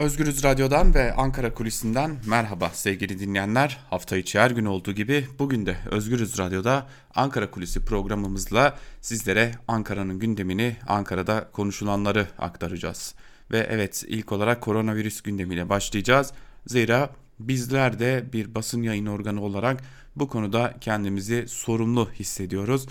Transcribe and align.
Özgürüz 0.00 0.44
Radyo'dan 0.44 0.94
ve 0.94 1.14
Ankara 1.14 1.54
Kulisi'nden 1.54 2.16
merhaba 2.26 2.70
sevgili 2.70 3.18
dinleyenler. 3.18 3.78
Hafta 3.90 4.16
içi 4.16 4.38
her 4.38 4.50
gün 4.50 4.64
olduğu 4.64 4.92
gibi 4.92 5.26
bugün 5.38 5.66
de 5.66 5.76
Özgürüz 5.90 6.38
Radyo'da 6.38 6.86
Ankara 7.14 7.50
Kulisi 7.50 7.84
programımızla 7.84 8.78
sizlere 9.00 9.52
Ankara'nın 9.68 10.18
gündemini, 10.18 10.76
Ankara'da 10.88 11.48
konuşulanları 11.52 12.26
aktaracağız. 12.38 13.14
Ve 13.50 13.66
evet 13.70 14.04
ilk 14.08 14.32
olarak 14.32 14.60
koronavirüs 14.60 15.20
gündemiyle 15.20 15.68
başlayacağız. 15.68 16.32
Zira 16.66 17.10
bizler 17.40 17.98
de 17.98 18.24
bir 18.32 18.54
basın 18.54 18.82
yayın 18.82 19.06
organı 19.06 19.42
olarak 19.42 19.82
bu 20.16 20.28
konuda 20.28 20.74
kendimizi 20.80 21.48
sorumlu 21.48 22.10
hissediyoruz. 22.10 22.86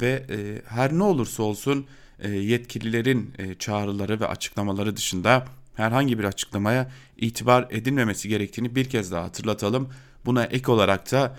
Ve 0.00 0.26
e, 0.30 0.62
her 0.66 0.92
ne 0.92 1.02
olursa 1.02 1.42
olsun 1.42 1.86
e, 2.18 2.30
yetkililerin 2.30 3.34
e, 3.38 3.54
çağrıları 3.54 4.20
ve 4.20 4.26
açıklamaları 4.26 4.96
dışında 4.96 5.46
herhangi 5.78 6.18
bir 6.18 6.24
açıklamaya 6.24 6.90
itibar 7.16 7.66
edilmemesi 7.70 8.28
gerektiğini 8.28 8.74
bir 8.74 8.84
kez 8.84 9.12
daha 9.12 9.24
hatırlatalım. 9.24 9.88
Buna 10.26 10.44
ek 10.44 10.72
olarak 10.72 11.12
da 11.12 11.36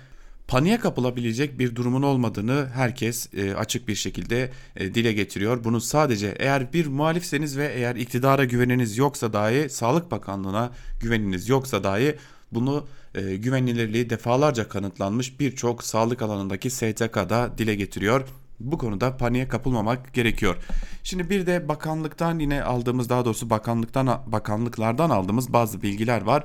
paniğe 0.48 0.78
kapılabilecek 0.78 1.58
bir 1.58 1.76
durumun 1.76 2.02
olmadığını 2.02 2.68
herkes 2.74 3.34
e, 3.34 3.54
açık 3.54 3.88
bir 3.88 3.94
şekilde 3.94 4.50
e, 4.76 4.94
dile 4.94 5.12
getiriyor. 5.12 5.64
Bunu 5.64 5.80
sadece 5.80 6.34
eğer 6.38 6.72
bir 6.72 6.86
muhalifseniz 6.86 7.58
ve 7.58 7.72
eğer 7.74 7.96
iktidara 7.96 8.44
güveniniz 8.44 8.98
yoksa 8.98 9.32
dahi 9.32 9.70
Sağlık 9.70 10.10
Bakanlığı'na 10.10 10.70
güveniniz 11.00 11.48
yoksa 11.48 11.84
dahi 11.84 12.16
bunu 12.52 12.86
e, 13.14 13.36
güvenilirliği 13.36 14.10
defalarca 14.10 14.68
kanıtlanmış 14.68 15.40
birçok 15.40 15.84
sağlık 15.84 16.22
alanındaki 16.22 16.70
STK'da 16.70 17.58
dile 17.58 17.74
getiriyor 17.74 18.28
bu 18.60 18.78
konuda 18.78 19.16
paniğe 19.16 19.48
kapılmamak 19.48 20.14
gerekiyor. 20.14 20.56
Şimdi 21.02 21.30
bir 21.30 21.46
de 21.46 21.68
bakanlıktan 21.68 22.38
yine 22.38 22.62
aldığımız 22.62 23.08
daha 23.08 23.24
doğrusu 23.24 23.50
bakanlıktan 23.50 24.22
bakanlıklardan 24.26 25.10
aldığımız 25.10 25.52
bazı 25.52 25.82
bilgiler 25.82 26.22
var. 26.22 26.44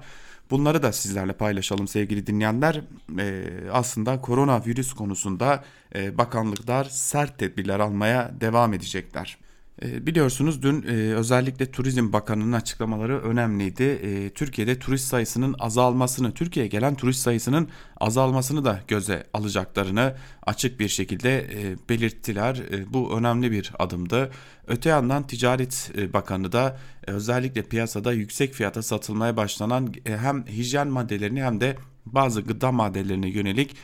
Bunları 0.50 0.84
da 0.84 0.92
sizlerle 0.92 1.34
paylaşalım 1.34 1.88
sevgili 1.88 2.28
dinleyenler. 2.28 2.82
Ee, 3.20 3.44
aslında 3.72 4.22
koronavirüs 4.22 4.94
konusunda 4.94 5.64
e, 5.96 6.18
bakanlıklar 6.18 6.84
sert 6.84 7.40
tedbirler 7.40 7.80
almaya 7.80 8.32
devam 8.42 8.74
edecekler. 8.74 9.38
Ee, 9.84 10.08
biliyorsunuz 10.08 10.62
dün 10.62 10.84
e, 10.84 11.14
özellikle 11.14 11.72
Turizm 11.72 12.14
Bakanı'nın 12.14 12.52
açıklamaları 12.52 13.22
önemliydi. 13.22 13.84
Ee, 13.84 14.30
Türkiye'de 14.30 14.80
turist 14.80 15.08
sayısının 15.08 15.56
azalmasını, 15.60 16.34
Türkiye'ye 16.34 16.70
gelen 16.70 16.96
turist 16.96 17.20
sayısının 17.20 17.70
azalmasını 17.98 18.66
da 18.66 18.82
göze 18.88 19.24
alacaklarını 19.34 20.16
açık 20.46 20.80
bir 20.80 20.88
şekilde 20.88 21.40
e, 21.40 21.90
belirttiler. 21.90 22.56
E, 22.56 22.94
bu 22.94 23.18
önemli 23.18 23.52
bir 23.52 23.72
adımdı. 23.80 24.32
Öte 24.68 24.90
yandan 24.90 25.28
Ticaret 25.28 25.92
Bakanı 26.14 26.52
da 26.52 26.80
özellikle 27.08 27.64
piyasada 27.64 28.14
yüksek 28.14 28.54
fiyata 28.54 28.82
satılmaya 28.82 29.38
başlanan 29.38 29.94
hem 30.06 30.46
hijyen 30.48 30.88
maddelerini 30.88 31.44
hem 31.44 31.62
de 31.62 31.76
bazı 32.06 32.42
gıda 32.42 32.72
maddelerine 32.72 33.30
yönelik 33.30 33.76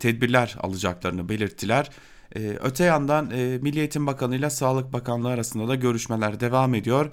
tedbirler 0.00 0.56
alacaklarını 0.60 1.28
belirttiler. 1.28 1.90
Ee, 2.36 2.58
öte 2.62 2.84
yandan 2.84 3.30
e, 3.30 3.58
Milli 3.62 3.78
Eğitim 3.78 4.06
Bakanı 4.06 4.36
ile 4.36 4.50
Sağlık 4.50 4.92
Bakanlığı 4.92 5.28
arasında 5.28 5.68
da 5.68 5.74
görüşmeler 5.74 6.40
devam 6.40 6.74
ediyor. 6.74 7.10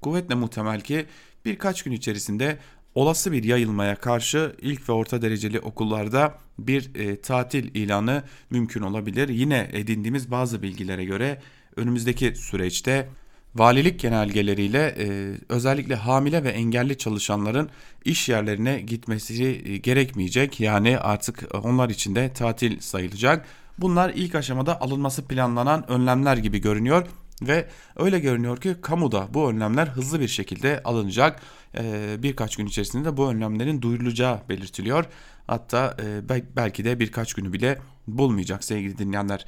Kuvvetle 0.00 0.34
muhtemel 0.34 0.80
ki 0.80 1.06
birkaç 1.44 1.82
gün 1.82 1.92
içerisinde 1.92 2.58
olası 2.94 3.32
bir 3.32 3.44
yayılmaya 3.44 3.96
karşı 3.96 4.56
ilk 4.60 4.88
ve 4.88 4.92
orta 4.92 5.22
dereceli 5.22 5.60
okullarda 5.60 6.34
bir 6.58 6.94
e, 6.94 7.20
tatil 7.20 7.74
ilanı 7.74 8.22
mümkün 8.50 8.82
olabilir. 8.82 9.28
Yine 9.28 9.68
edindiğimiz 9.72 10.30
bazı 10.30 10.62
bilgilere 10.62 11.04
göre 11.04 11.40
önümüzdeki 11.76 12.34
süreçte 12.36 13.08
valilik 13.54 14.00
genelgeleriyle 14.00 14.94
e, 14.98 15.34
özellikle 15.48 15.94
hamile 15.94 16.44
ve 16.44 16.48
engelli 16.48 16.98
çalışanların 16.98 17.70
iş 18.04 18.28
yerlerine 18.28 18.80
gitmesi 18.80 19.44
e, 19.44 19.76
gerekmeyecek. 19.76 20.60
Yani 20.60 20.98
artık 20.98 21.48
onlar 21.64 21.90
için 21.90 22.14
de 22.14 22.32
tatil 22.32 22.80
sayılacak. 22.80 23.46
Bunlar 23.80 24.12
ilk 24.14 24.34
aşamada 24.34 24.80
alınması 24.80 25.24
planlanan 25.24 25.90
önlemler 25.90 26.36
gibi 26.36 26.58
görünüyor 26.58 27.06
ve 27.42 27.68
öyle 27.96 28.18
görünüyor 28.18 28.56
ki 28.56 28.76
kamuda 28.82 29.28
bu 29.34 29.50
önlemler 29.50 29.86
hızlı 29.86 30.20
bir 30.20 30.28
şekilde 30.28 30.82
alınacak. 30.84 31.40
Ee, 31.78 32.16
birkaç 32.22 32.56
gün 32.56 32.66
içerisinde 32.66 33.04
de 33.04 33.16
bu 33.16 33.30
önlemlerin 33.30 33.82
duyurulacağı 33.82 34.40
belirtiliyor. 34.48 35.04
Hatta 35.46 35.96
e, 36.02 36.28
belki 36.56 36.84
de 36.84 37.00
birkaç 37.00 37.34
günü 37.34 37.52
bile 37.52 37.78
bulmayacak 38.06 38.64
sevgili 38.64 38.98
dinleyenler. 38.98 39.44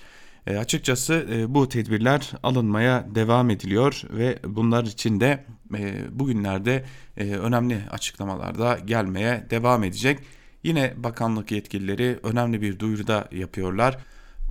E, 0.47 0.57
açıkçası 0.57 1.27
e, 1.33 1.55
bu 1.55 1.69
tedbirler 1.69 2.31
alınmaya 2.43 3.07
devam 3.15 3.51
ediliyor 3.51 4.03
ve 4.11 4.39
bunlar 4.45 4.85
için 4.85 5.21
de 5.21 5.45
e, 5.79 5.95
bugünlerde 6.19 6.85
e, 7.17 7.25
önemli 7.25 7.79
açıklamalar 7.91 8.59
da 8.59 8.79
gelmeye 8.85 9.47
devam 9.51 9.85
edecek. 9.85 10.19
Yine 10.63 10.95
bakanlık 10.97 11.53
yetkilileri 11.53 12.19
önemli 12.23 12.63
bir 12.63 12.79
duyuruda 12.79 13.29
yapıyorlar. 13.33 13.99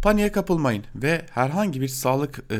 Paniğe 0.02 0.32
kapılmayın 0.32 0.84
ve 0.96 1.26
herhangi 1.32 1.82
bir 1.82 1.88
sağlık 1.88 2.44
e, 2.52 2.58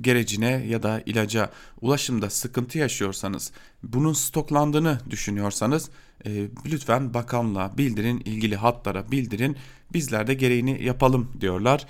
gerecine 0.00 0.64
ya 0.68 0.82
da 0.82 1.02
ilaca 1.06 1.50
ulaşımda 1.80 2.30
sıkıntı 2.30 2.78
yaşıyorsanız, 2.78 3.52
bunun 3.82 4.12
stoklandığını 4.12 4.98
düşünüyorsanız 5.10 5.90
e, 6.26 6.30
lütfen 6.66 7.14
bakanlığa 7.14 7.78
bildirin, 7.78 8.20
ilgili 8.20 8.56
hatlara 8.56 9.10
bildirin. 9.10 9.56
Bizler 9.92 10.26
de 10.26 10.34
gereğini 10.34 10.84
yapalım 10.84 11.32
diyorlar. 11.40 11.86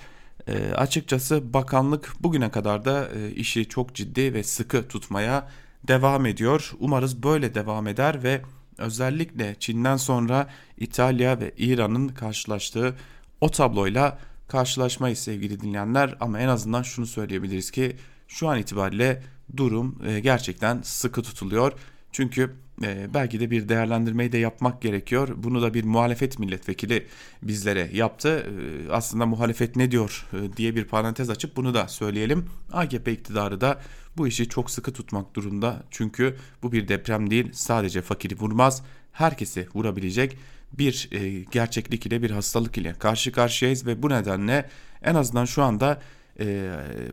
E, 0.47 0.73
açıkçası 0.73 1.53
bakanlık 1.53 2.13
bugüne 2.19 2.51
kadar 2.51 2.85
da 2.85 3.09
e, 3.15 3.31
işi 3.31 3.69
çok 3.69 3.95
ciddi 3.95 4.33
ve 4.33 4.43
sıkı 4.43 4.87
tutmaya 4.87 5.49
devam 5.87 6.25
ediyor. 6.25 6.73
Umarız 6.79 7.23
böyle 7.23 7.55
devam 7.55 7.87
eder 7.87 8.23
ve 8.23 8.41
özellikle 8.77 9.55
Çin'den 9.59 9.97
sonra 9.97 10.47
İtalya 10.77 11.39
ve 11.39 11.51
İran'ın 11.57 12.07
karşılaştığı 12.07 12.95
o 13.41 13.49
tabloyla 13.49 14.19
karşılaşmayız 14.53 15.19
sevgili 15.19 15.61
dinleyenler 15.61 16.15
ama 16.19 16.39
en 16.39 16.47
azından 16.47 16.81
şunu 16.81 17.05
söyleyebiliriz 17.05 17.71
ki 17.71 17.95
şu 18.27 18.47
an 18.49 18.59
itibariyle 18.59 19.23
durum 19.57 19.99
e, 20.07 20.19
gerçekten 20.19 20.81
sıkı 20.81 21.21
tutuluyor. 21.21 21.71
Çünkü 22.11 22.53
e, 22.83 23.13
belki 23.13 23.39
de 23.39 23.51
bir 23.51 23.69
değerlendirmeyi 23.69 24.31
de 24.31 24.37
yapmak 24.37 24.81
gerekiyor. 24.81 25.29
Bunu 25.35 25.61
da 25.61 25.73
bir 25.73 25.83
muhalefet 25.83 26.39
milletvekili 26.39 27.07
bizlere 27.43 27.89
yaptı. 27.93 28.29
E, 28.29 28.91
aslında 28.91 29.25
muhalefet 29.25 29.75
ne 29.75 29.91
diyor 29.91 30.27
diye 30.57 30.75
bir 30.75 30.85
parantez 30.85 31.29
açıp 31.29 31.55
bunu 31.55 31.73
da 31.73 31.87
söyleyelim. 31.87 32.45
AKP 32.71 33.11
iktidarı 33.11 33.61
da 33.61 33.81
bu 34.17 34.27
işi 34.27 34.49
çok 34.49 34.71
sıkı 34.71 34.93
tutmak 34.93 35.35
durumda. 35.35 35.83
Çünkü 35.91 36.37
bu 36.63 36.71
bir 36.71 36.87
deprem 36.87 37.29
değil 37.29 37.49
sadece 37.53 38.01
fakiri 38.01 38.39
vurmaz 38.39 38.83
herkesi 39.11 39.67
vurabilecek 39.75 40.37
bir 40.73 41.09
e, 41.11 41.45
gerçeklik 41.51 42.05
ile 42.05 42.21
bir 42.21 42.31
hastalık 42.31 42.77
ile 42.77 42.93
karşı 42.93 43.31
karşıyayız 43.31 43.85
ve 43.85 44.03
bu 44.03 44.09
nedenle 44.09 44.69
en 45.03 45.15
azından 45.15 45.45
şu 45.45 45.63
anda 45.63 46.01
e, 46.39 46.71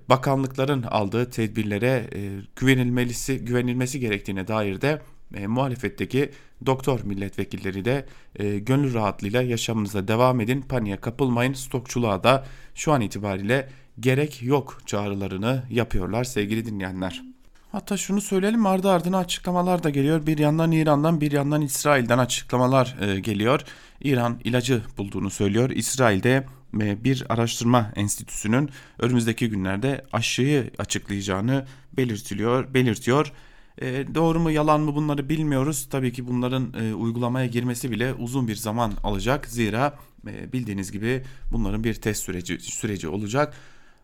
bakanlıkların 0.09 0.82
aldığı 0.82 1.31
tedbirlere 1.31 2.09
e, 2.15 2.31
güvenilmelisi 2.56 3.44
güvenilmesi 3.44 4.00
gerektiğine 4.00 4.48
dair 4.48 4.81
de 4.81 5.03
e, 5.34 5.47
muhalefetteki 5.47 6.31
doktor 6.66 7.00
milletvekilleri 7.04 7.84
de 7.84 8.06
e, 8.37 8.59
gönül 8.59 8.94
rahatlığıyla 8.94 9.43
yaşamınıza 9.43 10.09
devam 10.09 10.41
edin, 10.41 10.62
paniğe 10.62 10.97
kapılmayın, 10.97 11.53
stokçuluğa 11.53 12.24
da 12.24 12.47
şu 12.74 12.92
an 12.92 13.01
itibariyle 13.01 13.68
gerek 14.01 14.42
yok 14.42 14.78
çağrılarını 14.86 15.62
yapıyorlar 15.71 16.24
sevgili 16.24 16.66
dinleyenler. 16.66 17.29
Hatta 17.72 17.97
şunu 17.97 18.21
söyleyelim 18.21 18.67
ardı 18.67 18.91
ardına 18.91 19.19
açıklamalar 19.19 19.83
da 19.83 19.91
geliyor. 19.91 20.27
Bir 20.27 20.39
yandan 20.39 20.72
İran'dan 20.72 21.21
bir 21.21 21.33
yandan 21.33 21.63
İsrail'den 21.63 22.19
açıklamalar 22.19 22.97
e, 23.01 23.21
geliyor. 23.21 23.61
İran 24.01 24.41
ilacı 24.45 24.83
bulduğunu 24.99 25.31
söylüyor. 25.31 25.71
İsrail'de 25.71 26.47
e, 26.81 27.05
bir 27.05 27.25
araştırma 27.28 27.93
enstitüsünün 27.97 28.71
önümüzdeki 28.99 29.49
günlerde 29.49 30.05
aşıyı 30.13 30.71
açıklayacağını 30.78 31.67
belirtiliyor, 31.93 32.75
belirtiyor. 32.75 33.33
E, 33.78 34.15
doğru 34.15 34.41
mu 34.41 34.51
yalan 34.51 34.81
mı 34.81 34.95
bunları 34.95 35.28
bilmiyoruz. 35.28 35.89
Tabii 35.91 36.13
ki 36.13 36.27
bunların 36.27 36.72
uygulamaya 36.95 37.47
girmesi 37.47 37.91
bile 37.91 38.15
uzun 38.15 38.49
bir 38.49 38.57
zaman 38.57 38.93
alacak. 39.05 39.47
Zira 39.47 39.99
bildiğiniz 40.25 40.93
gibi 40.93 41.22
bunların 41.53 41.84
bir 41.84 41.95
test 41.95 42.22
süreci 42.22 42.61
süreci 42.61 43.09
olacak. 43.09 43.55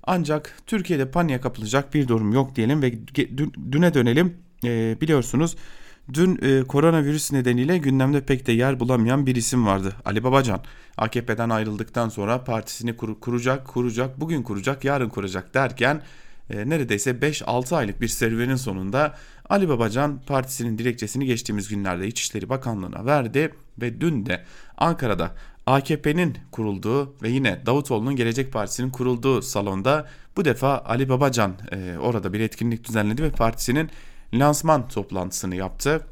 Ancak 0.06 0.56
Türkiye'de 0.67 1.11
paniğe 1.11 1.41
kapılacak 1.41 1.94
bir 1.94 2.08
durum 2.08 2.32
yok 2.32 2.56
diyelim 2.56 2.82
ve 2.82 2.93
düne 3.73 3.94
dönelim. 3.94 4.37
E, 4.64 5.00
biliyorsunuz 5.00 5.56
dün 6.12 6.38
e, 6.43 6.62
koronavirüs 6.62 7.32
nedeniyle 7.32 7.79
gündemde 7.79 8.20
pek 8.20 8.47
de 8.47 8.53
yer 8.53 8.81
bulamayan 8.81 9.26
bir 9.26 9.37
isim 9.37 9.67
vardı. 9.67 9.93
Ali 10.05 10.25
Babacan. 10.25 10.61
AKP'den 10.97 11.50
ayrıldıktan 11.50 12.08
sonra 12.08 12.44
partisini 12.44 12.97
kur, 12.97 13.20
kuracak, 13.20 13.67
kuracak, 13.67 14.20
bugün 14.20 14.43
kuracak, 14.43 14.85
yarın 14.85 15.08
kuracak 15.08 15.55
derken 15.55 16.03
e, 16.50 16.69
neredeyse 16.70 17.11
5-6 17.11 17.76
aylık 17.76 18.00
bir 18.00 18.08
serüvenin 18.08 18.56
sonunda 18.56 19.14
Ali 19.49 19.69
Babacan 19.69 20.20
partisinin 20.26 20.79
dilekçesini 20.79 21.26
geçtiğimiz 21.26 21.69
günlerde 21.69 22.06
İçişleri 22.06 22.49
Bakanlığı'na 22.49 23.06
verdi 23.06 23.53
ve 23.81 24.00
dün 24.00 24.26
de 24.26 24.44
Ankara'da 24.76 25.35
AKP'nin 25.67 26.39
kurulduğu 26.53 27.17
ve 27.23 27.29
yine 27.29 27.67
Davutoğlu'nun 27.67 28.17
Gelecek 28.17 28.53
Partisi'nin 28.53 28.91
kurulduğu 28.91 29.43
salonda 29.43 30.09
bu 30.37 30.45
defa 30.45 30.79
Ali 30.79 31.09
Babacan 31.09 31.55
e, 31.73 31.99
orada 31.99 32.33
bir 32.33 32.41
etkinlik 32.41 32.89
düzenledi 32.89 33.23
ve 33.23 33.31
partisinin 33.31 33.91
lansman 34.35 34.89
toplantısını 34.89 35.57
yaptı. 35.57 36.07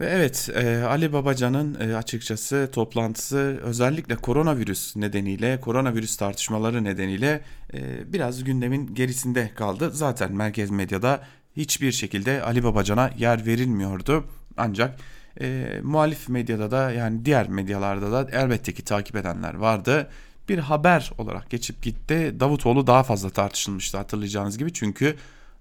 Ve 0.00 0.06
evet 0.06 0.50
e, 0.54 0.82
Ali 0.84 1.12
Babacan'ın 1.12 1.80
e, 1.80 1.96
açıkçası 1.96 2.68
toplantısı 2.72 3.60
özellikle 3.62 4.16
koronavirüs 4.16 4.96
nedeniyle, 4.96 5.60
koronavirüs 5.60 6.16
tartışmaları 6.16 6.84
nedeniyle 6.84 7.40
e, 7.74 8.12
biraz 8.12 8.44
gündemin 8.44 8.94
gerisinde 8.94 9.50
kaldı. 9.54 9.90
Zaten 9.92 10.32
merkez 10.32 10.70
medyada 10.70 11.22
hiçbir 11.56 11.92
şekilde 11.92 12.42
Ali 12.42 12.64
Babacan'a 12.64 13.10
yer 13.18 13.46
verilmiyordu. 13.46 14.24
Ancak 14.56 15.00
e, 15.40 15.80
muhalif 15.82 16.28
medyada 16.28 16.70
da 16.70 16.90
yani 16.90 17.24
diğer 17.24 17.48
medyalarda 17.48 18.12
da 18.12 18.30
elbette 18.32 18.72
ki 18.72 18.84
takip 18.84 19.16
edenler 19.16 19.54
vardı. 19.54 20.08
Bir 20.48 20.58
haber 20.58 21.12
olarak 21.18 21.50
geçip 21.50 21.82
gitti. 21.82 22.36
Davutoğlu 22.40 22.86
daha 22.86 23.02
fazla 23.02 23.30
tartışılmıştı 23.30 23.98
hatırlayacağınız 23.98 24.58
gibi. 24.58 24.72
Çünkü 24.72 25.16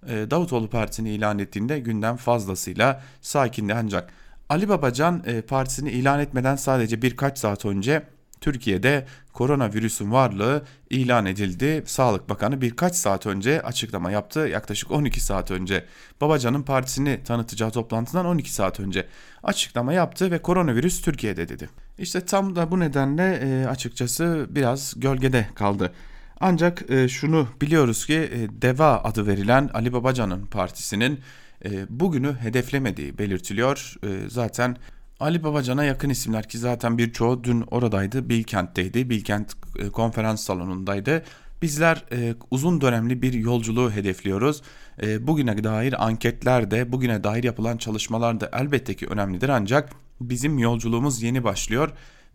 e, 0.07 0.31
Davutoğlu 0.31 0.69
partisini 0.69 1.09
ilan 1.09 1.39
ettiğinde 1.39 1.79
gündem 1.79 2.15
fazlasıyla 2.15 3.01
sakindi 3.21 3.73
ancak 3.73 4.13
Ali 4.49 4.69
Babacan 4.69 5.23
e, 5.25 5.41
partisini 5.41 5.91
ilan 5.91 6.19
etmeden 6.19 6.55
sadece 6.55 7.01
birkaç 7.01 7.37
saat 7.37 7.65
önce 7.65 8.03
Türkiye'de 8.41 9.05
koronavirüsün 9.33 10.11
varlığı 10.11 10.65
ilan 10.89 11.25
edildi. 11.25 11.83
Sağlık 11.85 12.29
Bakanı 12.29 12.61
birkaç 12.61 12.95
saat 12.95 13.25
önce 13.25 13.61
açıklama 13.61 14.11
yaptı. 14.11 14.39
Yaklaşık 14.39 14.91
12 14.91 15.21
saat 15.21 15.51
önce 15.51 15.85
Babacan'ın 16.21 16.63
partisini 16.63 17.23
tanıtacağı 17.23 17.71
toplantıdan 17.71 18.25
12 18.25 18.53
saat 18.53 18.79
önce 18.79 19.07
açıklama 19.43 19.93
yaptı 19.93 20.31
ve 20.31 20.41
koronavirüs 20.41 21.01
Türkiye'de 21.01 21.49
dedi. 21.49 21.69
İşte 21.97 22.25
tam 22.25 22.55
da 22.55 22.71
bu 22.71 22.79
nedenle 22.79 23.39
e, 23.43 23.65
açıkçası 23.65 24.47
biraz 24.49 24.93
gölgede 24.97 25.47
kaldı. 25.55 25.93
Ancak 26.39 26.91
e, 26.91 27.07
şunu 27.07 27.47
biliyoruz 27.61 28.05
ki 28.05 28.13
e, 28.13 28.61
DEVA 28.61 29.03
adı 29.03 29.27
verilen 29.27 29.69
Ali 29.73 29.93
Babacan'ın 29.93 30.45
partisinin 30.45 31.19
bugünü 31.89 32.33
hedeflemediği 32.33 33.17
belirtiliyor. 33.17 33.93
Zaten 34.27 34.77
Ali 35.19 35.43
Babacan'a 35.43 35.83
yakın 35.83 36.09
isimler 36.09 36.49
ki 36.49 36.57
zaten 36.57 36.97
birçoğu 36.97 37.43
dün 37.43 37.61
oradaydı. 37.61 38.29
Bilkent'teydi. 38.29 39.09
Bilkent 39.09 39.53
e, 39.79 39.89
konferans 39.89 40.43
salonundaydı. 40.43 41.23
Bizler 41.61 42.05
e, 42.11 42.35
uzun 42.51 42.81
dönemli 42.81 43.21
bir 43.21 43.33
yolculuğu 43.33 43.91
hedefliyoruz. 43.91 44.61
E, 45.01 45.27
bugüne 45.27 45.63
dair 45.63 46.05
anketler 46.05 46.71
de, 46.71 46.91
bugüne 46.91 47.23
dair 47.23 47.43
yapılan 47.43 47.77
çalışmalar 47.77 48.39
da 48.39 48.49
elbette 48.53 48.93
ki 48.93 49.07
önemlidir 49.07 49.49
ancak 49.49 49.89
bizim 50.21 50.59
yolculuğumuz 50.59 51.23
yeni 51.23 51.43
başlıyor 51.43 51.89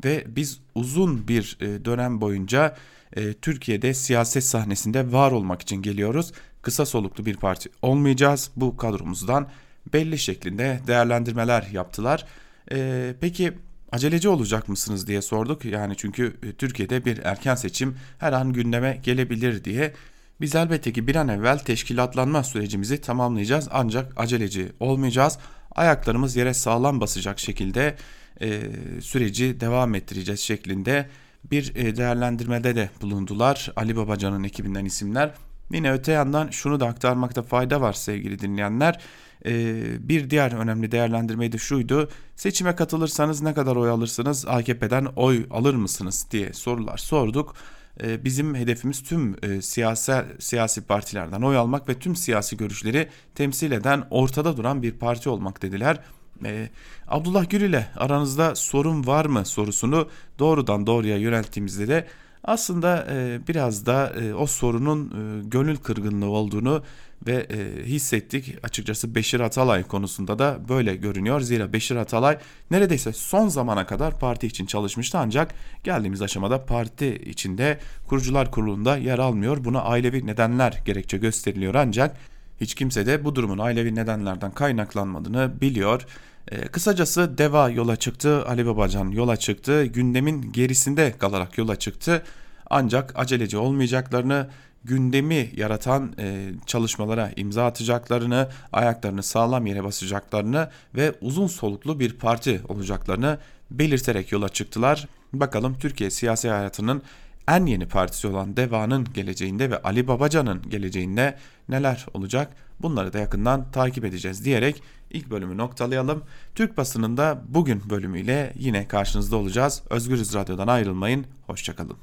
ve 0.05 0.25
biz 0.29 0.61
uzun 0.75 1.29
bir 1.29 1.59
e, 1.61 1.85
dönem 1.85 2.21
boyunca 2.21 2.77
e, 3.17 3.33
Türkiye'de 3.33 3.95
siyaset 3.95 4.45
sahnesinde 4.45 5.13
var 5.13 5.33
olmak 5.33 5.63
için 5.63 5.83
geliyoruz. 5.83 6.33
Kısa 6.63 6.87
soluklu 6.87 7.27
bir 7.27 7.37
parti 7.37 7.71
olmayacağız. 7.83 8.51
Bu 8.57 8.77
kadromuzdan 8.77 9.49
belli 9.93 10.19
şeklinde 10.19 10.81
değerlendirmeler 10.87 11.69
yaptılar. 11.73 12.27
E, 12.73 13.15
peki 13.21 13.53
aceleci 13.93 14.29
olacak 14.29 14.69
mısınız 14.69 15.07
diye 15.07 15.23
sorduk. 15.23 15.65
Yani 15.65 15.95
çünkü 15.97 16.37
e, 16.43 16.53
Türkiye'de 16.53 17.05
bir 17.05 17.19
erken 17.19 17.55
seçim 17.55 17.97
her 18.19 18.33
an 18.33 18.53
gündeme 18.53 19.01
gelebilir 19.03 19.65
diye. 19.65 19.93
Biz 20.41 20.55
elbette 20.55 20.93
ki 20.93 21.07
bir 21.07 21.17
an 21.17 21.29
evvel 21.29 21.59
teşkilatlanma 21.59 22.43
sürecimizi 22.43 23.01
tamamlayacağız 23.01 23.69
ancak 23.73 24.13
aceleci 24.17 24.73
olmayacağız. 24.81 25.39
Ayaklarımız 25.75 26.37
yere 26.37 26.55
sağlam 26.55 27.01
basacak 27.01 27.39
şekilde 27.39 27.97
e, 28.41 28.61
süreci 29.01 29.61
devam 29.61 29.95
ettireceğiz 29.95 30.41
şeklinde 30.41 31.09
bir 31.51 31.77
e, 31.77 31.97
değerlendirmede 31.97 32.77
de 32.77 32.91
bulundular. 33.01 33.73
Ali 33.77 33.97
Babacan'ın 33.97 34.45
ekibinden 34.45 34.85
isimler. 34.85 35.35
Yine 35.73 35.93
öte 35.93 36.13
yandan 36.13 36.51
şunu 36.51 36.81
da 36.81 36.87
aktarmakta 36.87 37.43
fayda 37.43 37.81
var 37.81 37.93
sevgili 37.93 38.39
dinleyenler. 38.39 39.01
Ee, 39.47 40.09
bir 40.09 40.31
diğer 40.31 40.53
önemli 40.53 40.93
değerlendirme 40.93 41.53
de 41.53 41.59
şuydu. 41.59 42.09
Seçime 42.37 42.77
katılırsanız 42.77 43.43
ne 43.43 43.55
kadar 43.55 43.77
oy 43.77 43.91
alırsınız? 43.91 44.47
AKP'den 44.49 45.05
oy 45.17 45.47
alır 45.51 45.75
mısınız 45.75 46.27
diye 46.31 46.53
sorular 46.53 46.99
sorduk. 46.99 47.55
Ee, 48.03 48.25
bizim 48.25 48.55
hedefimiz 48.55 49.03
tüm 49.03 49.37
e, 49.43 49.63
siyasi 49.63 50.13
siyasi 50.39 50.87
partilerden 50.87 51.43
oy 51.43 51.57
almak 51.57 51.89
ve 51.89 51.99
tüm 51.99 52.17
siyasi 52.17 52.57
görüşleri 52.57 53.09
temsil 53.35 53.73
eden 53.73 54.05
ortada 54.11 54.57
duran 54.57 54.83
bir 54.83 54.93
parti 54.93 55.29
olmak 55.29 55.63
dediler. 55.63 56.01
Ee, 56.45 56.69
Abdullah 57.09 57.51
Gül 57.51 57.61
ile 57.61 57.87
aranızda 57.97 58.55
sorun 58.55 59.07
var 59.07 59.25
mı 59.25 59.45
sorusunu 59.45 60.09
doğrudan 60.39 60.87
doğruya 60.87 61.17
yönelttiğimizde 61.17 61.89
de 61.89 62.07
aslında 62.45 63.07
e, 63.11 63.41
biraz 63.49 63.87
da 63.87 64.13
e, 64.21 64.35
o 64.35 64.47
sorunun 64.47 65.07
e, 65.07 65.49
gönül 65.49 65.77
kırgınlığı 65.77 66.31
olduğunu 66.31 66.83
ve 67.27 67.47
e, 67.51 67.85
hissettik. 67.85 68.55
Açıkçası 68.63 69.15
Beşir 69.15 69.41
Atalay 69.41 69.83
konusunda 69.83 70.39
da 70.39 70.59
böyle 70.69 70.97
görünüyor. 70.97 71.41
Zira 71.41 71.73
Beşir 71.73 71.97
Atalay 71.97 72.39
neredeyse 72.71 73.13
son 73.13 73.49
zamana 73.49 73.87
kadar 73.87 74.19
parti 74.19 74.47
için 74.47 74.67
çalışmıştı 74.67 75.19
ancak 75.19 75.55
geldiğimiz 75.85 76.23
aşamada 76.23 76.65
parti 76.65 77.17
içinde 77.27 77.79
kurucular 78.07 78.51
kurulunda 78.51 78.97
yer 78.97 79.19
almıyor. 79.19 79.65
Buna 79.65 79.83
ailevi 79.83 80.27
nedenler 80.27 80.83
gerekçe 80.85 81.19
gösteriliyor 81.19 81.75
ancak 81.75 82.17
hiç 82.61 82.75
kimse 82.75 83.07
de 83.07 83.25
bu 83.25 83.35
durumun 83.37 83.59
ailevi 83.59 83.95
nedenlerden 83.95 84.51
kaynaklanmadığını 84.51 85.61
biliyor. 85.61 86.07
E, 86.51 86.61
kısacası 86.61 87.39
DEVA 87.39 87.71
yola 87.71 87.97
çıktı, 87.97 88.47
Ali 88.47 88.67
Babacan 88.67 89.11
yola 89.11 89.37
çıktı, 89.37 89.85
gündemin 89.85 90.53
gerisinde 90.53 91.13
kalarak 91.19 91.59
yola 91.59 91.77
çıktı. 91.77 92.23
Ancak 92.71 93.13
aceleci 93.19 93.57
olmayacaklarını, 93.57 94.49
gündemi 94.85 95.51
yaratan 95.57 96.13
e, 96.19 96.51
çalışmalara 96.67 97.31
imza 97.37 97.67
atacaklarını, 97.67 98.49
ayaklarını 98.73 99.23
sağlam 99.23 99.67
yere 99.67 99.85
basacaklarını 99.85 100.71
ve 100.95 101.15
uzun 101.21 101.47
soluklu 101.47 102.01
bir 102.01 102.13
parti 102.13 102.61
olacaklarını 102.69 103.39
belirterek 103.71 104.33
yola 104.33 104.49
çıktılar. 104.49 105.09
Bakalım 105.33 105.79
Türkiye 105.79 106.11
siyasi 106.11 106.49
hayatının 106.49 107.03
en 107.49 107.67
yeni 107.67 107.89
partisi 107.89 108.27
olan 108.27 108.57
DEVA'nın 108.57 109.07
geleceğinde 109.15 109.71
ve 109.71 109.83
Ali 109.83 110.09
Babacan'ın 110.09 110.63
geleceğinde 110.71 111.39
neler 111.69 112.07
olacak 112.15 112.53
bunları 112.83 113.13
da 113.13 113.19
yakından 113.19 113.71
takip 113.71 114.05
edeceğiz 114.05 114.45
diyerek 114.45 114.83
ilk 115.11 115.31
bölümü 115.31 115.57
noktalayalım. 115.57 116.23
Türk 116.55 116.77
basınında 116.77 117.43
bugün 117.49 117.91
bölümüyle 117.91 118.53
yine 118.59 118.89
karşınızda 118.89 119.37
olacağız. 119.37 119.83
Özgürüz 119.91 120.35
Radyo'dan 120.35 120.69
ayrılmayın. 120.69 121.27
Hoşçakalın. 121.47 121.97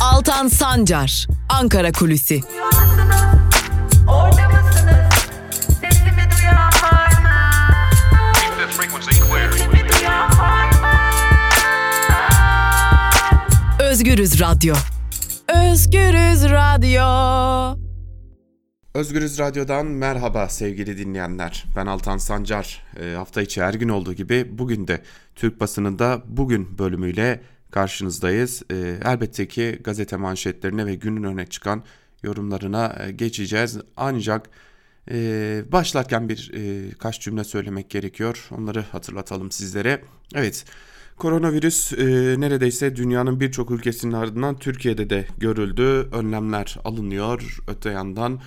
Altan 0.00 0.48
Sancar, 0.48 1.26
Ankara 1.48 1.92
Kulüsi. 1.92 2.40
Özgürüz 14.02 14.40
Radyo. 14.40 14.74
Özgürüz 15.48 16.44
Radyo. 16.50 17.78
Özgürüz 18.94 19.38
Radyo'dan 19.38 19.86
merhaba 19.86 20.48
sevgili 20.48 20.98
dinleyenler. 20.98 21.64
Ben 21.76 21.86
Altan 21.86 22.18
Sancar. 22.18 22.84
E, 23.00 23.14
hafta 23.14 23.42
içi 23.42 23.62
her 23.62 23.74
gün 23.74 23.88
olduğu 23.88 24.12
gibi 24.12 24.58
bugün 24.58 24.88
de 24.88 25.02
Türk 25.34 25.60
basınında 25.60 26.22
bugün 26.26 26.78
bölümüyle 26.78 27.40
karşınızdayız. 27.70 28.62
E, 28.70 28.74
elbette 29.04 29.48
ki 29.48 29.80
gazete 29.84 30.16
manşetlerine 30.16 30.86
ve 30.86 30.94
günün 30.94 31.22
öne 31.22 31.46
çıkan 31.46 31.84
yorumlarına 32.22 32.96
e, 33.06 33.10
geçeceğiz. 33.10 33.78
Ancak 33.96 34.50
e, 35.10 35.62
başlarken 35.72 36.28
bir 36.28 36.50
e, 36.54 36.90
kaç 36.90 37.20
cümle 37.20 37.44
söylemek 37.44 37.90
gerekiyor. 37.90 38.48
Onları 38.50 38.82
hatırlatalım 38.82 39.50
sizlere. 39.50 40.02
Evet. 40.34 40.64
Koronavirüs 41.22 41.92
e, 41.92 41.96
neredeyse 42.40 42.96
dünyanın 42.96 43.40
birçok 43.40 43.70
ülkesinin 43.70 44.12
ardından 44.12 44.58
Türkiye'de 44.58 45.10
de 45.10 45.26
görüldü. 45.38 46.08
Önlemler 46.12 46.76
alınıyor. 46.84 47.58
Öte 47.68 47.90
yandan 47.90 48.40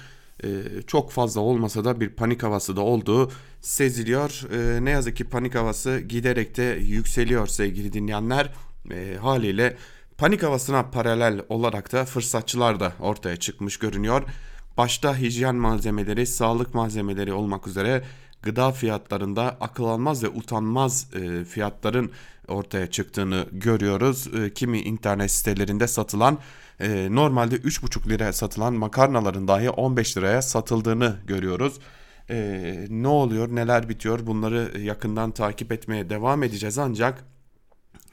e, 0.43 0.47
çok 0.87 1.11
fazla 1.11 1.41
olmasa 1.41 1.85
da 1.85 1.99
bir 2.01 2.09
panik 2.09 2.43
havası 2.43 2.75
da 2.75 2.81
olduğu 2.81 3.31
seziliyor. 3.61 4.41
E, 4.53 4.85
ne 4.85 4.89
yazık 4.89 5.15
ki 5.15 5.23
panik 5.23 5.55
havası 5.55 5.99
giderek 5.99 6.57
de 6.57 6.63
yükseliyor 6.81 7.47
sevgili 7.47 7.93
dinleyenler. 7.93 8.53
E, 8.91 9.17
haliyle 9.21 9.77
panik 10.17 10.43
havasına 10.43 10.83
paralel 10.89 11.41
olarak 11.49 11.91
da 11.91 12.05
fırsatçılar 12.05 12.79
da 12.79 12.93
ortaya 12.99 13.35
çıkmış 13.35 13.77
görünüyor. 13.77 14.23
başta 14.77 15.17
hijyen 15.17 15.55
malzemeleri, 15.55 16.27
sağlık 16.27 16.73
malzemeleri 16.73 17.33
olmak 17.33 17.67
üzere 17.67 18.03
gıda 18.45 18.71
fiyatlarında 18.71 19.57
akıl 19.61 19.85
almaz 19.85 20.23
ve 20.23 20.29
utanmaz 20.29 21.07
e, 21.13 21.43
fiyatların 21.43 22.11
ortaya 22.47 22.91
çıktığını 22.91 23.45
görüyoruz. 23.51 24.27
E, 24.35 24.53
kimi 24.53 24.79
internet 24.79 25.31
sitelerinde 25.31 25.87
satılan 25.87 26.39
e, 26.79 27.07
normalde 27.11 27.55
3,5 27.55 28.09
liraya 28.09 28.33
satılan 28.33 28.73
makarnaların 28.73 29.47
dahi 29.47 29.69
15 29.69 30.17
liraya 30.17 30.41
satıldığını 30.41 31.15
görüyoruz. 31.27 31.79
E, 32.29 32.87
ne 32.89 33.07
oluyor, 33.07 33.55
neler 33.55 33.89
bitiyor 33.89 34.27
bunları 34.27 34.79
yakından 34.79 35.31
takip 35.31 35.71
etmeye 35.71 36.09
devam 36.09 36.43
edeceğiz 36.43 36.77
ancak 36.77 37.23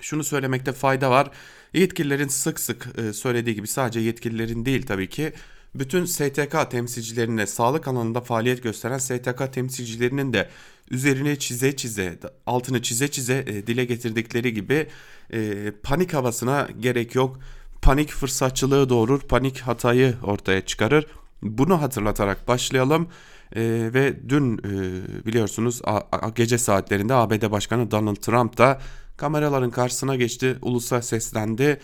şunu 0.01 0.25
söylemekte 0.25 0.73
fayda 0.73 1.11
var. 1.11 1.31
Yetkililerin 1.75 2.29
sık 2.29 2.61
sık 2.61 2.89
e, 2.99 3.12
söylediği 3.12 3.55
gibi 3.57 3.67
sadece 3.67 4.01
yetkililerin 4.01 4.65
değil 4.65 4.87
tabii 4.87 5.09
ki 5.09 5.33
bütün 5.75 6.05
STK 6.05 6.71
temsilcilerine 6.71 7.47
sağlık 7.47 7.88
alanında 7.88 8.21
faaliyet 8.21 8.62
gösteren 8.62 8.99
STK 8.99 9.52
temsilcilerinin 9.52 10.33
de 10.33 10.49
üzerine 10.91 11.38
çize 11.38 11.76
çize 11.76 12.19
altını 12.47 12.83
çize 12.83 13.11
çize 13.11 13.45
e, 13.47 13.67
dile 13.67 13.85
getirdikleri 13.85 14.55
gibi 14.55 14.87
e, 15.33 15.73
panik 15.83 16.14
havasına 16.14 16.69
gerek 16.81 17.14
yok. 17.14 17.38
Panik 17.83 18.11
fırsatçılığı 18.11 18.88
doğurur, 18.88 19.21
panik 19.21 19.61
hatayı 19.61 20.14
ortaya 20.23 20.67
çıkarır. 20.67 21.07
Bunu 21.43 21.83
hatırlatarak 21.83 22.49
başlayalım. 22.49 23.09
E, 23.57 23.91
ve 23.95 24.29
dün 24.29 24.59
e, 24.59 25.26
biliyorsunuz 25.26 25.81
a, 25.85 26.00
a, 26.12 26.29
gece 26.29 26.59
saatlerinde 26.59 27.14
ABD 27.14 27.50
Başkanı 27.50 27.91
Donald 27.91 28.17
Trump 28.17 28.59
da 28.59 28.81
kameraların 29.17 29.71
karşısına 29.71 30.17
geçti, 30.17 30.57
ulusa 30.62 31.02
seslendi 31.02 31.81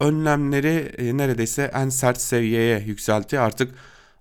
önlemleri 0.00 0.92
e, 0.98 1.16
neredeyse 1.16 1.70
en 1.74 1.88
sert 1.88 2.20
seviyeye 2.20 2.78
yükseltti. 2.86 3.40
Artık 3.40 3.74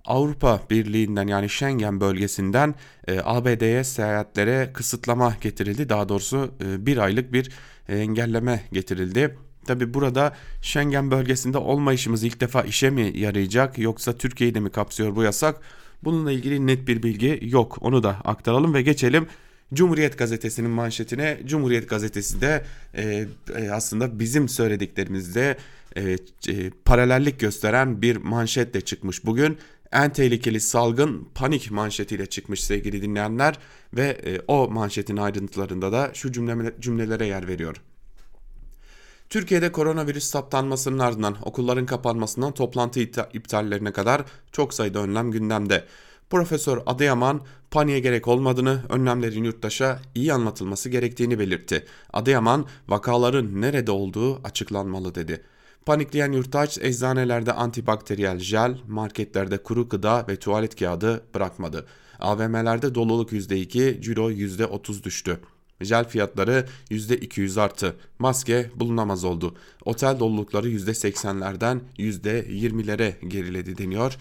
Avrupa 0.06 0.62
Birliği'nden 0.70 1.28
yani 1.28 1.50
Schengen 1.50 2.02
bölgesinden 2.02 2.76
e, 3.08 3.20
ABD'ye 3.24 3.84
seyahatlere 3.84 4.74
kısıtlama 4.74 5.34
getirildi. 5.42 5.90
Daha 5.90 6.10
doğrusu 6.10 6.52
e, 6.64 6.86
bir 6.86 6.98
aylık 6.98 7.34
bir 7.34 7.52
e, 7.90 7.98
engelleme 7.98 8.64
getirildi. 8.72 9.38
Tabi 9.68 9.94
burada 9.94 10.36
Schengen 10.62 11.12
bölgesinde 11.12 11.58
olmayışımız 11.58 12.24
ilk 12.24 12.42
defa 12.42 12.62
işe 12.62 12.90
mi 12.90 13.12
yarayacak 13.18 13.78
yoksa 13.78 14.14
Türkiye'yi 14.14 14.56
de 14.56 14.60
mi 14.60 14.70
kapsıyor 14.70 15.16
bu 15.16 15.24
yasak? 15.24 15.62
Bununla 16.04 16.32
ilgili 16.32 16.68
net 16.68 16.88
bir 16.88 17.04
bilgi 17.04 17.40
yok. 17.42 17.78
Onu 17.82 18.04
da 18.04 18.10
aktaralım 18.10 18.74
ve 18.74 18.82
geçelim 18.82 19.28
Cumhuriyet 19.74 20.18
Gazetesi'nin 20.18 20.70
manşetine 20.70 21.40
Cumhuriyet 21.46 21.90
Gazetesi 21.90 22.42
de 22.42 22.66
e, 22.94 23.28
e, 23.56 23.70
aslında 23.70 24.20
bizim 24.20 24.50
söylediklerimizde 24.50 25.58
e, 25.96 26.18
e, 26.50 26.70
paralellik 26.86 27.40
gösteren 27.40 28.02
bir 28.02 28.16
manşetle 28.16 28.82
çıkmış 28.82 29.26
bugün. 29.26 29.58
En 29.92 30.14
tehlikeli 30.14 30.60
salgın 30.60 31.30
panik 31.36 31.72
manşetiyle 31.72 32.26
çıkmış 32.26 32.64
sevgili 32.64 33.02
dinleyenler 33.02 33.60
ve 33.94 34.08
e, 34.26 34.40
o 34.48 34.70
manşetin 34.70 35.18
ayrıntılarında 35.18 35.92
da 35.92 36.12
şu 36.14 36.32
cümle, 36.32 36.74
cümlelere 36.80 37.26
yer 37.26 37.48
veriyor. 37.48 37.82
Türkiye'de 39.30 39.72
koronavirüs 39.72 40.24
saptanmasının 40.24 41.00
ardından 41.00 41.38
okulların 41.44 41.86
kapanmasından 41.86 42.54
toplantı 42.54 43.00
iptallerine 43.34 43.92
kadar 43.92 44.22
çok 44.52 44.74
sayıda 44.74 45.00
önlem 45.00 45.32
gündemde. 45.32 45.84
Profesör 46.30 46.80
Adıyaman 46.86 47.42
paniğe 47.72 48.00
gerek 48.00 48.28
olmadığını, 48.28 48.84
önlemlerin 48.90 49.44
yurttaşa 49.44 50.00
iyi 50.16 50.34
anlatılması 50.34 50.90
gerektiğini 50.90 51.40
belirtti. 51.40 51.86
Adıyaman 52.14 52.66
vakaların 52.88 53.62
nerede 53.62 53.92
olduğu 53.92 54.36
açıklanmalı 54.44 55.16
dedi. 55.16 55.44
Panikleyen 55.86 56.32
yurttaş 56.32 56.78
eczanelerde 56.78 57.54
antibakteriyel 57.54 58.40
jel, 58.40 58.78
marketlerde 58.88 59.58
kuru 59.58 59.90
gıda 59.90 60.26
ve 60.30 60.36
tuvalet 60.36 60.76
kağıdı 60.76 61.24
bırakmadı. 61.36 61.86
AVM'lerde 62.20 62.96
doluluk 62.96 63.32
%2, 63.32 64.02
ciro 64.02 64.32
%30 64.32 65.04
düştü. 65.04 65.40
Jel 65.82 66.10
fiyatları 66.10 66.66
%200 66.92 67.62
arttı. 67.62 67.96
Maske 68.20 68.72
bulunamaz 68.76 69.24
oldu. 69.24 69.56
Otel 69.86 70.20
dolulukları 70.20 70.70
%80'lerden 70.70 71.82
%20'lere 71.98 73.28
geriledi 73.28 73.78
deniyor. 73.78 74.18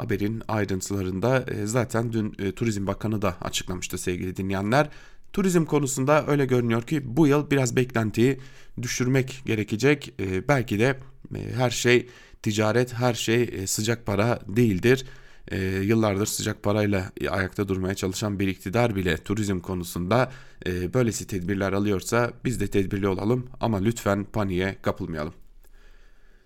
Haberin 0.00 0.42
ayrıntılarında 0.48 1.44
e, 1.48 1.66
zaten 1.66 2.12
dün 2.12 2.34
e, 2.38 2.52
Turizm 2.52 2.86
Bakanı 2.86 3.22
da 3.22 3.36
açıklamıştı 3.40 3.98
sevgili 3.98 4.36
dinleyenler. 4.36 4.88
Turizm 5.32 5.64
konusunda 5.64 6.26
öyle 6.26 6.46
görünüyor 6.46 6.82
ki 6.82 7.16
bu 7.16 7.26
yıl 7.26 7.50
biraz 7.50 7.76
beklentiyi 7.76 8.40
düşürmek 8.82 9.42
gerekecek. 9.46 10.14
E, 10.20 10.48
belki 10.48 10.78
de 10.78 10.98
her 11.54 11.70
şey 11.70 12.08
ticaret, 12.42 12.92
her 12.92 13.14
şey 13.14 13.66
sıcak 13.66 14.06
para 14.06 14.40
değildir. 14.48 15.06
Yıllardır 15.82 16.26
sıcak 16.26 16.62
parayla 16.62 17.12
ayakta 17.30 17.68
durmaya 17.68 17.94
çalışan 17.94 18.38
bir 18.38 18.48
iktidar 18.48 18.96
bile 18.96 19.16
turizm 19.16 19.60
konusunda 19.60 20.32
böylesi 20.66 21.26
tedbirler 21.26 21.72
alıyorsa 21.72 22.32
biz 22.44 22.60
de 22.60 22.66
tedbirli 22.66 23.08
olalım 23.08 23.46
ama 23.60 23.78
lütfen 23.78 24.24
paniğe 24.24 24.76
kapılmayalım. 24.82 25.34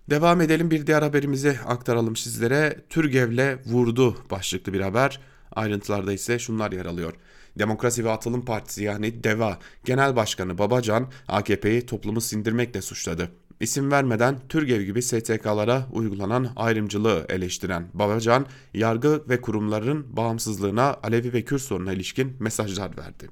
Devam 0.09 0.41
edelim 0.41 0.71
bir 0.71 0.87
diğer 0.87 1.01
haberimizi 1.01 1.59
aktaralım 1.65 2.15
sizlere. 2.15 2.81
Türgev'le 2.89 3.57
vurdu 3.65 4.17
başlıklı 4.31 4.73
bir 4.73 4.81
haber. 4.81 5.19
Ayrıntılarda 5.51 6.13
ise 6.13 6.39
şunlar 6.39 6.71
yer 6.71 6.85
alıyor. 6.85 7.13
Demokrasi 7.59 8.05
ve 8.05 8.11
Atılım 8.11 8.45
Partisi 8.45 8.83
yani 8.83 9.23
DEVA 9.23 9.59
Genel 9.85 10.15
Başkanı 10.15 10.57
Babacan 10.57 11.07
AKP'yi 11.27 11.85
toplumu 11.85 12.21
sindirmekle 12.21 12.81
suçladı. 12.81 13.31
İsim 13.59 13.91
vermeden 13.91 14.39
Türgev 14.49 14.81
gibi 14.81 15.01
STK'lara 15.01 15.87
uygulanan 15.91 16.49
ayrımcılığı 16.55 17.25
eleştiren 17.29 17.87
Babacan, 17.93 18.45
yargı 18.73 19.29
ve 19.29 19.41
kurumların 19.41 20.17
bağımsızlığına 20.17 20.97
Alevi 21.03 21.33
ve 21.33 21.41
Kürt 21.41 21.61
sorununa 21.61 21.93
ilişkin 21.93 22.35
mesajlar 22.39 22.97
verdi. 22.97 23.29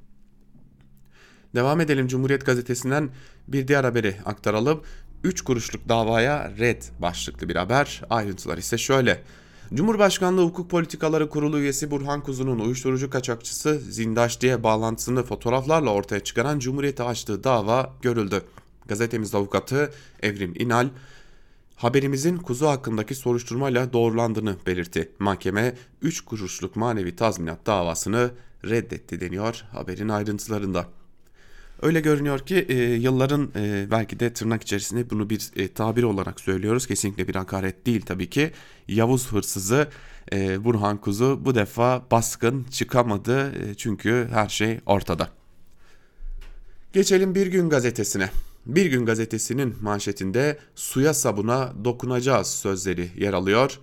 Devam 1.56 1.82
edelim 1.82 2.08
Cumhuriyet 2.08 2.46
Gazetesi'nden 2.46 3.10
bir 3.48 3.68
diğer 3.68 3.84
haberi 3.84 4.16
aktaralım. 4.26 4.82
3 5.24 5.42
kuruşluk 5.42 5.90
davaya 5.90 6.54
red 6.60 6.82
başlıklı 7.00 7.50
bir 7.50 7.56
haber. 7.56 8.02
Ayrıntılar 8.10 8.58
ise 8.58 8.78
şöyle. 8.78 9.24
Cumhurbaşkanlığı 9.74 10.44
Hukuk 10.44 10.70
Politikaları 10.70 11.30
Kurulu 11.30 11.60
üyesi 11.60 11.92
Burhan 11.92 12.24
Kuzu'nun 12.24 12.60
uyuşturucu 12.60 13.10
kaçakçısı 13.10 13.80
Zindaş 13.80 14.42
diye 14.42 14.64
bağlantısını 14.64 15.24
fotoğraflarla 15.24 15.90
ortaya 15.90 16.20
çıkaran 16.20 16.60
Cumhuriyet'e 16.60 17.04
açtığı 17.04 17.44
dava 17.44 17.94
görüldü. 18.02 18.42
Gazetemiz 18.88 19.36
avukatı 19.36 19.92
Evrim 20.22 20.54
İnal, 20.60 20.90
haberimizin 21.76 22.38
kuzu 22.38 22.68
hakkındaki 22.68 23.16
soruşturmayla 23.16 23.94
doğrulandığını 23.94 24.56
belirtti. 24.68 25.12
Mahkeme 25.20 25.76
3 26.02 26.22
kuruşluk 26.22 26.76
manevi 26.76 27.16
tazminat 27.16 27.66
davasını 27.66 28.32
reddetti 28.66 29.22
deniyor 29.22 29.64
haberin 29.72 30.10
ayrıntılarında. 30.10 30.86
Öyle 31.84 32.00
görünüyor 32.00 32.40
ki 32.40 32.66
e, 32.70 32.74
yılların 32.76 33.52
e, 33.56 33.88
belki 33.92 34.20
de 34.20 34.34
tırnak 34.34 34.62
içerisinde 34.62 35.10
bunu 35.10 35.30
bir 35.30 35.52
e, 35.56 35.68
tabir 35.68 36.04
olarak 36.04 36.40
söylüyoruz. 36.40 36.88
Kesinlikle 36.88 37.28
bir 37.28 37.36
hakaret 37.36 37.86
değil 37.86 38.02
tabii 38.02 38.30
ki. 38.30 38.52
Yavuz 38.88 39.32
hırsızı 39.32 39.88
e, 40.34 40.64
Burhan 40.64 41.02
Kuzu 41.02 41.42
bu 41.46 41.56
defa 41.56 42.06
baskın 42.12 42.64
çıkamadı 42.64 43.52
e, 43.52 43.76
çünkü 43.76 44.28
her 44.32 44.50
şey 44.50 44.80
ortada. 44.86 45.30
Geçelim 46.94 47.36
Bir 47.36 47.48
Gün 47.48 47.70
Gazetesi'ne. 47.70 48.30
Bir 48.66 48.86
Gün 48.86 49.06
Gazetesi'nin 49.06 49.76
manşetinde 49.82 50.58
suya 50.76 51.14
sabuna 51.14 51.74
dokunacağız 51.84 52.48
sözleri 52.48 53.10
yer 53.18 53.34
alıyor. 53.34 53.80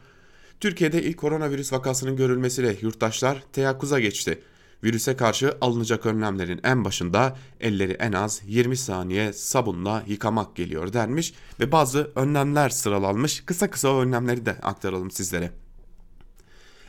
Türkiye'de 0.60 1.02
ilk 1.02 1.16
koronavirüs 1.16 1.72
vakasının 1.72 2.16
görülmesiyle 2.16 2.76
yurttaşlar 2.82 3.42
teyakkuza 3.52 4.00
geçti. 4.00 4.38
Virüse 4.84 5.16
karşı 5.16 5.58
alınacak 5.60 6.06
önlemlerin 6.06 6.60
en 6.64 6.84
başında 6.84 7.36
elleri 7.60 7.92
en 7.92 8.12
az 8.12 8.42
20 8.46 8.76
saniye 8.76 9.32
sabunla 9.32 10.02
yıkamak 10.06 10.56
geliyor 10.56 10.92
denmiş 10.92 11.34
ve 11.60 11.72
bazı 11.72 12.10
önlemler 12.14 12.68
sıralanmış. 12.68 13.40
Kısa 13.46 13.70
kısa 13.70 13.88
o 13.88 14.00
önlemleri 14.00 14.46
de 14.46 14.56
aktaralım 14.62 15.10
sizlere. 15.10 15.52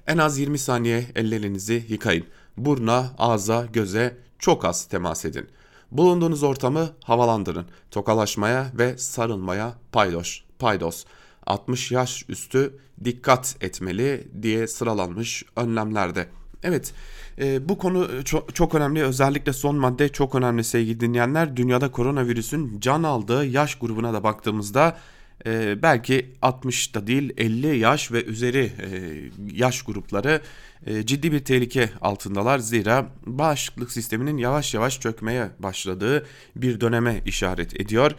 En 0.07 0.17
az 0.17 0.39
20 0.39 0.59
saniye 0.59 1.05
ellerinizi 1.15 1.85
yıkayın. 1.89 2.25
Burna, 2.57 3.11
ağza, 3.17 3.65
göze 3.73 4.17
çok 4.39 4.65
az 4.65 4.85
temas 4.85 5.25
edin. 5.25 5.49
Bulunduğunuz 5.91 6.43
ortamı 6.43 6.89
havalandırın. 7.03 7.65
Tokalaşmaya 7.91 8.71
ve 8.77 8.97
sarılmaya 8.97 9.73
paydos. 9.91 10.41
paydos. 10.59 11.05
60 11.45 11.91
yaş 11.91 12.25
üstü 12.29 12.79
dikkat 13.03 13.55
etmeli 13.61 14.27
diye 14.41 14.67
sıralanmış 14.67 15.43
önlemlerde. 15.55 16.27
Evet 16.63 16.93
e, 17.39 17.69
bu 17.69 17.77
konu 17.77 18.23
çok, 18.23 18.55
çok 18.55 18.75
önemli 18.75 19.03
özellikle 19.03 19.53
son 19.53 19.75
madde 19.75 20.09
çok 20.09 20.35
önemli 20.35 20.63
sevgili 20.63 20.99
dinleyenler. 20.99 21.57
Dünyada 21.57 21.91
koronavirüsün 21.91 22.79
can 22.79 23.03
aldığı 23.03 23.45
yaş 23.45 23.75
grubuna 23.75 24.13
da 24.13 24.23
baktığımızda 24.23 24.97
e, 25.45 25.81
belki 25.81 26.31
60 26.41 26.95
da 26.95 27.07
değil 27.07 27.33
50 27.37 27.77
yaş 27.77 28.11
ve 28.11 28.23
üzeri 28.23 28.71
e, 28.81 28.89
yaş 29.53 29.81
grupları 29.81 30.41
e, 30.85 31.05
ciddi 31.05 31.31
bir 31.31 31.39
tehlike 31.39 31.89
altındalar. 32.01 32.59
Zira 32.59 33.07
bağışıklık 33.25 33.91
sisteminin 33.91 34.37
yavaş 34.37 34.73
yavaş 34.73 34.99
çökmeye 34.99 35.49
başladığı 35.59 36.25
bir 36.55 36.81
döneme 36.81 37.21
işaret 37.25 37.81
ediyor. 37.81 38.11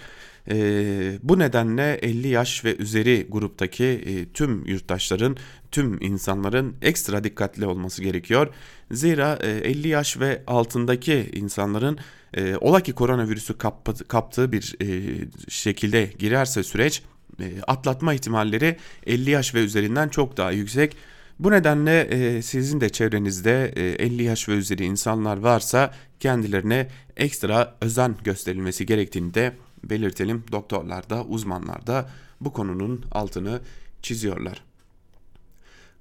E, 0.50 1.18
bu 1.22 1.38
nedenle 1.38 1.94
50 1.94 2.28
yaş 2.28 2.64
ve 2.64 2.76
üzeri 2.76 3.26
gruptaki 3.30 3.84
e, 3.84 4.32
tüm 4.32 4.66
yurttaşların, 4.66 5.36
tüm 5.70 6.02
insanların 6.02 6.76
ekstra 6.82 7.24
dikkatli 7.24 7.66
olması 7.66 8.02
gerekiyor. 8.02 8.48
Zira 8.90 9.38
e, 9.42 9.50
50 9.50 9.88
yaş 9.88 10.20
ve 10.20 10.42
altındaki 10.46 11.30
insanların 11.32 11.98
e, 12.34 12.56
ola 12.56 12.80
ki 12.80 12.92
koronavirüsü 12.92 13.58
kap, 13.58 14.08
kaptığı 14.08 14.52
bir 14.52 14.76
e, 14.82 15.18
şekilde 15.48 16.10
girerse 16.18 16.62
süreç 16.62 17.02
e, 17.40 17.44
atlatma 17.66 18.14
ihtimalleri 18.14 18.76
50 19.06 19.30
yaş 19.30 19.54
ve 19.54 19.60
üzerinden 19.60 20.08
çok 20.08 20.36
daha 20.36 20.50
yüksek. 20.50 20.96
Bu 21.38 21.50
nedenle 21.50 22.00
e, 22.00 22.42
sizin 22.42 22.80
de 22.80 22.88
çevrenizde 22.88 23.72
e, 23.76 23.82
50 23.82 24.22
yaş 24.22 24.48
ve 24.48 24.52
üzeri 24.52 24.84
insanlar 24.84 25.36
varsa 25.36 25.94
kendilerine 26.20 26.88
ekstra 27.16 27.76
özen 27.80 28.14
gösterilmesi 28.24 28.86
gerektiğini 28.86 29.34
de 29.34 29.52
belirtelim. 29.84 30.44
Doktorlar 30.52 31.10
da 31.10 31.24
uzmanlar 31.24 31.86
da 31.86 32.10
bu 32.40 32.52
konunun 32.52 33.04
altını 33.12 33.60
çiziyorlar. 34.02 34.62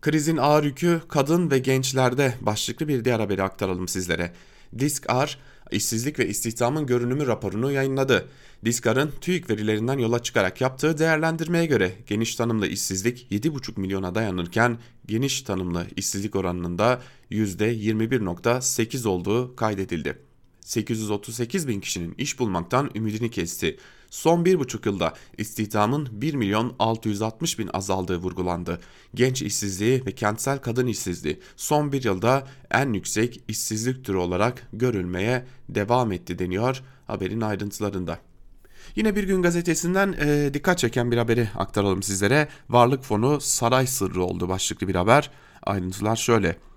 Krizin 0.02 0.38
ağır 0.38 0.64
yükü 0.64 1.02
kadın 1.08 1.52
ve 1.52 1.60
gençlerde 1.60 2.34
başlıklı 2.42 2.88
bir 2.88 3.06
diğer 3.06 3.20
haberi 3.20 3.44
aktaralım 3.44 3.88
sizlere. 3.88 4.34
Disk-R 4.80 5.38
işsizlik 5.72 6.20
ve 6.20 6.28
istihdamın 6.28 6.86
görünümü 6.86 7.28
raporunu 7.28 7.72
yayınladı. 7.72 8.28
Diskar'ın 8.66 9.12
TÜİK 9.22 9.50
verilerinden 9.50 9.98
yola 9.98 10.24
çıkarak 10.24 10.62
yaptığı 10.62 10.98
değerlendirmeye 10.98 11.66
göre 11.66 11.92
geniş 12.08 12.36
tanımlı 12.36 12.68
işsizlik 12.68 13.28
7,5 13.32 13.80
milyona 13.80 14.16
dayanırken 14.16 14.78
geniş 15.06 15.42
tanımlı 15.42 15.88
işsizlik 15.96 16.36
oranının 16.36 16.78
da 16.78 17.02
%21.8 17.32 19.08
olduğu 19.08 19.56
kaydedildi. 19.56 20.31
838 20.72 21.68
bin 21.68 21.80
kişinin 21.80 22.16
iş 22.18 22.40
bulmaktan 22.40 22.92
ümidini 22.96 23.32
kesti. 23.32 23.78
Son 24.10 24.46
bir 24.46 24.60
buçuk 24.60 24.86
yılda 24.86 25.14
istihdamın 25.38 26.10
1 26.12 26.34
milyon 26.34 26.76
660 26.80 27.60
bin 27.60 27.70
azaldığı 27.74 28.18
vurgulandı. 28.18 28.82
Genç 29.16 29.42
işsizliği 29.42 30.06
ve 30.06 30.12
kentsel 30.12 30.58
kadın 30.58 30.88
işsizliği 30.88 31.40
son 31.56 31.92
bir 31.92 32.04
yılda 32.04 32.48
en 32.72 32.94
yüksek 32.94 33.44
işsizlik 33.48 34.06
türü 34.06 34.18
olarak 34.18 34.68
görülmeye 34.74 35.46
devam 35.70 36.12
etti 36.12 36.40
deniyor 36.40 36.82
haberin 37.08 37.42
ayrıntılarında. 37.42 38.20
Yine 38.96 39.16
bir 39.16 39.24
gün 39.24 39.42
gazetesinden 39.42 40.16
e, 40.20 40.54
dikkat 40.54 40.78
çeken 40.78 41.12
bir 41.12 41.18
haberi 41.18 41.50
aktaralım 41.56 42.04
sizlere. 42.04 42.48
Varlık 42.70 43.04
fonu 43.04 43.42
saray 43.42 43.88
sırrı 43.88 44.24
oldu 44.24 44.50
başlıklı 44.50 44.88
bir 44.88 44.96
haber. 44.96 45.32
Ayrıntılar 45.64 46.16
şöyle. 46.16 46.71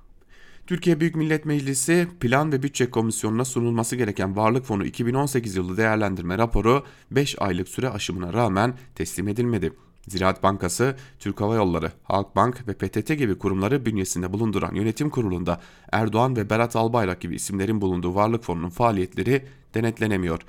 Türkiye 0.67 1.01
Büyük 1.01 1.15
Millet 1.15 1.45
Meclisi 1.45 2.09
Plan 2.21 2.53
ve 2.53 2.63
Bütçe 2.63 2.91
Komisyonu'na 2.91 3.45
sunulması 3.45 3.97
gereken 3.97 4.37
Varlık 4.37 4.65
Fonu 4.65 4.85
2018 4.85 5.57
yılı 5.57 5.77
değerlendirme 5.77 6.39
raporu 6.39 6.85
5 7.11 7.37
aylık 7.39 7.69
süre 7.69 7.89
aşımına 7.89 8.33
rağmen 8.33 8.75
teslim 8.95 9.29
edilmedi. 9.29 9.73
Ziraat 10.09 10.43
Bankası, 10.43 10.97
Türk 11.19 11.41
Hava 11.41 11.55
Yolları, 11.55 11.93
Halkbank 12.05 12.69
ve 12.69 12.75
PTT 12.75 13.19
gibi 13.19 13.39
kurumları 13.39 13.87
bünyesinde 13.87 14.33
bulunduran 14.33 14.75
yönetim 14.75 15.11
kurulunda 15.11 15.61
Erdoğan 15.93 16.37
ve 16.37 16.51
Berat 16.51 16.77
Albayrak 16.77 17.21
gibi 17.21 17.35
isimlerin 17.35 17.81
bulunduğu 17.81 18.15
Varlık 18.15 18.45
Fonu'nun 18.45 18.69
faaliyetleri 18.69 19.45
denetlenemiyor. 19.75 20.41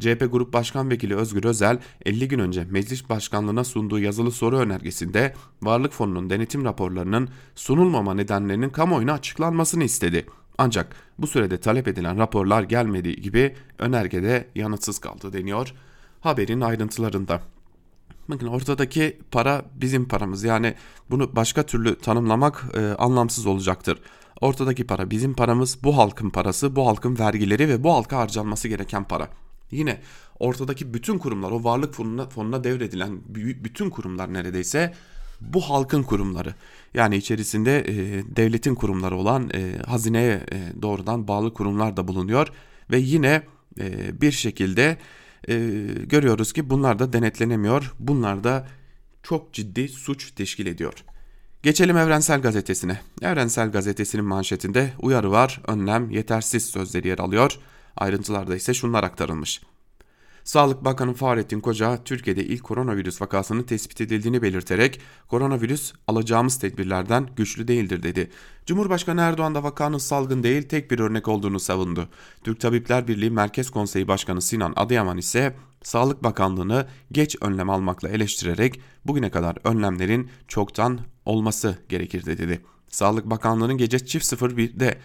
CHP 0.00 0.32
Grup 0.32 0.52
Başkan 0.52 0.90
Vekili 0.90 1.16
Özgür 1.16 1.44
Özel 1.44 1.78
50 2.06 2.28
gün 2.28 2.38
önce 2.38 2.64
meclis 2.70 3.08
başkanlığına 3.08 3.64
sunduğu 3.64 3.98
yazılı 3.98 4.32
soru 4.32 4.58
önergesinde 4.58 5.34
Varlık 5.62 5.92
Fonu'nun 5.92 6.30
denetim 6.30 6.64
raporlarının 6.64 7.28
sunulmama 7.54 8.14
nedenlerinin 8.14 8.70
kamuoyuna 8.70 9.12
açıklanmasını 9.12 9.84
istedi. 9.84 10.26
Ancak 10.58 10.96
bu 11.18 11.26
sürede 11.26 11.60
talep 11.60 11.88
edilen 11.88 12.18
raporlar 12.18 12.62
gelmediği 12.62 13.16
gibi 13.16 13.54
önergede 13.78 14.48
yanıtsız 14.54 14.98
kaldı 14.98 15.32
deniyor 15.32 15.74
haberin 16.20 16.60
ayrıntılarında. 16.60 17.40
Bakın 18.28 18.46
ortadaki 18.46 19.18
para 19.30 19.64
bizim 19.74 20.08
paramız 20.08 20.44
yani 20.44 20.74
bunu 21.10 21.36
başka 21.36 21.62
türlü 21.62 21.98
tanımlamak 21.98 22.64
e, 22.74 22.80
anlamsız 22.80 23.46
olacaktır. 23.46 23.98
Ortadaki 24.40 24.86
para 24.86 25.10
bizim 25.10 25.34
paramız, 25.34 25.78
bu 25.82 25.96
halkın 25.96 26.30
parası, 26.30 26.76
bu 26.76 26.86
halkın 26.86 27.18
vergileri 27.18 27.68
ve 27.68 27.84
bu 27.84 27.92
halka 27.94 28.18
harcanması 28.18 28.68
gereken 28.68 29.04
para. 29.04 29.28
Yine 29.70 30.00
ortadaki 30.38 30.94
bütün 30.94 31.18
kurumlar 31.18 31.50
o 31.50 31.64
varlık 31.64 31.94
fonuna, 31.94 32.28
fonuna 32.28 32.64
devredilen 32.64 33.20
bütün 33.64 33.90
kurumlar 33.90 34.32
neredeyse 34.32 34.94
bu 35.40 35.60
halkın 35.60 36.02
kurumları. 36.02 36.54
Yani 36.94 37.16
içerisinde 37.16 37.78
e, 37.80 37.94
devletin 38.36 38.74
kurumları 38.74 39.16
olan 39.16 39.50
e, 39.54 39.78
hazineye 39.86 40.46
e, 40.52 40.82
doğrudan 40.82 41.28
bağlı 41.28 41.54
kurumlar 41.54 41.96
da 41.96 42.08
bulunuyor. 42.08 42.48
Ve 42.90 42.98
yine 42.98 43.42
e, 43.80 44.20
bir 44.20 44.32
şekilde 44.32 44.98
e, 45.48 45.56
görüyoruz 46.06 46.52
ki 46.52 46.70
bunlar 46.70 46.98
da 46.98 47.12
denetlenemiyor. 47.12 47.94
Bunlar 47.98 48.44
da 48.44 48.68
çok 49.22 49.52
ciddi 49.52 49.88
suç 49.88 50.32
teşkil 50.32 50.66
ediyor. 50.66 51.04
Geçelim 51.62 51.96
Evrensel 51.96 52.42
Gazetesi'ne. 52.42 53.00
Evrensel 53.22 53.70
Gazetesi'nin 53.70 54.24
manşetinde 54.24 54.92
uyarı 54.98 55.30
var, 55.30 55.60
önlem 55.66 56.10
yetersiz 56.10 56.66
sözleri 56.66 57.08
yer 57.08 57.18
alıyor. 57.18 57.58
Ayrıntılarda 57.98 58.56
ise 58.56 58.74
şunlar 58.74 59.04
aktarılmış. 59.04 59.60
Sağlık 60.44 60.84
Bakanı 60.84 61.14
Fahrettin 61.14 61.60
Koca, 61.60 62.04
Türkiye'de 62.04 62.44
ilk 62.44 62.64
koronavirüs 62.64 63.22
vakasının 63.22 63.62
tespit 63.62 64.00
edildiğini 64.00 64.42
belirterek 64.42 65.00
koronavirüs 65.28 65.92
alacağımız 66.06 66.58
tedbirlerden 66.58 67.28
güçlü 67.36 67.68
değildir 67.68 68.02
dedi. 68.02 68.30
Cumhurbaşkanı 68.66 69.20
Erdoğan 69.20 69.54
da 69.54 69.62
vakanın 69.62 69.98
salgın 69.98 70.42
değil 70.42 70.62
tek 70.62 70.90
bir 70.90 70.98
örnek 70.98 71.28
olduğunu 71.28 71.60
savundu. 71.60 72.08
Türk 72.44 72.60
Tabipler 72.60 73.08
Birliği 73.08 73.30
Merkez 73.30 73.70
Konseyi 73.70 74.08
Başkanı 74.08 74.42
Sinan 74.42 74.72
Adıyaman 74.76 75.18
ise 75.18 75.56
Sağlık 75.82 76.24
Bakanlığı'nı 76.24 76.86
geç 77.12 77.36
önlem 77.40 77.70
almakla 77.70 78.08
eleştirerek 78.08 78.80
bugüne 79.04 79.30
kadar 79.30 79.56
önlemlerin 79.64 80.30
çoktan 80.48 81.00
olması 81.24 81.78
gerekir 81.88 82.26
dedi. 82.26 82.60
Sağlık 82.88 83.26
Bakanlığı'nın 83.26 83.78
gece 83.78 84.06
çift 84.06 84.32
01'de 84.32 84.98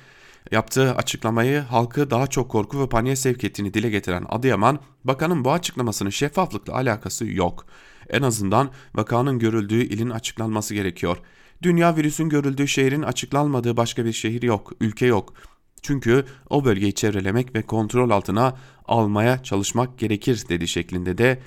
Yaptığı 0.52 0.96
açıklamayı 0.96 1.60
halkı 1.60 2.10
daha 2.10 2.28
çok 2.28 2.52
korku 2.52 2.82
ve 2.82 2.90
paniğe 2.90 3.16
sevk 3.16 3.44
ettiğini 3.44 3.74
dile 3.74 3.90
getiren 3.90 4.26
Adıyaman, 4.30 4.80
bakanın 5.04 5.46
bu 5.46 5.52
açıklamasının 5.52 6.10
şeffaflıkla 6.10 6.74
alakası 6.74 7.26
yok. 7.26 7.66
En 8.10 8.22
azından 8.22 8.70
vakanın 8.96 9.40
görüldüğü 9.40 9.84
ilin 9.84 10.10
açıklanması 10.10 10.74
gerekiyor. 10.74 11.18
Dünya 11.64 11.96
virüsün 11.96 12.30
görüldüğü 12.30 12.68
şehrin 12.68 13.02
açıklanmadığı 13.02 13.78
başka 13.78 14.06
bir 14.06 14.14
şehir 14.14 14.42
yok, 14.42 14.72
ülke 14.82 15.06
yok. 15.06 15.34
Çünkü 15.82 16.26
o 16.50 16.66
bölgeyi 16.66 16.94
çevrelemek 16.94 17.56
ve 17.56 17.62
kontrol 17.62 18.10
altına 18.10 18.58
almaya 18.86 19.44
çalışmak 19.44 20.00
gerekir 20.00 20.46
dedi 20.50 20.68
şeklinde 20.68 21.18
de 21.18 21.40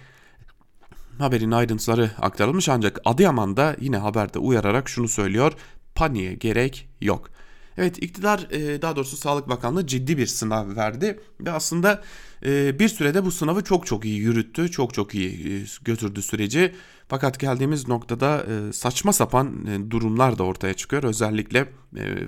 haberin 1.18 1.50
ayrıntıları 1.50 2.11
aktarılmış 2.20 2.68
ancak 2.68 3.00
Adıyaman'da 3.04 3.76
yine 3.80 3.96
haberde 3.96 4.38
uyararak 4.38 4.88
şunu 4.88 5.09
söylüyor. 5.09 5.52
Paniğe 5.94 6.35
gerek 6.35 6.88
yok. 7.00 7.30
Evet 7.78 8.02
iktidar 8.02 8.46
e, 8.50 8.82
daha 8.82 8.96
doğrusu 8.96 9.16
Sağlık 9.16 9.48
Bakanlığı 9.48 9.86
ciddi 9.86 10.18
bir 10.18 10.26
sınav 10.26 10.76
verdi 10.76 11.20
ve 11.40 11.52
aslında 11.52 12.02
e, 12.44 12.78
bir 12.78 12.88
sürede 12.88 13.24
bu 13.24 13.30
sınavı 13.30 13.64
çok 13.64 13.86
çok 13.86 14.04
iyi 14.04 14.18
yürüttü, 14.18 14.70
çok 14.70 14.94
çok 14.94 15.14
iyi 15.14 15.30
e, 15.30 15.64
götürdü 15.84 16.22
süreci. 16.22 16.74
Fakat 17.08 17.40
geldiğimiz 17.40 17.88
noktada 17.88 18.46
saçma 18.72 19.12
sapan 19.12 19.66
durumlar 19.90 20.38
da 20.38 20.42
ortaya 20.42 20.74
çıkıyor. 20.74 21.02
Özellikle 21.02 21.68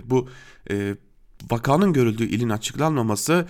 bu 0.05 0.29
vakanın 1.51 1.93
görüldüğü 1.93 2.25
ilin 2.25 2.49
açıklanmaması 2.49 3.49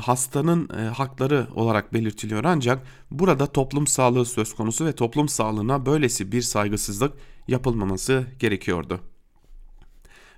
hastanın 0.00 0.68
hakları 0.68 1.46
olarak 1.54 1.94
belirtiliyor 1.94 2.44
ancak 2.44 2.86
burada 3.10 3.46
toplum 3.46 3.86
sağlığı 3.86 4.24
söz 4.24 4.54
konusu 4.54 4.86
ve 4.86 4.92
toplum 4.92 5.28
sağlığına 5.28 5.86
böylesi 5.86 6.32
bir 6.32 6.42
saygısızlık 6.42 7.12
yapılmaması 7.48 8.26
gerekiyordu. 8.38 9.00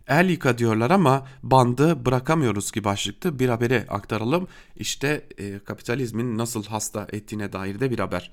El 0.08 0.30
yıka 0.30 0.58
diyorlar 0.58 0.90
ama 0.90 1.26
bandı 1.42 2.06
bırakamıyoruz 2.06 2.70
ki 2.70 2.84
başlıklı 2.84 3.38
bir 3.38 3.48
habere 3.48 3.86
aktaralım. 3.88 4.48
İşte 4.76 5.24
e, 5.38 5.58
kapitalizmin 5.58 6.38
nasıl 6.38 6.64
hasta 6.64 7.06
ettiğine 7.12 7.52
dair 7.52 7.80
de 7.80 7.90
bir 7.90 7.98
haber. 7.98 8.30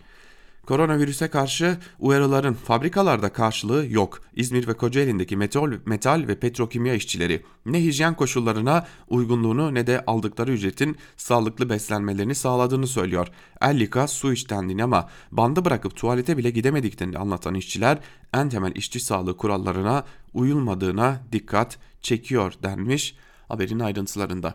Koronavirüse 0.65 1.27
karşı 1.27 1.77
uyarıların 1.99 2.53
fabrikalarda 2.53 3.29
karşılığı 3.29 3.85
yok. 3.89 4.21
İzmir 4.35 4.67
ve 4.67 4.73
Kocaeli'ndeki 4.73 5.37
metal, 5.37 5.73
metal 5.85 6.27
ve 6.27 6.39
petrokimya 6.39 6.93
işçileri 6.93 7.43
ne 7.65 7.83
hijyen 7.83 8.15
koşullarına 8.15 8.87
uygunluğunu 9.07 9.73
ne 9.73 9.87
de 9.87 10.03
aldıkları 10.07 10.51
ücretin 10.51 10.97
sağlıklı 11.17 11.69
beslenmelerini 11.69 12.35
sağladığını 12.35 12.87
söylüyor. 12.87 13.27
Ellika 13.61 14.07
su 14.07 14.33
iç 14.33 14.49
dendiğini 14.49 14.83
ama 14.83 15.09
bandı 15.31 15.65
bırakıp 15.65 15.95
tuvalete 15.95 16.37
bile 16.37 16.49
gidemediklerini 16.49 17.17
anlatan 17.17 17.55
işçiler 17.55 17.97
en 18.33 18.49
temel 18.49 18.75
işçi 18.75 18.99
sağlığı 18.99 19.37
kurallarına 19.37 20.03
uyulmadığına 20.33 21.21
dikkat 21.31 21.77
çekiyor 22.01 22.53
denmiş 22.63 23.15
haberin 23.47 23.79
ayrıntılarında. 23.79 24.53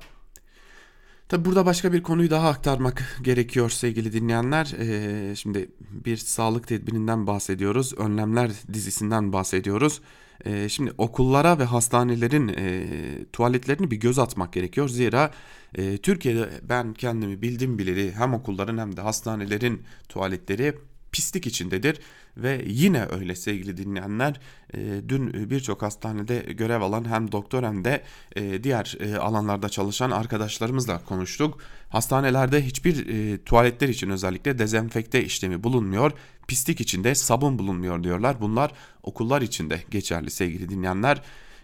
Tabi 1.31 1.45
burada 1.45 1.67
başka 1.67 1.93
bir 1.93 2.03
konuyu 2.03 2.31
daha 2.31 2.49
aktarmak 2.49 3.19
gerekiyor 3.23 3.71
sevgili 3.71 4.13
dinleyenler. 4.13 4.75
Ee, 4.79 5.37
şimdi 5.37 5.71
bir 5.91 6.17
sağlık 6.17 6.69
tedbirinden 6.69 7.27
bahsediyoruz. 7.27 7.95
Önlemler 7.99 8.51
dizisinden 8.73 9.33
bahsediyoruz. 9.33 10.01
Ee, 10.45 10.69
şimdi 10.69 10.93
okullara 10.99 11.59
ve 11.59 11.65
hastanelerin 11.65 12.49
e, 12.49 12.85
tuvaletlerini 13.33 13.91
bir 13.91 13.97
göz 13.97 14.19
atmak 14.19 14.53
gerekiyor. 14.53 14.89
Zira 14.89 15.31
e, 15.75 15.99
Türkiye'de 15.99 16.49
ben 16.69 16.95
kendimi 16.95 17.43
bildim 17.43 17.79
bileli 17.79 18.13
hem 18.13 18.35
okulların 18.35 18.79
hem 18.79 18.97
de 18.97 19.01
hastanelerin 19.01 19.83
tuvaletleri 20.09 20.75
pislik 21.13 21.47
içindedir 21.47 22.01
ve 22.37 22.65
yine 22.67 23.07
öyle 23.11 23.35
sevgili 23.37 23.77
dinleyenler 23.77 24.41
e, 24.75 24.79
dün 25.09 25.51
birçok 25.51 25.83
hastanede 25.83 26.39
görev 26.39 26.81
alan 26.81 27.09
hem 27.09 27.33
doktor 27.33 27.63
hem 27.63 27.85
de 27.85 28.03
e, 28.37 28.65
diğer 28.65 28.97
e, 29.01 29.17
alanlarda 29.17 29.69
çalışan 29.69 30.11
arkadaşlarımızla 30.11 31.05
konuştuk. 31.05 31.59
Hastanelerde 31.89 32.67
hiçbir 32.67 33.39
tuvaletler 33.39 33.89
için 33.89 34.11
özellikle 34.11 34.59
dezenfekte 34.59 35.25
işlemi 35.25 35.65
bulunmuyor. 35.65 36.13
Pislik 36.49 36.81
içinde 36.81 37.15
sabun 37.15 37.59
bulunmuyor 37.59 38.05
diyorlar. 38.05 38.41
Bunlar 38.41 38.73
okullar 39.03 39.43
için 39.43 39.71
de 39.71 39.83
geçerli 39.91 40.31
sevgili 40.31 40.69
dinleyenler. 40.69 41.23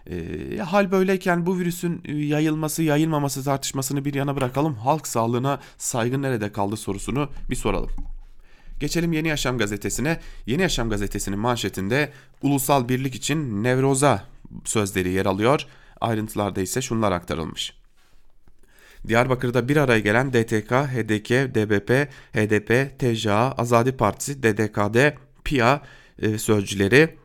E, 0.09 0.57
hal 0.57 0.91
böyleyken 0.91 1.45
bu 1.45 1.59
virüsün 1.59 2.01
yayılması 2.07 2.83
yayılmaması 2.83 3.43
tartışmasını 3.43 4.05
bir 4.05 4.13
yana 4.13 4.35
bırakalım. 4.35 4.75
Halk 4.75 5.07
sağlığına 5.07 5.59
saygı 5.77 6.21
nerede 6.21 6.51
kaldı 6.51 6.77
sorusunu 6.77 7.29
bir 7.49 7.55
soralım. 7.55 8.16
Geçelim 8.79 9.13
Yeni 9.13 9.27
Yaşam 9.27 9.57
gazetesine. 9.57 10.19
Yeni 10.45 10.61
Yaşam 10.61 10.89
gazetesinin 10.89 11.39
manşetinde 11.39 12.11
ulusal 12.41 12.89
birlik 12.89 13.15
için 13.15 13.63
nevroza 13.63 14.23
sözleri 14.65 15.09
yer 15.09 15.25
alıyor. 15.25 15.65
Ayrıntılarda 16.01 16.61
ise 16.61 16.81
şunlar 16.81 17.11
aktarılmış. 17.11 17.73
Diyarbakır'da 19.07 19.69
bir 19.69 19.77
araya 19.77 19.99
gelen 19.99 20.33
DTK, 20.33 20.71
HDK, 20.71 21.29
DBP, 21.29 22.09
HDP, 22.33 22.99
TCA, 22.99 23.51
Azadi 23.51 23.91
Partisi, 23.91 24.43
DDKD, 24.43 25.17
PIA 25.43 25.81
e, 26.19 26.37
sözcüleri 26.37 27.17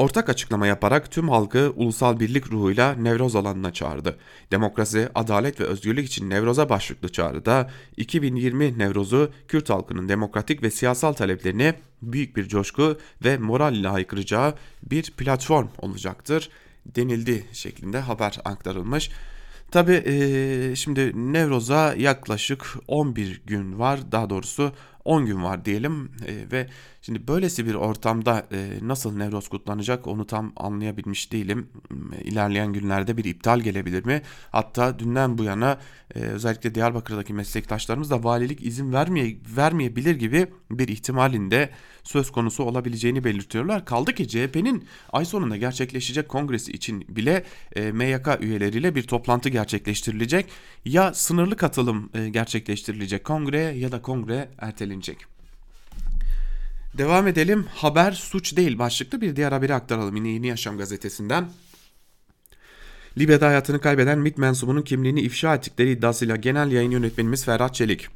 ortak 0.00 0.28
açıklama 0.28 0.66
yaparak 0.66 1.10
tüm 1.10 1.28
halkı 1.28 1.72
ulusal 1.76 2.20
birlik 2.20 2.52
ruhuyla 2.52 2.94
Nevroz 2.94 3.36
alanına 3.36 3.72
çağırdı. 3.72 4.16
Demokrasi, 4.50 5.08
adalet 5.14 5.60
ve 5.60 5.64
özgürlük 5.64 6.06
için 6.06 6.30
Nevroz'a 6.30 6.68
başlıklı 6.68 7.12
çağrıda 7.12 7.70
2020 7.96 8.78
Nevroz'u 8.78 9.30
Kürt 9.48 9.70
halkının 9.70 10.08
demokratik 10.08 10.62
ve 10.62 10.70
siyasal 10.70 11.12
taleplerini 11.12 11.74
büyük 12.02 12.36
bir 12.36 12.48
coşku 12.48 12.98
ve 13.24 13.38
moral 13.38 13.74
ile 13.74 13.88
haykıracağı 13.88 14.54
bir 14.82 15.10
platform 15.10 15.68
olacaktır 15.78 16.50
denildi 16.86 17.44
şeklinde 17.52 17.98
haber 17.98 18.38
aktarılmış. 18.44 19.10
Tabi 19.70 19.92
e, 20.06 20.76
şimdi 20.76 21.32
Nevroz'a 21.32 21.94
yaklaşık 21.94 22.76
11 22.88 23.42
gün 23.46 23.78
var 23.78 24.12
daha 24.12 24.30
doğrusu 24.30 24.72
10 25.04 25.26
gün 25.26 25.44
var 25.44 25.64
diyelim 25.64 26.10
e, 26.26 26.52
ve 26.52 26.66
şimdi 27.02 27.28
böylesi 27.28 27.66
bir 27.66 27.74
ortamda 27.74 28.46
e, 28.52 28.68
nasıl 28.82 29.16
Nevroz 29.16 29.48
kutlanacak 29.48 30.06
onu 30.06 30.26
tam 30.26 30.52
anlayabilmiş 30.56 31.32
değilim. 31.32 31.68
İlerleyen 32.24 32.72
günlerde 32.72 33.16
bir 33.16 33.24
iptal 33.24 33.60
gelebilir 33.60 34.04
mi? 34.04 34.22
Hatta 34.50 34.98
dünden 34.98 35.38
bu 35.38 35.44
yana 35.44 35.78
e, 36.14 36.18
özellikle 36.20 36.74
Diyarbakır'daki 36.74 37.34
meslektaşlarımız 37.34 38.10
da 38.10 38.24
valilik 38.24 38.66
izin 38.66 38.92
vermeye, 38.92 39.36
vermeyebilir 39.56 40.16
gibi 40.16 40.46
bir 40.70 40.88
ihtimalinde 40.88 41.70
söz 42.02 42.32
konusu 42.32 42.64
olabileceğini 42.64 43.24
belirtiyorlar. 43.24 43.84
Kaldı 43.84 44.14
ki 44.14 44.28
CHP'nin 44.28 44.84
ay 45.12 45.24
sonunda 45.24 45.56
gerçekleşecek 45.56 46.28
kongresi 46.28 46.72
için 46.72 47.04
bile 47.08 47.44
e, 47.76 47.92
MYK 47.92 48.28
üyeleriyle 48.40 48.94
bir 48.94 49.02
toplantı 49.02 49.48
gerçekleştirilecek. 49.48 50.46
Ya 50.84 51.14
sınırlı 51.14 51.56
katılım 51.56 52.10
e, 52.14 52.28
gerçekleştirilecek 52.28 53.24
kongreye 53.24 53.72
ya 53.72 53.92
da 53.92 54.02
kongre 54.02 54.48
ertelenecek. 54.58 54.89
Devam 56.98 57.28
edelim. 57.28 57.66
Haber 57.74 58.12
suç 58.12 58.56
değil 58.56 58.78
başlıklı 58.78 59.20
bir 59.20 59.36
diğer 59.36 59.52
haberi 59.52 59.74
aktaralım 59.74 60.16
yine 60.16 60.28
Yeni 60.28 60.46
Yaşam 60.46 60.78
gazetesinden. 60.78 61.48
Libya'da 63.18 63.46
hayatını 63.46 63.80
kaybeden 63.80 64.18
MİT 64.18 64.38
mensubunun 64.38 64.82
kimliğini 64.82 65.20
ifşa 65.20 65.54
ettikleri 65.54 65.90
iddiasıyla 65.90 66.36
genel 66.36 66.72
yayın 66.72 66.90
yönetmenimiz 66.90 67.44
Ferhat 67.44 67.74
Çelik, 67.74 68.08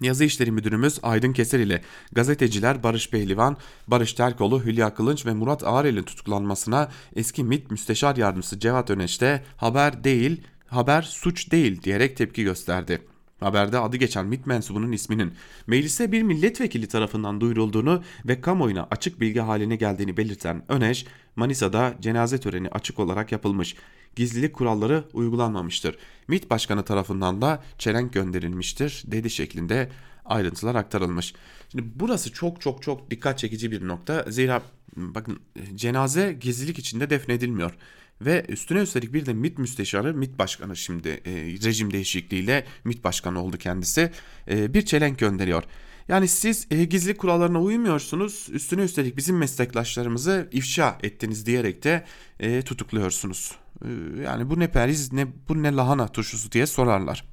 Yazı 0.00 0.24
İşleri 0.24 0.50
Müdürümüz 0.50 0.98
Aydın 1.02 1.32
Keser 1.32 1.60
ile 1.60 1.82
gazeteciler 2.12 2.82
Barış 2.82 3.10
Pehlivan, 3.10 3.56
Barış 3.86 4.12
Terkoğlu, 4.12 4.64
Hülya 4.64 4.94
Kılınç 4.94 5.26
ve 5.26 5.32
Murat 5.32 5.64
Ağrel'in 5.64 6.02
tutuklanmasına 6.02 6.90
eski 7.16 7.44
MİT 7.44 7.70
Müsteşar 7.70 8.16
Yardımcısı 8.16 8.58
Cevat 8.58 8.90
Öneş'te 8.90 9.44
haber 9.56 10.04
değil, 10.04 10.40
haber 10.66 11.02
suç 11.02 11.52
değil 11.52 11.82
diyerek 11.82 12.16
tepki 12.16 12.44
gösterdi. 12.44 13.02
Haberde 13.42 13.78
adı 13.78 13.96
geçen 13.96 14.26
MİT 14.26 14.46
mensubunun 14.46 14.92
isminin 14.92 15.34
meclise 15.66 16.12
bir 16.12 16.22
milletvekili 16.22 16.88
tarafından 16.88 17.40
duyurulduğunu 17.40 18.02
ve 18.24 18.40
kamuoyuna 18.40 18.88
açık 18.90 19.20
bilgi 19.20 19.40
haline 19.40 19.76
geldiğini 19.76 20.16
belirten 20.16 20.64
Öneş, 20.68 21.06
Manisa'da 21.36 21.94
cenaze 22.00 22.40
töreni 22.40 22.68
açık 22.68 22.98
olarak 22.98 23.32
yapılmış. 23.32 23.76
Gizlilik 24.16 24.54
kuralları 24.54 25.04
uygulanmamıştır. 25.12 25.98
MİT 26.28 26.50
başkanı 26.50 26.84
tarafından 26.84 27.42
da 27.42 27.62
çelenk 27.78 28.12
gönderilmiştir 28.12 29.02
dedi 29.06 29.30
şeklinde 29.30 29.88
ayrıntılar 30.24 30.74
aktarılmış. 30.74 31.34
Şimdi 31.68 31.84
burası 31.94 32.32
çok 32.32 32.60
çok 32.60 32.82
çok 32.82 33.10
dikkat 33.10 33.38
çekici 33.38 33.70
bir 33.70 33.88
nokta. 33.88 34.24
Zira 34.28 34.62
bakın 34.96 35.40
cenaze 35.74 36.32
gizlilik 36.32 36.78
içinde 36.78 37.10
defnedilmiyor. 37.10 37.76
Ve 38.24 38.44
üstüne 38.48 38.80
üstelik 38.80 39.12
bir 39.12 39.26
de 39.26 39.32
MİT 39.32 39.58
müsteşarı, 39.58 40.14
MİT 40.14 40.38
başkanı 40.38 40.76
şimdi 40.76 41.08
e, 41.08 41.32
rejim 41.64 41.92
değişikliğiyle 41.92 42.66
MİT 42.84 43.04
başkanı 43.04 43.42
oldu 43.42 43.58
kendisi. 43.58 44.10
E, 44.50 44.74
bir 44.74 44.82
çelenk 44.82 45.18
gönderiyor. 45.18 45.62
Yani 46.08 46.28
siz 46.28 46.66
e, 46.70 46.84
gizli 46.84 47.16
kurallarına 47.16 47.60
uymuyorsunuz. 47.60 48.48
Üstüne 48.52 48.82
üstelik 48.82 49.16
bizim 49.16 49.38
meslektaşlarımızı 49.38 50.48
ifşa 50.52 50.98
ettiniz 51.02 51.46
diyerek 51.46 51.84
de 51.84 52.04
e, 52.40 52.62
tutukluyorsunuz. 52.62 53.52
E, 53.84 53.88
yani 54.22 54.50
bu 54.50 54.60
ne 54.60 54.70
periz 54.70 55.12
ne 55.12 55.26
bu 55.48 55.62
ne 55.62 55.72
lahana 55.72 56.08
turşusu 56.08 56.52
diye 56.52 56.66
sorarlar. 56.66 57.24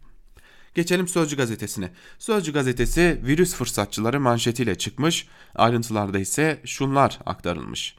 Geçelim 0.75 1.07
Sözcü 1.07 1.37
gazetesine. 1.37 1.91
Sözcü 2.19 2.53
gazetesi 2.53 3.21
virüs 3.25 3.53
fırsatçıları 3.53 4.19
manşetiyle 4.19 4.75
çıkmış. 4.75 5.27
Ayrıntılarda 5.55 6.19
ise 6.19 6.61
şunlar 6.65 7.19
aktarılmış. 7.25 7.98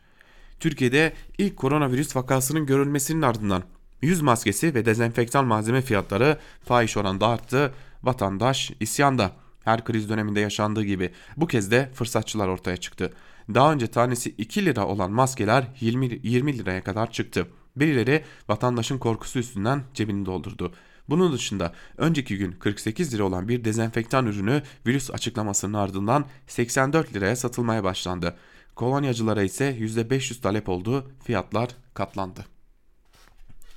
Türkiye'de 0.61 1.12
ilk 1.38 1.57
koronavirüs 1.57 2.16
vakasının 2.16 2.66
görülmesinin 2.66 3.23
ardından 3.23 3.62
yüz 4.03 4.20
maskesi 4.20 4.75
ve 4.75 4.85
dezenfektan 4.85 5.44
malzeme 5.46 5.83
fiyatları 5.83 6.38
fahiş 6.64 6.96
oranda 6.96 7.27
arttı. 7.27 7.75
Vatandaş 8.03 8.73
isyanda. 8.81 9.33
Her 9.64 9.85
kriz 9.85 10.09
döneminde 10.09 10.40
yaşandığı 10.40 10.85
gibi 10.85 11.11
bu 11.37 11.46
kez 11.46 11.70
de 11.70 11.90
fırsatçılar 11.94 12.49
ortaya 12.49 12.77
çıktı. 12.77 13.12
Daha 13.55 13.73
önce 13.73 13.87
tanesi 13.87 14.31
2 14.31 14.66
lira 14.66 14.87
olan 14.87 15.12
maskeler 15.12 15.64
20, 15.81 16.20
20 16.23 16.59
liraya 16.59 16.85
kadar 16.85 17.12
çıktı. 17.12 17.46
Birileri 17.77 18.25
vatandaşın 18.49 18.99
korkusu 18.99 19.38
üstünden 19.38 19.83
cebini 19.94 20.27
doldurdu. 20.27 20.73
Bunun 21.09 21.33
dışında 21.33 21.73
önceki 21.96 22.38
gün 22.38 22.53
48 22.53 23.14
lira 23.14 23.25
olan 23.25 23.49
bir 23.49 23.64
dezenfektan 23.64 24.27
ürünü 24.27 24.62
virüs 24.87 25.11
açıklamasının 25.11 25.75
ardından 25.75 26.25
84 26.46 27.14
liraya 27.14 27.37
satılmaya 27.37 27.85
başlandı. 27.85 28.37
Kolonyacılara 28.74 29.42
ise 29.42 29.76
%500 29.80 30.40
talep 30.40 30.68
oldu, 30.68 31.11
fiyatlar 31.24 31.70
katlandı. 31.94 32.44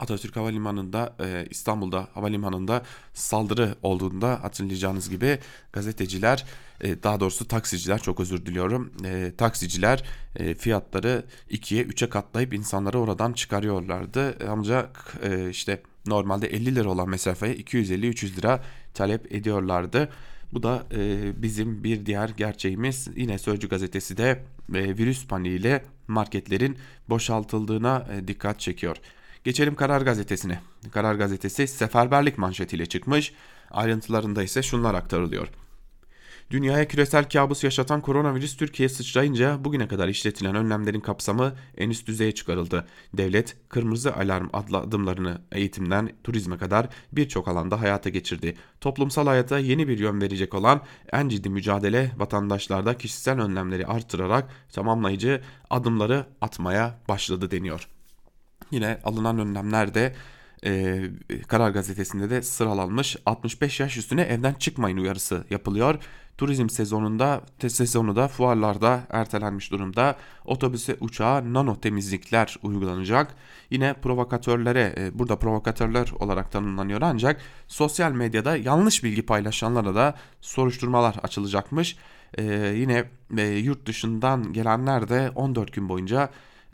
Atatürk 0.03 0.36
Havalimanı'nda 0.36 1.15
e, 1.19 1.47
İstanbul'da 1.49 2.08
havalimanında 2.13 2.84
saldırı 3.13 3.75
olduğunda 3.84 4.43
hatırlayacağınız 4.43 5.10
gibi 5.10 5.39
gazeteciler 5.73 6.45
e, 6.82 7.03
daha 7.03 7.19
doğrusu 7.19 7.47
taksiciler 7.47 7.99
çok 7.99 8.19
özür 8.19 8.45
diliyorum 8.45 8.93
e, 9.06 9.32
taksiciler 9.38 10.03
fiyatları 10.58 11.25
2'ye 11.51 11.84
3'e 11.84 12.10
katlayıp 12.10 12.53
insanları 12.53 12.99
oradan 12.99 13.34
çıkarıyorlardı 13.34 14.38
ancak 14.49 15.13
işte 15.49 15.82
normalde 16.06 16.47
50 16.47 16.75
lira 16.75 16.89
olan 16.89 17.10
mesafeye 17.10 17.56
250-300 17.56 18.38
lira 18.38 18.63
talep 18.93 19.36
ediyorlardı. 19.36 20.10
Bu 20.53 20.63
da 20.63 20.84
bizim 21.38 21.84
bir 21.84 22.06
diğer 22.06 22.29
gerçeğimiz. 22.29 23.08
Yine 23.15 23.38
Sözcü 23.38 23.69
gazetesi 23.69 24.17
de 24.17 24.43
virüs 24.69 25.28
paniğiyle 25.28 25.84
marketlerin 26.08 26.78
boşaltıldığına 27.10 28.08
dikkat 28.28 28.60
çekiyor. 28.60 28.97
Geçelim 29.43 29.76
Karar 29.76 30.02
Gazetesi'ne. 30.02 30.60
Karar 30.91 31.15
Gazetesi 31.15 31.67
seferberlik 31.67 32.38
manşetiyle 32.38 32.86
çıkmış. 32.86 33.34
Ayrıntılarında 33.71 34.43
ise 34.43 34.63
şunlar 34.63 34.93
aktarılıyor. 34.93 35.47
Dünyaya 36.54 36.88
küresel 36.88 37.30
kabus 37.30 37.63
yaşatan 37.63 38.02
koronavirüs 38.02 38.58
Türkiye'ye 38.58 38.89
sıçrayınca 38.89 39.66
bugüne 39.66 39.88
kadar 39.88 40.08
işletilen 40.08 40.56
önlemlerin 40.56 41.00
kapsamı 41.00 41.54
en 41.78 41.89
üst 41.89 42.08
düzeye 42.08 42.32
çıkarıldı. 42.32 42.88
Devlet, 43.13 43.56
kırmızı 43.70 44.16
alarm 44.16 44.48
adlı 44.54 44.78
adımlarını 44.78 45.42
eğitimden 45.52 46.10
turizme 46.24 46.58
kadar 46.58 46.89
birçok 47.12 47.48
alanda 47.48 47.82
hayata 47.82 48.10
geçirdi. 48.10 48.56
Toplumsal 48.82 49.28
hayata 49.28 49.60
yeni 49.60 49.88
bir 49.88 50.00
yön 50.00 50.22
verecek 50.22 50.54
olan 50.54 50.82
en 51.13 51.30
ciddi 51.30 51.50
mücadele 51.50 52.12
vatandaşlarda 52.18 52.98
kişisel 52.98 53.42
önlemleri 53.42 53.88
artırarak 53.88 54.50
tamamlayıcı 54.74 55.42
adımları 55.70 56.26
atmaya 56.42 57.00
başladı 57.10 57.52
deniyor. 57.52 57.88
Yine 58.72 59.00
alınan 59.04 59.39
önlemler 59.39 59.94
de 59.94 60.16
e, 60.66 61.02
Karar 61.48 61.70
Gazetesi'nde 61.70 62.30
de 62.30 62.42
sıralanmış 62.42 63.18
65 63.26 63.80
yaş 63.80 63.98
üstüne 63.98 64.22
evden 64.22 64.54
çıkmayın 64.54 64.98
uyarısı 64.98 65.46
yapılıyor. 65.50 66.00
Turizm 66.38 66.69
sezonunda 66.69 67.41
sezonu 67.67 68.15
da 68.15 68.28
fuarlarda 68.28 69.04
ertelenmiş 69.10 69.72
durumda. 69.72 70.15
Otobüse 70.46 70.98
uçağa 71.00 71.54
nano 71.54 71.76
temizlikler 71.76 72.58
uygulanacak. 72.63 73.36
Yine 73.69 73.93
provokatörlere 73.93 74.96
e, 74.98 75.19
burada 75.19 75.39
provokatörler 75.39 76.12
olarak 76.19 76.52
tanımlanıyor 76.52 77.02
ancak 77.02 77.41
sosyal 77.67 78.12
medyada 78.12 78.58
yanlış 78.58 79.04
bilgi 79.04 79.26
paylaşanlara 79.26 79.96
da 79.96 80.15
soruşturmalar 80.41 81.15
açılacakmış. 81.24 81.98
E, 82.38 82.43
yine 82.78 83.10
e, 83.38 83.41
yurt 83.41 83.86
dışından 83.86 84.54
gelenler 84.54 85.10
de 85.10 85.32
14 85.36 85.74
gün 85.74 85.89
boyunca 85.89 86.30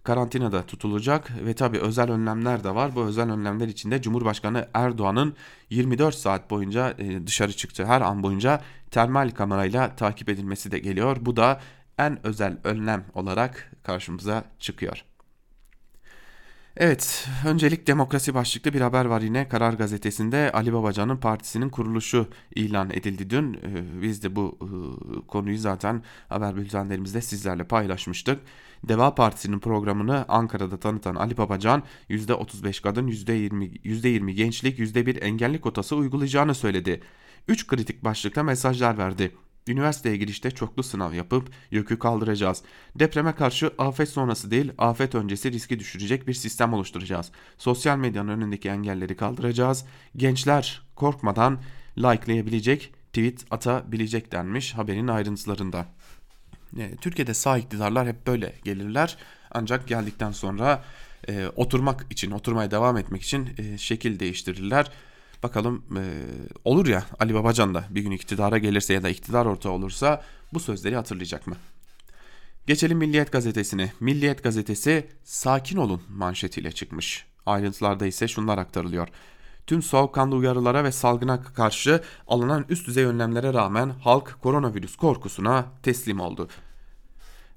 karantinada 0.09 0.65
tutulacak 0.65 1.31
ve 1.45 1.53
tabi 1.53 1.79
özel 1.79 2.11
önlemler 2.11 2.63
de 2.63 2.75
var. 2.75 2.95
Bu 2.95 3.01
özel 3.03 3.31
önlemler 3.31 3.67
içinde 3.67 4.01
Cumhurbaşkanı 4.01 4.67
Erdoğan'ın 4.73 5.35
24 5.69 6.15
saat 6.15 6.49
boyunca 6.49 6.95
e, 6.97 7.27
dışarı 7.27 7.53
çıktığı 7.53 7.85
her 7.85 8.01
an 8.01 8.23
boyunca 8.23 8.61
termal 8.91 9.29
kamerayla 9.29 9.95
takip 9.95 10.29
edilmesi 10.29 10.71
de 10.71 10.79
geliyor. 10.79 11.17
Bu 11.21 11.35
da 11.35 11.61
en 11.97 12.27
özel 12.27 12.57
önlem 12.63 13.05
olarak 13.13 13.71
karşımıza 13.83 14.43
çıkıyor. 14.59 15.03
Evet, 16.77 17.27
öncelik 17.45 17.87
demokrasi 17.87 18.33
başlıklı 18.33 18.73
bir 18.73 18.81
haber 18.81 19.05
var 19.05 19.21
yine 19.21 19.47
Karar 19.47 19.73
Gazetesi'nde 19.73 20.51
Ali 20.51 20.73
Babacan'ın 20.73 21.17
partisinin 21.17 21.69
kuruluşu 21.69 22.27
ilan 22.55 22.89
edildi 22.89 23.29
dün. 23.29 23.53
Ee, 23.53 24.01
biz 24.01 24.23
de 24.23 24.35
bu 24.35 24.57
e, 24.61 24.67
konuyu 25.27 25.57
zaten 25.57 26.03
haber 26.29 26.55
bültenlerimizde 26.55 27.21
sizlerle 27.21 27.63
paylaşmıştık. 27.63 28.39
Deva 28.83 29.15
Partisi'nin 29.15 29.59
programını 29.59 30.25
Ankara'da 30.27 30.77
tanıtan 30.79 31.15
Ali 31.15 31.37
Babacan 31.37 31.83
%35 32.09 32.81
kadın, 32.81 33.07
%20, 33.07 33.81
%20 33.83 34.31
gençlik, 34.31 34.79
%1 34.79 35.19
engelli 35.19 35.61
kotası 35.61 35.95
uygulayacağını 35.95 36.55
söyledi. 36.55 37.01
3 37.47 37.67
kritik 37.67 38.03
başlıkta 38.03 38.43
mesajlar 38.43 38.97
verdi. 38.97 39.31
Üniversiteye 39.67 40.17
girişte 40.17 40.51
çoklu 40.51 40.83
sınav 40.83 41.13
yapıp 41.13 41.49
yükü 41.71 41.99
kaldıracağız. 41.99 42.63
Depreme 42.95 43.35
karşı 43.35 43.71
afet 43.77 44.09
sonrası 44.09 44.51
değil 44.51 44.71
afet 44.77 45.15
öncesi 45.15 45.51
riski 45.51 45.79
düşürecek 45.79 46.27
bir 46.27 46.33
sistem 46.33 46.73
oluşturacağız. 46.73 47.31
Sosyal 47.57 47.97
medyanın 47.97 48.29
önündeki 48.29 48.69
engelleri 48.69 49.15
kaldıracağız. 49.15 49.85
Gençler 50.15 50.81
korkmadan 50.95 51.59
likelayabilecek, 51.97 52.93
tweet 53.13 53.45
atabilecek 53.51 54.31
denmiş 54.31 54.73
haberin 54.73 55.07
ayrıntılarında. 55.07 55.85
E, 56.77 56.95
Türkiye'de 56.95 57.33
sağ 57.33 57.57
iktidarlar 57.57 58.07
hep 58.07 58.27
böyle 58.27 58.55
gelirler 58.63 59.17
ancak 59.51 59.87
geldikten 59.87 60.31
sonra 60.31 60.83
e, 61.27 61.47
oturmak 61.55 62.05
için, 62.09 62.31
oturmaya 62.31 62.71
devam 62.71 62.97
etmek 62.97 63.21
için 63.21 63.49
e, 63.57 63.77
şekil 63.77 64.19
değiştirirler. 64.19 64.91
Bakalım 65.43 65.85
e, 65.97 66.03
olur 66.63 66.87
ya 66.87 67.05
Ali 67.19 67.33
Babacan 67.33 67.73
da 67.73 67.83
bir 67.89 68.01
gün 68.01 68.11
iktidara 68.11 68.57
gelirse 68.57 68.93
ya 68.93 69.03
da 69.03 69.09
iktidar 69.09 69.45
ortağı 69.45 69.71
olursa 69.71 70.23
bu 70.53 70.59
sözleri 70.59 70.95
hatırlayacak 70.95 71.47
mı? 71.47 71.55
Geçelim 72.67 72.97
Milliyet 72.97 73.31
gazetesine. 73.31 73.93
Milliyet 73.99 74.43
gazetesi 74.43 75.07
sakin 75.23 75.77
olun 75.77 76.01
manşetiyle 76.09 76.71
çıkmış. 76.71 77.25
Ayrıntılarda 77.45 78.05
ise 78.05 78.27
şunlar 78.27 78.57
aktarılıyor. 78.57 79.07
Tüm 79.69 79.81
soğukkanlı 79.81 80.35
uyarılara 80.35 80.83
ve 80.83 80.91
salgına 80.91 81.43
karşı 81.43 82.01
alınan 82.27 82.65
üst 82.69 82.87
düzey 82.87 83.05
önlemlere 83.05 83.53
rağmen 83.53 83.89
halk 83.89 84.37
koronavirüs 84.41 84.95
korkusuna 84.95 85.65
teslim 85.83 86.19
oldu. 86.19 86.47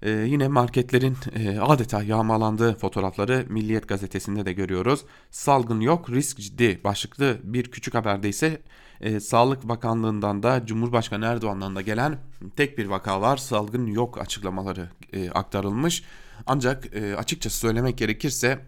Ee, 0.02 0.10
yine 0.10 0.48
marketlerin 0.48 1.16
e, 1.34 1.58
adeta 1.58 2.02
yağmalandığı 2.02 2.74
fotoğrafları 2.74 3.46
Milliyet 3.48 3.88
gazetesinde 3.88 4.46
de 4.46 4.52
görüyoruz. 4.52 5.04
Salgın 5.30 5.80
yok, 5.80 6.10
risk 6.10 6.38
ciddi 6.38 6.80
başlıklı 6.84 7.38
bir 7.42 7.70
küçük 7.70 7.94
haberde 7.94 8.28
ise 8.28 8.62
e, 9.00 9.20
Sağlık 9.20 9.68
Bakanlığı'ndan 9.68 10.42
da 10.42 10.66
Cumhurbaşkanı 10.66 11.24
Erdoğan'dan 11.24 11.76
da 11.76 11.80
gelen 11.80 12.18
tek 12.56 12.78
bir 12.78 12.86
vaka 12.86 13.20
var. 13.20 13.36
Salgın 13.36 13.86
yok 13.86 14.20
açıklamaları 14.20 14.88
e, 15.12 15.30
aktarılmış. 15.30 16.04
Ancak 16.46 16.96
e, 16.96 17.16
açıkçası 17.16 17.58
söylemek 17.58 17.98
gerekirse 17.98 18.58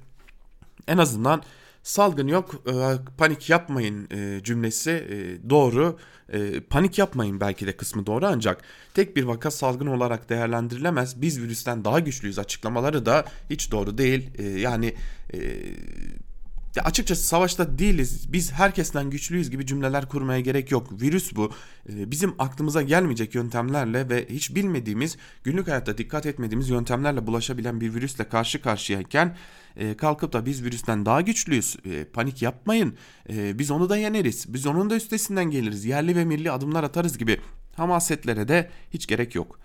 en 0.89 0.99
azından 0.99 1.43
salgın 1.85 2.29
yok 2.29 2.55
e, 2.67 2.73
panik 3.19 3.51
yapmayın 3.51 4.09
e, 4.11 4.41
cümlesi 4.45 4.91
e, 4.91 5.51
doğru 5.51 5.99
panik 6.71 6.99
yapmayın 6.99 7.41
belki 7.41 7.67
de 7.67 7.77
kısmı 7.77 8.07
doğru 8.07 8.27
ancak 8.27 8.63
tek 8.95 9.17
bir 9.17 9.25
vaka 9.25 9.51
salgın 9.51 9.87
olarak 9.87 10.29
değerlendirilemez 10.31 11.23
biz 11.23 11.41
virüsten 11.41 11.85
daha 11.85 12.01
güçlüyüz 12.01 12.39
açıklamaları 12.39 13.07
da 13.07 13.25
hiç 13.51 13.71
doğru 13.71 13.99
değil 13.99 14.31
yani 14.57 14.95
ya 16.77 16.83
açıkçası 16.85 17.25
savaşta 17.25 17.79
değiliz. 17.79 18.33
Biz 18.33 18.53
herkesten 18.53 19.11
güçlüyüz 19.11 19.51
gibi 19.51 19.67
cümleler 19.67 20.09
kurmaya 20.09 20.41
gerek 20.41 20.71
yok. 20.71 21.03
Virüs 21.03 21.37
bu. 21.37 21.53
Bizim 21.89 22.35
aklımıza 22.39 22.83
gelmeyecek 22.83 23.35
yöntemlerle 23.35 24.09
ve 24.09 24.27
hiç 24.31 24.55
bilmediğimiz, 24.55 25.17
günlük 25.45 25.69
hayatta 25.69 25.99
dikkat 25.99 26.27
etmediğimiz 26.27 26.69
yöntemlerle 26.69 27.27
bulaşabilen 27.27 27.81
bir 27.81 27.95
virüsle 27.95 28.29
karşı 28.29 28.63
karşıyayken 28.63 29.37
e, 29.77 29.97
kalkıp 29.97 30.33
da 30.33 30.47
biz 30.47 30.65
virüsten 30.65 31.07
daha 31.07 31.21
güçlüyüz 31.21 31.77
e, 31.85 32.05
panik 32.05 32.43
yapmayın 32.43 32.95
e, 33.31 33.59
biz 33.59 33.71
onu 33.71 33.89
da 33.89 33.97
yeneriz 33.97 34.55
biz 34.55 34.67
onun 34.67 34.91
da 34.91 34.97
üstesinden 34.97 35.51
geliriz 35.51 35.85
yerli 35.85 36.17
ve 36.17 36.25
milli 36.25 36.51
adımlar 36.51 36.85
atarız 36.85 37.19
gibi 37.19 37.41
hamasetlere 37.77 38.49
de 38.49 38.71
hiç 38.91 39.07
gerek 39.07 39.35
yok. 39.35 39.59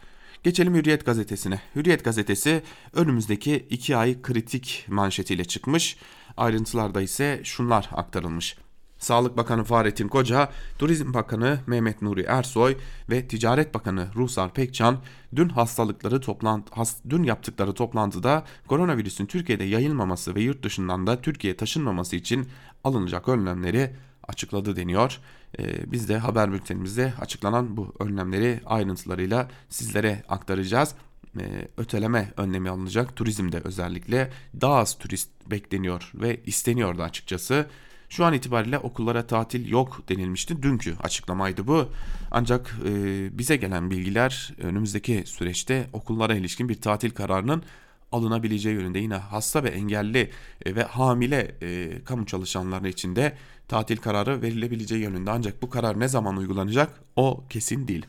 Geçelim 0.44 0.76
Hürriyet 0.76 1.06
gazetesine. 1.06 1.62
Hürriyet 1.76 2.04
gazetesi 2.04 2.64
önümüzdeki 2.94 3.66
iki 3.70 3.98
ay 3.98 4.22
kritik 4.22 4.86
manşetiyle 4.88 5.46
çıkmış. 5.46 5.98
Ayrıntılarda 6.38 7.02
ise 7.02 7.42
şunlar 7.44 7.90
aktarılmış. 7.92 8.58
Sağlık 9.00 9.38
Bakanı 9.38 9.64
Fahrettin 9.64 10.08
Koca, 10.08 10.50
Turizm 10.80 11.14
Bakanı 11.14 11.60
Mehmet 11.68 12.02
Nuri 12.02 12.22
Ersoy 12.22 12.78
ve 13.10 13.28
Ticaret 13.28 13.74
Bakanı 13.74 14.08
Ruhsar 14.16 14.54
Pekcan 14.54 14.98
dün 15.36 15.50
hastalıkları 15.50 16.22
toplantı 16.22 16.76
has, 16.76 16.96
dün 17.10 17.24
yaptıkları 17.24 17.74
toplantıda 17.74 18.44
koronavirüsün 18.68 19.26
Türkiye'de 19.26 19.64
yayılmaması 19.64 20.36
ve 20.36 20.42
yurt 20.42 20.64
dışından 20.64 21.08
da 21.08 21.22
Türkiye'ye 21.22 21.58
taşınmaması 21.58 22.16
için 22.16 22.48
alınacak 22.84 23.28
önlemleri 23.30 23.96
açıkladı 24.28 24.76
deniyor. 24.76 25.20
Ee, 25.60 25.92
biz 25.92 26.10
de 26.10 26.18
haber 26.18 26.52
bültenimizde 26.52 27.14
açıklanan 27.20 27.78
bu 27.78 27.94
önlemleri 28.00 28.62
ayrıntılarıyla 28.66 29.48
sizlere 29.70 30.24
aktaracağız. 30.30 30.96
Ee, 31.40 31.68
öteleme 31.78 32.34
önlemi 32.38 32.70
alınacak. 32.70 33.16
Turizmde 33.16 33.62
özellikle 33.64 34.32
daha 34.62 34.76
az 34.76 34.98
turist 34.98 35.30
bekleniyor 35.52 36.12
ve 36.16 36.42
isteniyor 36.46 36.98
da 36.98 37.04
açıkçası. 37.04 37.66
Şu 38.10 38.26
an 38.26 38.34
itibariyle 38.34 38.80
okullara 38.80 39.28
tatil 39.28 39.70
yok 39.70 40.02
denilmişti. 40.10 40.64
Dünkü 40.64 40.96
açıklamaydı 41.04 41.68
bu. 41.68 41.90
Ancak 42.32 42.76
e, 42.86 42.92
bize 43.38 43.56
gelen 43.56 43.90
bilgiler 43.90 44.54
önümüzdeki 44.58 45.24
süreçte 45.26 45.90
okullara 45.94 46.36
ilişkin 46.36 46.70
bir 46.70 46.82
tatil 46.82 47.12
kararının 47.12 47.64
alınabileceği 48.12 48.76
yönünde 48.76 49.00
yine 49.00 49.16
hasta 49.16 49.64
ve 49.64 49.70
engelli 49.70 50.32
e, 50.66 50.76
ve 50.76 50.84
hamile 50.84 51.56
e, 51.62 52.04
kamu 52.04 52.26
çalışanları 52.26 52.90
için 52.90 53.16
de 53.16 53.38
tatil 53.68 53.98
kararı 53.98 54.42
verilebileceği 54.42 55.02
yönünde. 55.02 55.32
Ancak 55.32 55.62
bu 55.62 55.70
karar 55.70 56.00
ne 56.00 56.08
zaman 56.08 56.38
uygulanacak 56.38 56.90
o 57.16 57.44
kesin 57.50 57.88
değil. 57.88 58.06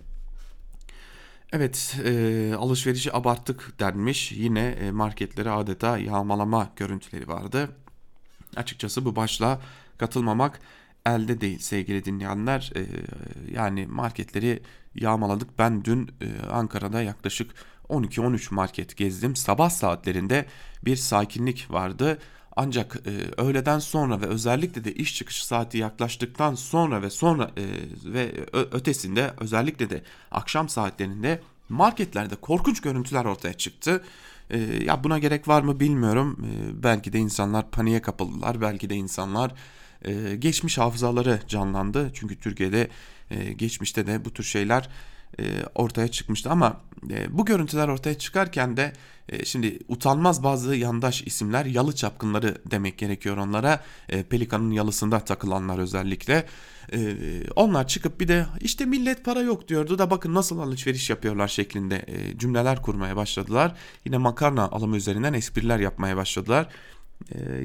Evet 1.53 1.97
e, 2.05 2.55
alışverişi 2.59 3.17
abarttık 3.17 3.81
denmiş 3.81 4.33
yine 4.33 4.61
e, 4.61 4.91
marketlere 4.91 5.51
adeta 5.51 5.99
yağmalama 5.99 6.73
görüntüleri 6.77 7.29
vardı. 7.29 7.71
Açıkçası 8.57 9.05
bu 9.05 9.17
başla 9.17 9.61
katılmamak 10.01 10.61
elde 11.07 11.41
değil 11.41 11.59
sevgili 11.59 12.05
dinleyenler. 12.05 12.73
E, 12.77 12.83
yani 13.55 13.87
marketleri 13.87 14.63
yağmaladık. 14.95 15.59
Ben 15.59 15.85
dün 15.85 16.11
e, 16.21 16.47
Ankara'da 16.47 17.03
yaklaşık 17.03 17.55
12-13 17.89 18.55
market 18.55 18.97
gezdim. 18.97 19.37
Sabah 19.37 19.71
saatlerinde 19.71 20.47
bir 20.85 20.97
sakinlik 20.97 21.71
vardı. 21.71 22.19
Ancak 22.57 22.97
e, 23.07 23.43
öğleden 23.43 23.79
sonra 23.79 24.21
ve 24.21 24.27
özellikle 24.27 24.85
de 24.85 24.95
iş 24.95 25.17
çıkış 25.17 25.45
saati 25.45 25.79
yaklaştıktan 25.79 26.55
sonra 26.55 27.03
ve 27.03 27.11
sonra 27.11 27.51
e, 27.57 27.65
ve 28.05 28.47
ötesinde 28.53 29.35
özellikle 29.41 29.91
de 29.91 30.03
akşam 30.31 30.69
saatlerinde 30.69 31.41
marketlerde 31.69 32.37
korkunç 32.37 32.81
görüntüler 32.81 33.25
ortaya 33.25 33.55
çıktı. 33.55 34.03
E, 34.51 34.59
ya 34.85 35.05
buna 35.05 35.19
gerek 35.19 35.49
var 35.49 35.63
mı 35.63 35.81
bilmiyorum. 35.81 36.39
E, 36.45 36.83
belki 36.83 37.13
de 37.13 37.19
insanlar 37.19 37.71
paniğe 37.71 38.03
kapıldılar. 38.03 38.61
Belki 38.61 38.91
de 38.91 38.95
insanlar 38.95 39.53
e, 40.05 40.37
geçmiş 40.37 40.79
hafızaları 40.79 41.41
canlandı. 41.49 42.11
Çünkü 42.15 42.39
Türkiye'de 42.39 42.89
e, 43.31 43.53
geçmişte 43.53 44.07
de 44.07 44.25
bu 44.25 44.33
tür 44.33 44.45
şeyler 44.45 44.89
e, 45.39 45.43
ortaya 45.75 46.09
çıkmıştı. 46.09 46.51
Ama 46.51 46.81
e, 47.11 47.39
bu 47.39 47.45
görüntüler 47.45 47.89
ortaya 47.89 48.19
çıkarken 48.19 48.77
de 48.77 48.93
e, 49.29 49.45
şimdi 49.45 49.79
utanmaz 49.89 50.43
bazı 50.43 50.77
yandaş 50.77 51.23
isimler 51.23 51.65
yalı 51.65 51.95
çapkınları 51.95 52.59
demek 52.71 52.99
gerekiyor 52.99 53.37
onlara. 53.37 53.81
E, 54.09 54.23
Pelikan'ın 54.23 54.71
yalısında 54.71 55.21
takılanlar 55.21 55.79
özellikle. 55.79 56.47
E, 56.93 57.17
onlar 57.57 57.87
çıkıp 57.89 58.21
bir 58.21 58.29
de 58.29 58.47
işte 58.61 58.85
millet 58.85 59.25
para 59.25 59.41
yok 59.43 59.69
diyordu 59.69 59.99
da 59.99 60.11
bakın 60.11 60.35
nasıl 60.35 60.59
alışveriş 60.59 61.11
yapıyorlar 61.11 61.49
şeklinde 61.49 62.05
e, 62.07 62.39
cümleler 62.39 62.83
kurmaya 62.83 63.17
başladılar. 63.17 63.75
Yine 64.05 64.19
makarna 64.19 64.63
alımı 64.63 64.97
üzerinden 64.97 65.33
espriler 65.33 65.79
yapmaya 65.79 66.17
başladılar 66.17 66.69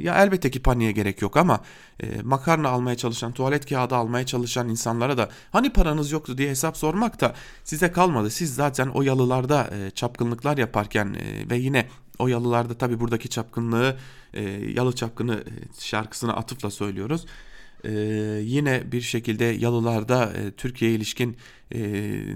ya 0.02 0.24
elbette 0.24 0.52
ki 0.52 0.62
paniğe 0.62 0.92
gerek 0.92 1.22
yok 1.22 1.38
ama 1.38 1.62
e, 2.00 2.22
makarna 2.22 2.70
almaya 2.70 2.98
çalışan, 2.98 3.32
tuvalet 3.32 3.70
kağıdı 3.70 3.96
almaya 3.96 4.26
çalışan 4.26 4.70
insanlara 4.70 5.18
da 5.18 5.30
hani 5.52 5.74
paranız 5.74 6.12
yoktu 6.12 6.38
diye 6.38 6.50
hesap 6.50 6.78
sormak 6.78 7.22
da 7.22 7.36
size 7.64 7.92
kalmadı. 7.92 8.30
Siz 8.30 8.56
zaten 8.56 8.88
o 8.88 9.02
yalılarda 9.02 9.70
e, 9.72 9.92
çapkınlıklar 9.92 10.58
yaparken 10.58 11.14
e, 11.20 11.50
ve 11.50 11.58
yine 11.58 11.88
o 12.20 12.28
yalılarda 12.28 12.74
tabi 12.74 13.00
buradaki 13.00 13.30
çapkınlığı 13.30 13.98
e, 14.34 14.44
yalı 14.50 14.96
çapkını 14.96 15.36
e, 15.36 15.82
şarkısına 15.82 16.34
atıfla 16.34 16.72
söylüyoruz. 16.72 17.26
E, 17.84 17.92
yine 18.44 18.92
bir 18.92 19.02
şekilde 19.02 19.46
yalılarda 19.46 20.34
e, 20.34 20.52
Türkiye'ye 20.52 20.98
ilişkin 20.98 21.38
e, 21.72 21.80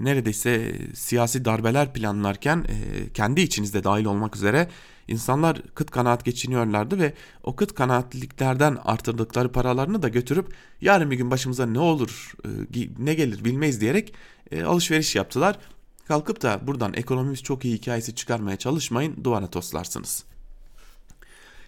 neredeyse 0.04 0.72
siyasi 0.94 1.44
darbeler 1.44 1.92
planlarken 1.92 2.58
e, 2.68 3.12
kendi 3.12 3.40
içinizde 3.40 3.84
dahil 3.84 4.04
olmak 4.04 4.36
üzere 4.36 4.68
insanlar 5.10 5.62
kıt 5.74 5.90
kanaat 5.90 6.24
geçiniyorlardı 6.24 6.98
ve 6.98 7.14
o 7.42 7.56
kıt 7.56 7.74
kanaatliklerden 7.74 8.78
artırdıkları 8.84 9.52
paralarını 9.52 10.02
da 10.02 10.08
götürüp 10.08 10.54
yarın 10.80 11.10
bir 11.10 11.16
gün 11.16 11.30
başımıza 11.30 11.66
ne 11.66 11.78
olur 11.78 12.32
e, 12.44 12.48
ne 12.98 13.14
gelir 13.14 13.44
bilmeyiz 13.44 13.80
diyerek 13.80 14.14
e, 14.50 14.62
alışveriş 14.62 15.16
yaptılar. 15.16 15.58
Kalkıp 16.08 16.42
da 16.42 16.60
buradan 16.66 16.94
ekonomimiz 16.94 17.42
çok 17.42 17.64
iyi 17.64 17.74
hikayesi 17.74 18.14
çıkarmaya 18.14 18.56
çalışmayın 18.56 19.24
duvara 19.24 19.46
toslarsınız. 19.46 20.24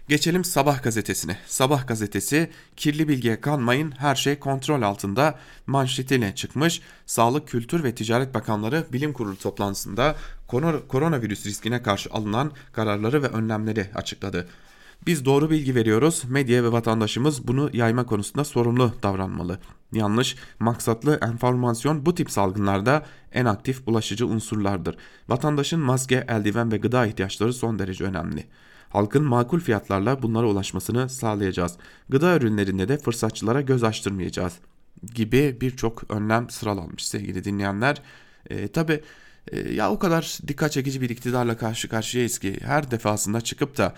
Geçelim 0.09 0.45
Sabah 0.45 0.83
gazetesine. 0.83 1.39
Sabah 1.47 1.87
gazetesi 1.87 2.51
kirli 2.77 3.09
bilgiye 3.09 3.41
kanmayın 3.41 3.91
her 3.91 4.15
şey 4.15 4.39
kontrol 4.39 4.83
altında 4.83 5.39
manşetiyle 5.67 6.35
çıkmış. 6.35 6.81
Sağlık, 7.07 7.49
Kültür 7.49 7.85
ve 7.85 7.95
Ticaret 7.95 8.35
Bakanları 8.35 8.87
Bilim 8.93 9.13
Kurulu 9.13 9.37
toplantısında 9.37 10.17
koronavirüs 10.89 11.47
riskine 11.47 11.83
karşı 11.83 12.11
alınan 12.11 12.53
kararları 12.73 13.23
ve 13.23 13.27
önlemleri 13.29 13.87
açıkladı. 13.95 14.49
Biz 15.07 15.25
doğru 15.25 15.51
bilgi 15.51 15.75
veriyoruz. 15.75 16.23
Medya 16.29 16.65
ve 16.65 16.73
vatandaşımız 16.73 17.49
bunu 17.49 17.71
yayma 17.73 18.07
konusunda 18.07 18.45
sorumlu 18.45 18.93
davranmalı. 19.03 19.59
Yanlış, 19.93 20.37
maksatlı 20.59 21.19
enformasyon 21.23 22.07
bu 22.07 22.15
tip 22.15 22.31
salgınlarda 22.31 23.07
en 23.33 23.45
aktif 23.45 23.87
bulaşıcı 23.87 24.27
unsurlardır. 24.27 24.97
Vatandaşın 25.29 25.81
maske, 25.81 26.25
eldiven 26.29 26.73
ve 26.73 26.77
gıda 26.77 27.07
ihtiyaçları 27.07 27.53
son 27.53 27.79
derece 27.79 28.05
önemli. 28.05 28.47
Halkın 28.89 29.25
makul 29.25 29.61
fiyatlarla 29.61 30.23
bunlara 30.23 30.47
ulaşmasını 30.47 31.09
sağlayacağız. 31.09 31.77
Gıda 32.09 32.37
ürünlerinde 32.37 32.89
de 32.89 32.99
fırsatçılara 32.99 33.61
göz 33.61 33.85
açtırmayacağız 33.85 34.55
gibi 35.15 35.57
birçok 35.61 36.11
önlem 36.11 36.51
sıralanmış 36.51 37.07
sevgili 37.07 37.45
dinleyenler. 37.45 38.03
E, 38.51 38.69
Tabi 38.69 39.01
e, 39.51 39.73
ya 39.73 39.91
o 39.91 39.99
kadar 39.99 40.39
dikkat 40.49 40.73
çekici 40.73 41.01
bir 41.01 41.11
iktidarla 41.11 41.57
karşı 41.57 41.89
karşıyayız 41.89 42.39
ki 42.39 42.59
her 42.63 42.91
defasında 42.91 43.41
çıkıp 43.41 43.77
da 43.79 43.95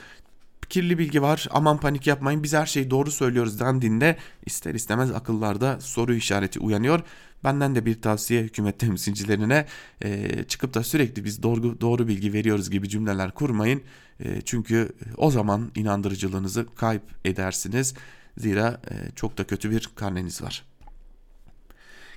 kirli 0.69 0.99
bilgi 0.99 1.23
var 1.23 1.49
aman 1.51 1.79
panik 1.79 2.07
yapmayın 2.07 2.43
biz 2.43 2.53
her 2.53 2.67
şeyi 2.67 2.91
doğru 2.91 3.11
söylüyoruz 3.11 3.61
dendiğinde 3.61 4.17
ister 4.47 4.75
istemez 4.75 5.11
akıllarda 5.11 5.81
soru 5.81 6.15
işareti 6.15 6.61
uyanıyor. 6.61 7.01
Benden 7.45 7.75
de 7.75 7.87
bir 7.87 8.03
tavsiye 8.03 8.43
hükümet 8.43 8.79
temsilcilerine 8.79 9.67
e, 10.03 10.45
çıkıp 10.45 10.75
da 10.75 10.83
sürekli 10.83 11.25
biz 11.25 11.43
doğru, 11.43 11.81
doğru 11.81 12.09
bilgi 12.09 12.33
veriyoruz 12.33 12.71
gibi 12.71 12.89
cümleler 12.89 13.31
kurmayın. 13.31 13.83
E, 14.21 14.41
çünkü 14.41 14.89
o 15.17 15.31
zaman 15.31 15.71
inandırıcılığınızı 15.75 16.67
kayıp 16.77 17.03
edersiniz. 17.25 17.95
Zira 18.39 18.81
e, 18.91 18.95
çok 19.17 19.39
da 19.39 19.45
kötü 19.45 19.71
bir 19.71 19.91
karneniz 19.95 20.43
var. 20.43 20.65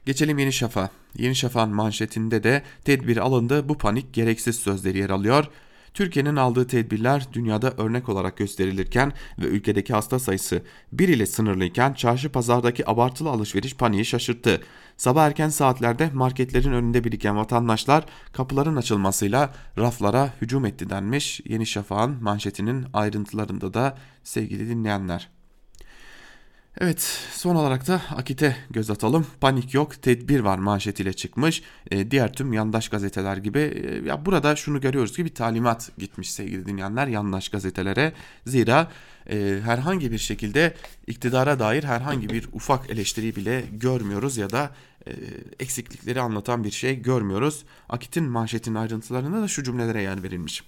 Geçelim 0.07 0.37
Yeni 0.37 0.53
Şafak'a. 0.53 0.89
Yeni 1.17 1.35
Şafak'ın 1.35 1.75
manşetinde 1.75 2.43
de 2.43 2.63
tedbir 2.85 3.17
alındı 3.17 3.69
bu 3.69 3.77
panik 3.77 4.13
gereksiz 4.13 4.55
sözleri 4.55 4.97
yer 4.97 5.09
alıyor. 5.09 5.45
Türkiye'nin 5.93 6.35
aldığı 6.35 6.67
tedbirler 6.67 7.27
dünyada 7.33 7.73
örnek 7.77 8.09
olarak 8.09 8.37
gösterilirken 8.37 9.13
ve 9.39 9.45
ülkedeki 9.45 9.93
hasta 9.93 10.19
sayısı 10.19 10.63
1 10.91 11.07
ile 11.07 11.25
sınırlıyken 11.25 11.93
çarşı 11.93 12.31
pazardaki 12.31 12.89
abartılı 12.89 13.29
alışveriş 13.29 13.75
paniği 13.75 14.05
şaşırttı. 14.05 14.61
Sabah 14.97 15.25
erken 15.25 15.49
saatlerde 15.49 16.09
marketlerin 16.13 16.71
önünde 16.71 17.03
biriken 17.03 17.37
vatandaşlar 17.37 18.05
kapıların 18.33 18.75
açılmasıyla 18.75 19.53
raflara 19.77 20.33
hücum 20.41 20.65
etti 20.65 20.89
denmiş 20.89 21.41
Yeni 21.45 21.65
Şafak'ın 21.65 22.23
manşetinin 22.23 22.85
ayrıntılarında 22.93 23.73
da 23.73 23.97
sevgili 24.23 24.69
dinleyenler. 24.69 25.36
Evet 26.81 27.01
son 27.33 27.55
olarak 27.55 27.87
da 27.87 28.01
Akit'e 28.15 28.55
göz 28.69 28.89
atalım. 28.89 29.27
Panik 29.41 29.73
yok 29.73 30.01
tedbir 30.01 30.39
var 30.39 30.57
manşetiyle 30.57 31.13
çıkmış. 31.13 31.63
E, 31.91 32.11
diğer 32.11 32.33
tüm 32.33 32.53
yandaş 32.53 32.89
gazeteler 32.89 33.37
gibi 33.37 33.59
e, 33.59 34.07
ya 34.07 34.25
burada 34.25 34.55
şunu 34.55 34.81
görüyoruz 34.81 35.15
ki 35.15 35.25
bir 35.25 35.35
talimat 35.35 35.91
gitmiş 35.97 36.31
sevgili 36.31 36.65
dinleyenler 36.65 37.07
yandaş 37.07 37.49
gazetelere. 37.49 38.13
Zira 38.45 38.91
e, 39.29 39.59
herhangi 39.63 40.11
bir 40.11 40.17
şekilde 40.17 40.73
iktidara 41.07 41.59
dair 41.59 41.83
herhangi 41.83 42.29
bir 42.29 42.47
ufak 42.53 42.89
eleştiri 42.89 43.35
bile 43.35 43.63
görmüyoruz 43.71 44.37
ya 44.37 44.49
da 44.49 44.71
e, 45.07 45.11
eksiklikleri 45.59 46.21
anlatan 46.21 46.63
bir 46.63 46.71
şey 46.71 47.01
görmüyoruz. 47.01 47.65
Akit'in 47.89 48.23
manşetin 48.23 48.75
ayrıntılarında 48.75 49.41
da 49.41 49.47
şu 49.47 49.63
cümlelere 49.63 50.01
yer 50.01 50.23
verilmiş. 50.23 50.63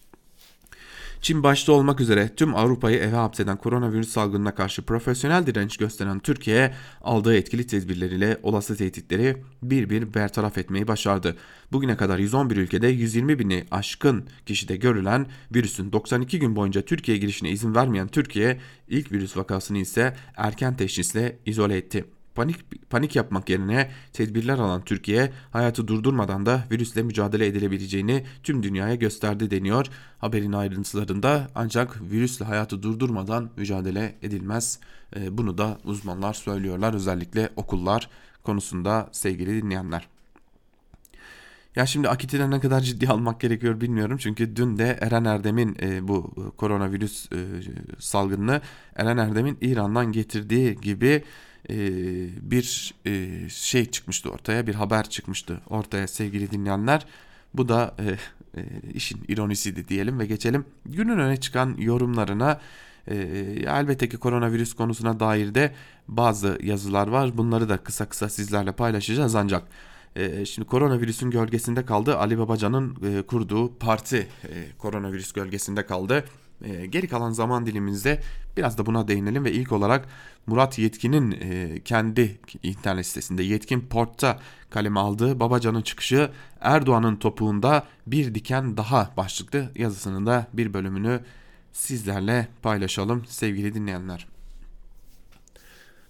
Çin 1.21 1.43
başta 1.43 1.71
olmak 1.71 2.01
üzere 2.01 2.35
tüm 2.35 2.55
Avrupa'yı 2.55 2.97
eve 2.97 3.15
hapseden 3.15 3.57
koronavirüs 3.57 4.09
salgınına 4.09 4.55
karşı 4.55 4.81
profesyonel 4.81 5.45
direnç 5.45 5.77
gösteren 5.77 6.19
Türkiye 6.19 6.73
aldığı 7.01 7.35
etkili 7.35 7.67
tedbirleriyle 7.67 8.37
olası 8.43 8.77
tehditleri 8.77 9.43
bir 9.63 9.89
bir 9.89 10.13
bertaraf 10.13 10.57
etmeyi 10.57 10.87
başardı. 10.87 11.37
Bugüne 11.71 11.97
kadar 11.97 12.19
111 12.19 12.57
ülkede 12.57 12.87
120 12.87 13.39
bini 13.39 13.65
aşkın 13.71 14.25
kişide 14.45 14.75
görülen 14.75 15.27
virüsün 15.55 15.91
92 15.91 16.39
gün 16.39 16.55
boyunca 16.55 16.81
Türkiye 16.81 17.17
girişine 17.17 17.49
izin 17.49 17.75
vermeyen 17.75 18.07
Türkiye 18.07 18.59
ilk 18.87 19.11
virüs 19.11 19.37
vakasını 19.37 19.77
ise 19.77 20.15
erken 20.35 20.77
teşhisle 20.77 21.39
izole 21.45 21.77
etti. 21.77 22.05
Panik, 22.39 22.89
panik 22.89 23.15
yapmak 23.15 23.49
yerine 23.49 23.91
tedbirler 24.13 24.59
alan 24.59 24.81
Türkiye 24.81 25.31
hayatı 25.51 25.87
durdurmadan 25.87 26.45
da 26.45 26.63
virüsle 26.71 27.03
mücadele 27.03 27.45
edilebileceğini 27.45 28.25
tüm 28.43 28.63
dünyaya 28.63 28.95
gösterdi 28.95 29.51
deniyor. 29.51 29.85
Haberin 30.17 30.53
ayrıntılarında 30.53 31.47
ancak 31.55 32.01
virüsle 32.11 32.45
hayatı 32.45 32.83
durdurmadan 32.83 33.49
mücadele 33.57 34.15
edilmez. 34.21 34.79
E, 35.15 35.37
bunu 35.37 35.57
da 35.57 35.77
uzmanlar 35.83 36.33
söylüyorlar 36.33 36.93
özellikle 36.93 37.49
okullar 37.55 38.09
konusunda 38.43 39.09
sevgili 39.11 39.63
dinleyenler. 39.63 40.07
Ya 41.75 41.85
şimdi 41.85 42.09
Akit'i 42.09 42.51
ne 42.51 42.59
kadar 42.59 42.81
ciddi 42.81 43.07
almak 43.09 43.39
gerekiyor 43.39 43.81
bilmiyorum. 43.81 44.17
Çünkü 44.17 44.55
dün 44.55 44.77
de 44.77 44.97
Eren 45.01 45.25
Erdem'in 45.25 45.77
e, 45.81 46.07
bu 46.07 46.33
koronavirüs 46.57 47.31
e, 47.31 47.37
salgınını 47.99 48.61
Eren 48.95 49.17
Erdem'in 49.17 49.57
İran'dan 49.61 50.11
getirdiği 50.11 50.75
gibi 50.75 51.23
e, 51.69 51.77
bir 52.51 52.93
e, 53.05 53.29
şey 53.49 53.85
çıkmıştı 53.85 54.29
ortaya 54.29 54.67
bir 54.67 54.75
haber 54.75 55.09
çıkmıştı 55.09 55.61
ortaya 55.69 56.07
sevgili 56.07 56.51
dinleyenler. 56.51 57.05
Bu 57.53 57.69
da 57.69 57.95
e, 57.99 58.63
işin 58.93 59.23
ironisiydi 59.27 59.87
diyelim 59.87 60.19
ve 60.19 60.25
geçelim 60.25 60.65
günün 60.85 61.19
öne 61.19 61.37
çıkan 61.37 61.75
yorumlarına. 61.77 62.59
E, 63.07 63.15
elbette 63.67 64.09
ki 64.09 64.17
koronavirüs 64.17 64.73
konusuna 64.73 65.19
dair 65.19 65.55
de 65.55 65.73
bazı 66.07 66.59
yazılar 66.63 67.07
var. 67.07 67.37
Bunları 67.37 67.69
da 67.69 67.77
kısa 67.77 68.09
kısa 68.09 68.29
sizlerle 68.29 68.71
paylaşacağız 68.71 69.35
ancak 69.35 69.63
şimdi 70.45 70.67
koronavirüsün 70.67 71.31
gölgesinde 71.31 71.85
kaldı. 71.85 72.17
Ali 72.17 72.37
Babacan'ın 72.37 72.95
kurduğu 73.23 73.77
parti 73.77 74.27
koronavirüs 74.77 75.31
gölgesinde 75.31 75.85
kaldı. 75.85 76.25
E, 76.63 76.85
geri 76.85 77.07
kalan 77.07 77.31
zaman 77.31 77.65
dilimimizde 77.65 78.21
biraz 78.57 78.77
da 78.77 78.85
buna 78.85 79.07
değinelim 79.07 79.45
ve 79.45 79.51
ilk 79.51 79.71
olarak 79.71 80.07
Murat 80.47 80.79
Yetkin'in 80.79 81.31
e, 81.31 81.79
kendi 81.85 82.39
internet 82.63 83.05
sitesinde 83.05 83.43
Yetkin 83.43 83.81
Port'ta 83.81 84.39
kaleme 84.69 84.99
aldığı 84.99 85.39
Babacan'ın 85.39 85.81
çıkışı 85.81 86.31
Erdoğan'ın 86.61 87.15
topuğunda 87.15 87.83
bir 88.07 88.35
diken 88.35 88.77
daha 88.77 89.11
başlıklı 89.17 89.71
yazısının 89.75 90.25
da 90.25 90.47
bir 90.53 90.73
bölümünü 90.73 91.19
sizlerle 91.73 92.47
paylaşalım 92.61 93.25
sevgili 93.25 93.73
dinleyenler. 93.73 94.38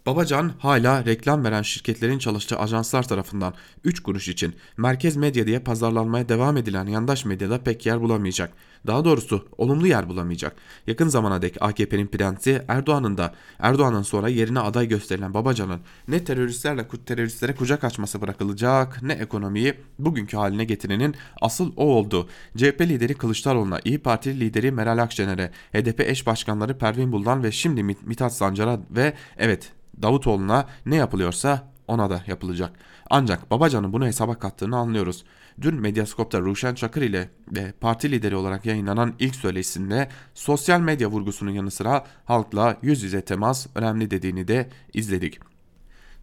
Babacan 0.09 0.51
hala 0.59 1.05
reklam 1.05 1.43
veren 1.43 1.61
şirketlerin 1.61 2.19
çalıştığı 2.19 2.59
ajanslar 2.59 3.07
tarafından 3.07 3.53
3 3.83 3.99
kuruş 3.99 4.27
için 4.27 4.55
merkez 4.77 5.15
medya 5.15 5.47
diye 5.47 5.59
pazarlanmaya 5.59 6.29
devam 6.29 6.57
edilen 6.57 6.85
yandaş 6.85 7.25
medyada 7.25 7.63
pek 7.63 7.85
yer 7.85 8.01
bulamayacak. 8.01 8.53
Daha 8.87 9.05
doğrusu 9.05 9.47
olumlu 9.57 9.87
yer 9.87 10.09
bulamayacak. 10.09 10.55
Yakın 10.87 11.07
zamana 11.07 11.41
dek 11.41 11.57
AKP'nin 11.61 12.07
prensi 12.07 12.61
Erdoğan'ın 12.67 13.17
da 13.17 13.33
Erdoğan'ın 13.59 14.01
sonra 14.01 14.29
yerine 14.29 14.59
aday 14.59 14.87
gösterilen 14.87 15.33
Babacan'ın 15.33 15.79
ne 16.07 16.23
teröristlerle 16.23 16.87
teröristlere 17.05 17.55
kucak 17.55 17.83
açması 17.83 18.21
bırakılacak 18.21 19.01
ne 19.01 19.13
ekonomiyi 19.13 19.73
bugünkü 19.99 20.37
haline 20.37 20.65
getirenin 20.65 21.15
asıl 21.41 21.73
o 21.75 21.83
oldu. 21.83 22.29
CHP 22.57 22.81
lideri 22.81 23.13
Kılıçdaroğlu'na, 23.13 23.79
İyi 23.85 23.99
Parti 23.99 24.39
lideri 24.39 24.71
Meral 24.71 24.97
Akşener'e, 24.97 25.51
HDP 25.73 25.99
eş 25.99 26.27
başkanları 26.27 26.77
Pervin 26.77 27.12
Buldan 27.12 27.43
ve 27.43 27.51
şimdi 27.51 27.83
Mithat 27.83 28.33
Sancar'a 28.33 28.79
ve 28.91 29.13
evet 29.37 29.71
Davutoğlu'na 30.02 30.65
ne 30.85 30.95
yapılıyorsa 30.95 31.71
ona 31.87 32.10
da 32.10 32.23
yapılacak. 32.27 32.71
Ancak 33.10 33.52
Babacan'ın 33.52 33.93
bunu 33.93 34.06
hesaba 34.06 34.39
kattığını 34.39 34.77
anlıyoruz. 34.77 35.23
Dün 35.62 35.75
Medyaskop'ta 35.75 36.39
Ruşen 36.41 36.75
Çakır 36.75 37.02
ile 37.02 37.29
de 37.52 37.73
parti 37.81 38.12
lideri 38.12 38.35
olarak 38.35 38.65
yayınlanan 38.65 39.13
ilk 39.19 39.35
söyleşisinde 39.35 40.10
sosyal 40.33 40.79
medya 40.79 41.08
vurgusunun 41.08 41.52
yanı 41.52 41.71
sıra 41.71 42.06
halkla 42.25 42.77
yüz 42.81 43.04
yüze 43.04 43.21
temas 43.21 43.67
önemli 43.75 44.12
dediğini 44.12 44.47
de 44.47 44.69
izledik. 44.93 45.39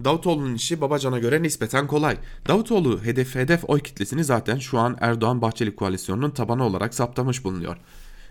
Davutoğlu'nun 0.04 0.54
işi 0.54 0.80
Babacan'a 0.80 1.18
göre 1.18 1.42
nispeten 1.42 1.86
kolay. 1.86 2.16
Davutoğlu 2.48 3.04
hedef 3.04 3.34
hedef 3.34 3.70
oy 3.70 3.80
kitlesini 3.80 4.24
zaten 4.24 4.58
şu 4.58 4.78
an 4.78 4.96
Erdoğan-Bahçeli 5.00 5.76
koalisyonunun 5.76 6.30
tabanı 6.30 6.64
olarak 6.64 6.94
saptamış 6.94 7.44
bulunuyor. 7.44 7.76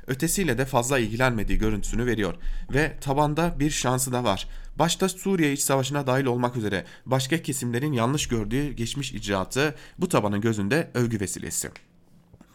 Ötesiyle 0.07 0.57
de 0.57 0.65
fazla 0.65 0.99
ilgilenmediği 0.99 1.57
görüntüsünü 1.57 2.05
veriyor 2.05 2.35
ve 2.73 2.97
tabanda 3.01 3.55
bir 3.59 3.69
şansı 3.69 4.11
da 4.11 4.23
var. 4.23 4.47
Başta 4.79 5.09
Suriye 5.09 5.53
iç 5.53 5.59
savaşına 5.59 6.07
dahil 6.07 6.25
olmak 6.25 6.55
üzere 6.55 6.85
başka 7.05 7.41
kesimlerin 7.41 7.93
yanlış 7.93 8.27
gördüğü 8.27 8.71
geçmiş 8.71 9.11
icraatı 9.11 9.75
bu 9.97 10.09
tabanın 10.09 10.41
gözünde 10.41 10.91
övgü 10.93 11.19
vesilesi. 11.19 11.71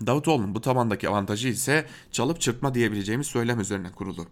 Davutoğlu'nun 0.07 0.55
bu 0.55 0.61
tabandaki 0.61 1.09
avantajı 1.09 1.49
ise 1.49 1.87
çalıp 2.13 2.41
çırpma 2.41 2.75
diyebileceğimiz 2.75 3.27
söylem 3.27 3.61
üzerine 3.61 3.93
kurulu. 3.93 4.27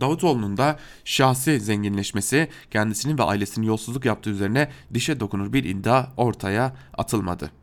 Davutoğlu'nun 0.00 0.56
da 0.56 0.78
şahsi 1.04 1.60
zenginleşmesi 1.60 2.48
kendisinin 2.70 3.18
ve 3.18 3.22
ailesinin 3.22 3.66
yolsuzluk 3.66 4.04
yaptığı 4.04 4.30
üzerine 4.30 4.70
dişe 4.94 5.20
dokunur 5.20 5.52
bir 5.52 5.64
iddia 5.64 6.06
ortaya 6.16 6.76
atılmadı. 6.94 7.61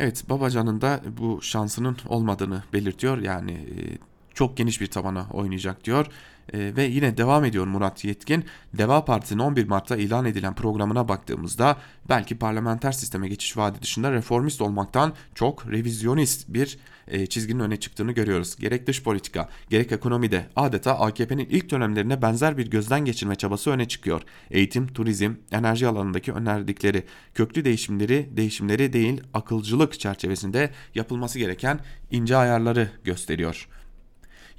Evet 0.00 0.24
Babacan'ın 0.28 0.80
da 0.80 1.00
bu 1.18 1.42
şansının 1.42 1.96
olmadığını 2.08 2.62
belirtiyor. 2.72 3.18
Yani 3.18 3.52
e, 3.52 3.98
çok 4.34 4.56
geniş 4.56 4.80
bir 4.80 4.86
tabana 4.86 5.26
oynayacak 5.30 5.84
diyor. 5.84 6.06
E, 6.52 6.76
ve 6.76 6.84
yine 6.84 7.16
devam 7.16 7.44
ediyor 7.44 7.66
Murat 7.66 8.04
Yetkin. 8.04 8.44
Deva 8.74 9.04
Partisi'nin 9.04 9.38
11 9.38 9.68
Mart'ta 9.68 9.96
ilan 9.96 10.24
edilen 10.24 10.54
programına 10.54 11.08
baktığımızda 11.08 11.76
belki 12.08 12.38
parlamenter 12.38 12.92
sisteme 12.92 13.28
geçiş 13.28 13.56
vaadi 13.56 13.82
dışında 13.82 14.12
reformist 14.12 14.60
olmaktan 14.60 15.12
çok 15.34 15.70
revizyonist 15.70 16.48
bir 16.48 16.78
e, 17.08 17.26
çizginin 17.26 17.60
öne 17.60 17.76
çıktığını 17.76 18.12
görüyoruz. 18.12 18.56
Gerek 18.56 18.86
dış 18.86 19.02
politika 19.02 19.48
gerek 19.70 19.92
ekonomide 19.92 20.46
adeta 20.56 20.98
AKP'nin 20.98 21.48
ilk 21.50 21.70
dönemlerine 21.70 22.22
benzer 22.22 22.58
bir 22.58 22.70
gözden 22.70 23.04
geçirme 23.04 23.34
çabası 23.34 23.70
öne 23.70 23.88
çıkıyor. 23.88 24.22
Eğitim, 24.50 24.86
turizm, 24.86 25.34
enerji 25.52 25.86
alanındaki 25.86 26.32
önerdikleri 26.32 27.04
köklü 27.34 27.64
değişimleri 27.64 28.28
değişimleri 28.36 28.92
değil 28.92 29.20
akılcılık 29.34 30.00
çerçevesinde 30.00 30.70
yapılması 30.94 31.38
gereken 31.38 31.80
ince 32.10 32.36
ayarları 32.36 32.90
gösteriyor. 33.04 33.68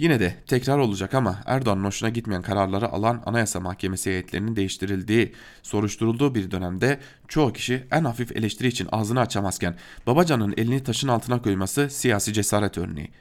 Yine 0.02 0.20
de 0.20 0.36
tekrar 0.48 0.78
olacak 0.78 1.14
ama 1.14 1.40
Erdoğan'ın 1.46 1.84
hoşuna 1.84 2.10
gitmeyen 2.10 2.42
kararları 2.42 2.90
alan 2.90 3.24
Anayasa 3.26 3.60
Mahkemesi 3.60 4.10
heyetlerinin 4.10 4.56
değiştirildiği, 4.56 5.34
soruşturulduğu 5.64 6.36
bir 6.36 6.52
dönemde 6.52 7.00
çoğu 7.28 7.54
kişi 7.54 7.84
en 7.92 8.04
hafif 8.04 8.36
eleştiri 8.36 8.68
için 8.68 8.88
ağzını 8.92 9.20
açamazken 9.20 9.76
Babacan'ın 10.08 10.54
elini 10.58 10.84
taşın 10.84 11.08
altına 11.08 11.42
koyması 11.42 11.90
siyasi 11.90 12.34
cesaret 12.34 12.78
örneği. 12.78 13.12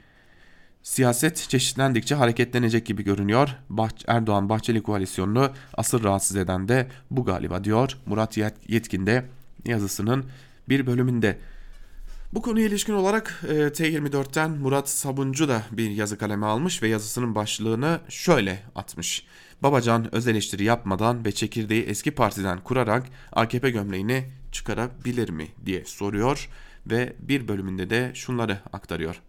Siyaset 0.83 1.49
çeşitlendikçe 1.49 2.15
hareketlenecek 2.15 2.85
gibi 2.85 3.03
görünüyor. 3.03 3.49
Bah 3.69 3.89
Erdoğan-Bahçeli 4.07 4.81
koalisyonunu 4.81 5.51
asıl 5.73 6.03
rahatsız 6.03 6.37
eden 6.37 6.67
de 6.67 6.87
bu 7.11 7.25
galiba 7.25 7.63
diyor 7.63 7.97
Murat 8.05 8.37
Yetkin 8.67 9.07
de 9.07 9.25
yazısının 9.65 10.25
bir 10.69 10.87
bölümünde. 10.87 11.37
Bu 12.33 12.41
konuya 12.41 12.67
ilişkin 12.67 12.93
olarak 12.93 13.41
e, 13.47 13.53
T24'ten 13.53 14.51
Murat 14.51 14.89
Sabuncu 14.89 15.49
da 15.49 15.63
bir 15.71 15.89
yazı 15.89 16.17
kaleme 16.17 16.45
almış 16.45 16.83
ve 16.83 16.87
yazısının 16.87 17.35
başlığını 17.35 17.99
şöyle 18.09 18.63
atmış. 18.75 19.25
Babacan 19.63 20.15
öz 20.15 20.27
eleştiri 20.27 20.63
yapmadan 20.63 21.25
ve 21.25 21.31
çekirdeği 21.31 21.83
eski 21.83 22.11
partiden 22.11 22.63
kurarak 22.63 23.05
AKP 23.31 23.69
gömleğini 23.69 24.23
çıkarabilir 24.51 25.29
mi 25.29 25.47
diye 25.65 25.85
soruyor 25.85 26.49
ve 26.87 27.15
bir 27.19 27.47
bölümünde 27.47 27.89
de 27.89 28.11
şunları 28.13 28.57
aktarıyor. 28.73 29.21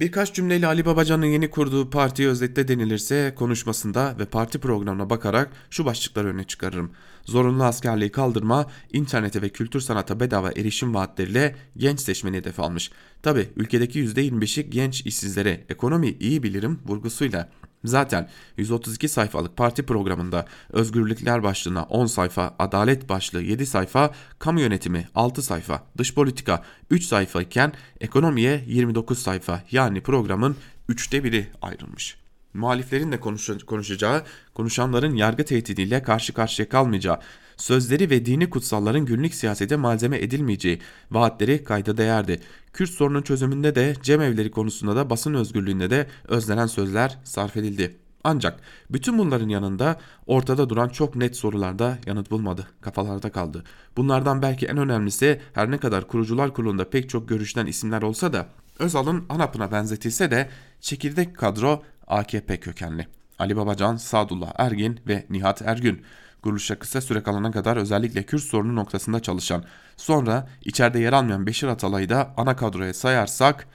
Birkaç 0.00 0.34
cümleyle 0.34 0.66
Ali 0.66 0.84
Babacan'ın 0.84 1.26
yeni 1.26 1.50
kurduğu 1.50 1.90
partiyi 1.90 2.28
özetle 2.28 2.68
denilirse 2.68 3.34
konuşmasında 3.36 4.16
ve 4.18 4.24
parti 4.24 4.58
programına 4.58 5.10
bakarak 5.10 5.52
şu 5.70 5.84
başlıkları 5.84 6.28
öne 6.28 6.44
çıkarırım. 6.44 6.90
Zorunlu 7.24 7.64
askerliği 7.64 8.10
kaldırma, 8.10 8.66
internete 8.92 9.42
ve 9.42 9.48
kültür 9.48 9.80
sanata 9.80 10.20
bedava 10.20 10.50
erişim 10.50 10.94
vaatleriyle 10.94 11.56
genç 11.76 12.00
seçmeni 12.00 12.36
hedef 12.36 12.60
almış. 12.60 12.90
Tabi 13.22 13.48
ülkedeki 13.56 14.04
%25'i 14.04 14.70
genç 14.70 15.06
işsizlere 15.06 15.64
ekonomi 15.68 16.16
iyi 16.20 16.42
bilirim 16.42 16.80
vurgusuyla 16.86 17.48
Zaten 17.84 18.28
132 18.56 19.08
sayfalık 19.08 19.56
parti 19.56 19.82
programında 19.82 20.44
özgürlükler 20.72 21.42
başlığına 21.42 21.82
10 21.82 22.06
sayfa, 22.06 22.54
adalet 22.58 23.08
başlığı 23.08 23.42
7 23.42 23.66
sayfa, 23.66 24.10
kamu 24.38 24.60
yönetimi 24.60 25.08
6 25.14 25.42
sayfa, 25.42 25.82
dış 25.98 26.14
politika 26.14 26.62
3 26.90 27.04
sayfa 27.04 27.42
iken 27.42 27.72
ekonomiye 28.00 28.64
29 28.66 29.18
sayfa 29.18 29.62
yani 29.70 30.00
programın 30.00 30.56
üçte 30.88 31.24
biri 31.24 31.46
ayrılmış. 31.62 32.18
Muhaliflerin 32.54 33.12
de 33.12 33.20
konuşacağı, 33.66 34.24
konuşanların 34.54 35.14
yargı 35.14 35.44
tehdidiyle 35.44 36.02
karşı 36.02 36.34
karşıya 36.34 36.68
kalmayacağı, 36.68 37.20
sözleri 37.58 38.10
ve 38.10 38.26
dini 38.26 38.50
kutsalların 38.50 39.06
günlük 39.06 39.34
siyasete 39.34 39.76
malzeme 39.76 40.18
edilmeyeceği 40.18 40.78
vaatleri 41.10 41.64
kayda 41.64 41.96
değerdi. 41.96 42.40
Kürt 42.72 42.90
sorunun 42.90 43.22
çözümünde 43.22 43.74
de 43.74 43.94
cemevleri 44.02 44.50
konusunda 44.50 44.96
da 44.96 45.10
basın 45.10 45.34
özgürlüğünde 45.34 45.90
de 45.90 46.06
özlenen 46.28 46.66
sözler 46.66 47.18
sarf 47.24 47.56
edildi. 47.56 47.96
Ancak 48.24 48.60
bütün 48.90 49.18
bunların 49.18 49.48
yanında 49.48 49.96
ortada 50.26 50.68
duran 50.68 50.88
çok 50.88 51.16
net 51.16 51.36
sorularda 51.36 51.98
yanıt 52.06 52.30
bulmadı, 52.30 52.66
kafalarda 52.80 53.32
kaldı. 53.32 53.64
Bunlardan 53.96 54.42
belki 54.42 54.66
en 54.66 54.76
önemlisi 54.76 55.40
her 55.52 55.70
ne 55.70 55.78
kadar 55.78 56.08
kurucular 56.08 56.54
kurulunda 56.54 56.90
pek 56.90 57.08
çok 57.08 57.28
görüşten 57.28 57.66
isimler 57.66 58.02
olsa 58.02 58.32
da 58.32 58.48
Özal'ın 58.78 59.24
ANAP'ına 59.28 59.72
benzetilse 59.72 60.30
de 60.30 60.48
çekirdek 60.80 61.36
kadro 61.36 61.82
AKP 62.06 62.60
kökenli. 62.60 63.08
Ali 63.38 63.56
Babacan, 63.56 63.96
Sadullah 63.96 64.52
Ergin 64.58 65.00
ve 65.08 65.26
Nihat 65.30 65.62
Ergün 65.62 66.02
kuruluşa 66.42 66.78
kısa 66.78 67.00
süre 67.00 67.22
kalana 67.22 67.50
kadar 67.50 67.76
özellikle 67.76 68.22
Kürt 68.22 68.42
sorunu 68.42 68.76
noktasında 68.76 69.20
çalışan, 69.20 69.64
sonra 69.96 70.48
içeride 70.64 70.98
yer 70.98 71.12
almayan 71.12 71.46
Beşir 71.46 71.66
Atalay'ı 71.66 72.08
da 72.08 72.34
ana 72.36 72.56
kadroya 72.56 72.94
sayarsak 72.94 73.66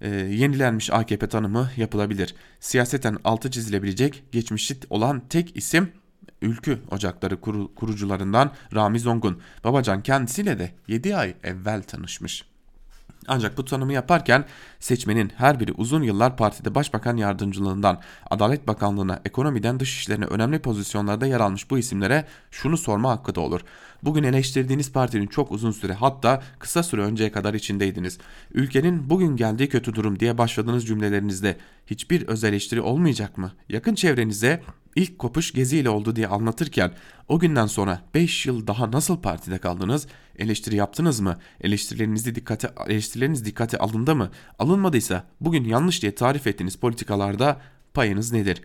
e, 0.00 0.08
yenilenmiş 0.10 0.92
AKP 0.92 1.28
tanımı 1.28 1.70
yapılabilir. 1.76 2.34
Siyaseten 2.60 3.16
altı 3.24 3.50
çizilebilecek 3.50 4.24
geçmişi 4.32 4.76
olan 4.90 5.22
tek 5.28 5.56
isim 5.56 5.92
Ülkü 6.42 6.78
Ocakları 6.90 7.40
kuru, 7.40 7.74
kurucularından 7.74 8.52
Ramiz 8.74 9.06
Ongun. 9.06 9.40
Babacan 9.64 10.02
kendisiyle 10.02 10.58
de 10.58 10.70
7 10.88 11.16
ay 11.16 11.34
evvel 11.44 11.82
tanışmış. 11.82 12.44
Ancak 13.28 13.58
bu 13.58 13.64
tanımı 13.64 13.92
yaparken 13.92 14.44
seçmenin 14.80 15.32
her 15.36 15.60
biri 15.60 15.72
uzun 15.72 16.02
yıllar 16.02 16.36
partide 16.36 16.74
başbakan 16.74 17.16
yardımcılığından, 17.16 18.00
Adalet 18.30 18.68
Bakanlığı'na, 18.68 19.20
ekonomiden 19.24 19.80
dış 19.80 19.98
işlerine 19.98 20.24
önemli 20.24 20.58
pozisyonlarda 20.58 21.26
yer 21.26 21.40
almış 21.40 21.70
bu 21.70 21.78
isimlere 21.78 22.24
şunu 22.50 22.76
sorma 22.76 23.10
hakkı 23.10 23.34
da 23.34 23.40
olur. 23.40 23.60
Bugün 24.06 24.22
eleştirdiğiniz 24.22 24.92
partinin 24.92 25.26
çok 25.26 25.52
uzun 25.52 25.70
süre 25.70 25.92
hatta 25.92 26.42
kısa 26.58 26.82
süre 26.82 27.00
önceye 27.00 27.32
kadar 27.32 27.54
içindeydiniz. 27.54 28.18
Ülkenin 28.54 29.10
bugün 29.10 29.36
geldiği 29.36 29.68
kötü 29.68 29.94
durum 29.94 30.20
diye 30.20 30.38
başladığınız 30.38 30.86
cümlelerinizde 30.86 31.56
hiçbir 31.86 32.26
öz 32.28 32.44
eleştiri 32.44 32.80
olmayacak 32.80 33.38
mı? 33.38 33.52
Yakın 33.68 33.94
çevrenize 33.94 34.62
ilk 34.96 35.18
kopuş 35.18 35.52
geziyle 35.52 35.90
oldu 35.90 36.16
diye 36.16 36.28
anlatırken 36.28 36.92
o 37.28 37.38
günden 37.38 37.66
sonra 37.66 38.02
5 38.14 38.46
yıl 38.46 38.66
daha 38.66 38.92
nasıl 38.92 39.20
partide 39.20 39.58
kaldınız? 39.58 40.06
Eleştiri 40.38 40.76
yaptınız 40.76 41.20
mı? 41.20 41.38
Eleştirilerinizi 41.60 42.34
dikkate, 42.34 42.70
eleştirileriniz 42.86 43.44
dikkate 43.44 43.78
alındı 43.78 44.14
mı? 44.14 44.30
Alınmadıysa 44.58 45.24
bugün 45.40 45.64
yanlış 45.64 46.02
diye 46.02 46.14
tarif 46.14 46.46
ettiğiniz 46.46 46.76
politikalarda 46.76 47.60
payınız 47.94 48.32
nedir? 48.32 48.62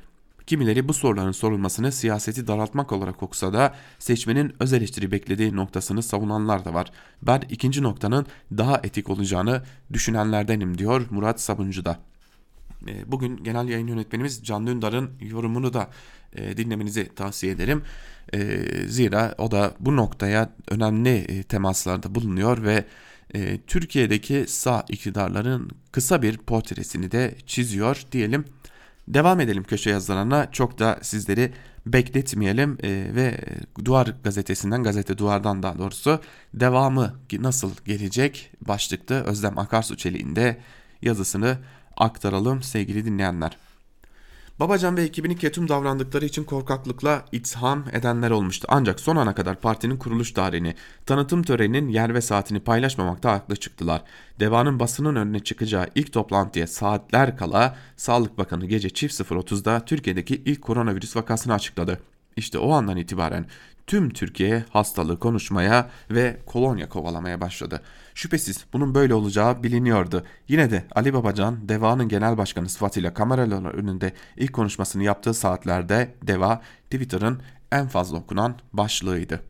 Kimileri 0.47 0.87
bu 0.87 0.93
soruların 0.93 1.31
sorulmasını 1.31 1.91
siyaseti 1.91 2.47
daraltmak 2.47 2.91
olarak 2.91 3.23
okusa 3.23 3.53
da 3.53 3.75
seçmenin 3.99 4.53
öz 4.59 4.73
eleştiri 4.73 5.11
beklediği 5.11 5.55
noktasını 5.55 6.03
savunanlar 6.03 6.65
da 6.65 6.73
var. 6.73 6.91
Ben 7.21 7.41
ikinci 7.49 7.83
noktanın 7.83 8.25
daha 8.57 8.77
etik 8.83 9.09
olacağını 9.09 9.63
düşünenlerdenim 9.93 10.77
diyor 10.77 11.05
Murat 11.09 11.41
Sabuncu 11.41 11.85
da. 11.85 11.99
E, 12.87 13.11
bugün 13.11 13.43
genel 13.43 13.67
yayın 13.67 13.87
yönetmenimiz 13.87 14.43
Can 14.43 14.67
Dündar'ın 14.67 15.09
yorumunu 15.21 15.73
da 15.73 15.89
e, 16.33 16.57
dinlemenizi 16.57 17.15
tavsiye 17.15 17.51
ederim. 17.51 17.83
E, 18.33 18.59
zira 18.87 19.35
o 19.37 19.51
da 19.51 19.73
bu 19.79 19.95
noktaya 19.95 20.53
önemli 20.69 21.43
temaslarda 21.43 22.15
bulunuyor 22.15 22.63
ve 22.63 22.85
Türkiye'deki 23.67 24.45
sağ 24.47 24.85
iktidarların 24.89 25.69
kısa 25.91 26.21
bir 26.21 26.37
portresini 26.37 27.11
de 27.11 27.35
çiziyor 27.45 28.03
diyelim. 28.11 28.45
Devam 29.13 29.39
edelim 29.39 29.63
köşe 29.63 29.89
yazılarına 29.89 30.51
çok 30.51 30.79
da 30.79 30.99
sizleri 31.01 31.53
bekletmeyelim 31.85 32.77
ve 33.15 33.37
Duvar 33.85 34.13
gazetesinden 34.23 34.83
gazete 34.83 35.17
Duvar'dan 35.17 35.63
daha 35.63 35.77
doğrusu 35.77 36.19
devamı 36.53 37.13
nasıl 37.39 37.71
gelecek 37.85 38.51
başlıkta 38.61 39.13
Özlem 39.15 39.59
Akarsu 39.59 39.97
Çelik'in 39.97 40.35
de 40.35 40.57
yazısını 41.01 41.57
aktaralım 41.97 42.63
sevgili 42.63 43.05
dinleyenler. 43.05 43.57
Babacan 44.61 44.97
ve 44.97 45.03
ekibini 45.03 45.37
ketum 45.37 45.69
davrandıkları 45.69 46.25
için 46.25 46.43
korkaklıkla 46.43 47.25
itham 47.31 47.85
edenler 47.91 48.31
olmuştu. 48.31 48.67
Ancak 48.69 48.99
son 48.99 49.15
ana 49.15 49.35
kadar 49.35 49.55
partinin 49.55 49.97
kuruluş 49.97 50.31
tarihini, 50.31 50.75
tanıtım 51.05 51.43
töreninin 51.43 51.87
yer 51.87 52.13
ve 52.13 52.21
saatini 52.21 52.59
paylaşmamakta 52.59 53.31
haklı 53.31 53.55
çıktılar. 53.55 54.03
Devanın 54.39 54.79
basının 54.79 55.15
önüne 55.15 55.39
çıkacağı 55.39 55.87
ilk 55.95 56.13
toplantıya 56.13 56.67
saatler 56.67 57.37
kala 57.37 57.77
Sağlık 57.97 58.37
Bakanı 58.37 58.65
gece 58.65 58.89
çift 58.89 59.21
0.30'da 59.21 59.85
Türkiye'deki 59.85 60.35
ilk 60.45 60.61
koronavirüs 60.61 61.15
vakasını 61.15 61.53
açıkladı. 61.53 61.99
İşte 62.35 62.57
o 62.57 62.71
andan 62.71 62.97
itibaren 62.97 63.45
tüm 63.87 64.09
Türkiye 64.09 64.65
hastalığı 64.69 65.19
konuşmaya 65.19 65.89
ve 66.11 66.37
kolonya 66.45 66.89
kovalamaya 66.89 67.41
başladı. 67.41 67.81
Şüphesiz 68.21 68.65
bunun 68.73 68.95
böyle 68.95 69.13
olacağı 69.13 69.63
biliniyordu. 69.63 70.23
Yine 70.47 70.71
de 70.71 70.85
Ali 70.95 71.13
Babacan, 71.13 71.69
DEVA'nın 71.69 72.07
genel 72.07 72.37
başkanı 72.37 72.69
sıfatıyla 72.69 73.13
kameralar 73.13 73.73
önünde 73.73 74.13
ilk 74.37 74.53
konuşmasını 74.53 75.03
yaptığı 75.03 75.33
saatlerde 75.33 76.15
DEVA, 76.27 76.61
Twitter'ın 76.83 77.41
en 77.71 77.87
fazla 77.87 78.17
okunan 78.17 78.55
başlığıydı. 78.73 79.43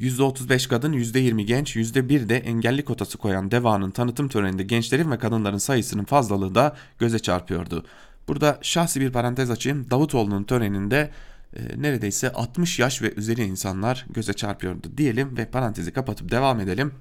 %35 0.00 0.68
kadın, 0.68 0.92
%20 0.92 1.42
genç, 1.42 1.76
%1 1.76 2.28
de 2.28 2.36
engelli 2.36 2.84
kotası 2.84 3.18
koyan 3.18 3.50
DEVA'nın 3.50 3.90
tanıtım 3.90 4.28
töreninde 4.28 4.62
gençlerin 4.62 5.10
ve 5.10 5.18
kadınların 5.18 5.58
sayısının 5.58 6.04
fazlalığı 6.04 6.54
da 6.54 6.76
göze 6.98 7.18
çarpıyordu. 7.18 7.86
Burada 8.28 8.58
şahsi 8.62 9.00
bir 9.00 9.12
parantez 9.12 9.50
açayım. 9.50 9.90
Davutoğlu'nun 9.90 10.44
töreninde 10.44 11.10
e, 11.56 11.82
neredeyse 11.82 12.32
60 12.32 12.78
yaş 12.78 13.02
ve 13.02 13.14
üzeri 13.14 13.44
insanlar 13.44 14.06
göze 14.10 14.32
çarpıyordu 14.32 14.88
diyelim 14.96 15.36
ve 15.36 15.46
parantezi 15.46 15.92
kapatıp 15.92 16.30
devam 16.30 16.60
edelim. 16.60 16.92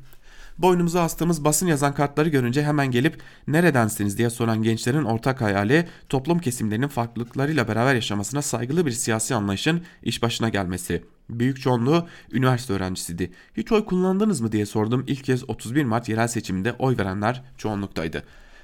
Boynumuza 0.58 1.02
astığımız 1.02 1.44
basın 1.44 1.68
yazan 1.68 1.94
kartları 1.94 2.30
görünce 2.30 2.64
hemen 2.64 2.92
gelip 2.92 3.22
neredensiniz 3.48 4.18
diye 4.18 4.30
soran 4.30 4.64
gençlerin 4.64 5.04
ortak 5.04 5.42
hayali 5.42 5.88
toplum 6.10 6.40
kesimlerinin 6.40 6.88
farklılıklarıyla 6.88 7.68
beraber 7.68 7.96
yaşamasına 7.96 8.42
saygılı 8.42 8.86
bir 8.86 8.92
siyasi 8.92 9.36
anlayışın 9.36 9.82
iş 10.04 10.22
başına 10.22 10.50
gelmesi. 10.50 11.04
Büyük 11.30 11.62
çoğunluğu 11.62 12.08
üniversite 12.32 12.74
öğrencisiydi. 12.74 13.32
Hiç 13.58 13.72
oy 13.72 13.86
kullandınız 13.86 14.42
mı 14.42 14.52
diye 14.52 14.66
sordum. 14.66 15.04
İlk 15.08 15.24
kez 15.24 15.50
31 15.50 15.86
Mart 15.86 16.10
yerel 16.10 16.28
seçiminde 16.28 16.74
oy 16.74 16.98
verenler 16.98 17.44
çoğunluktaydı. 17.58 18.24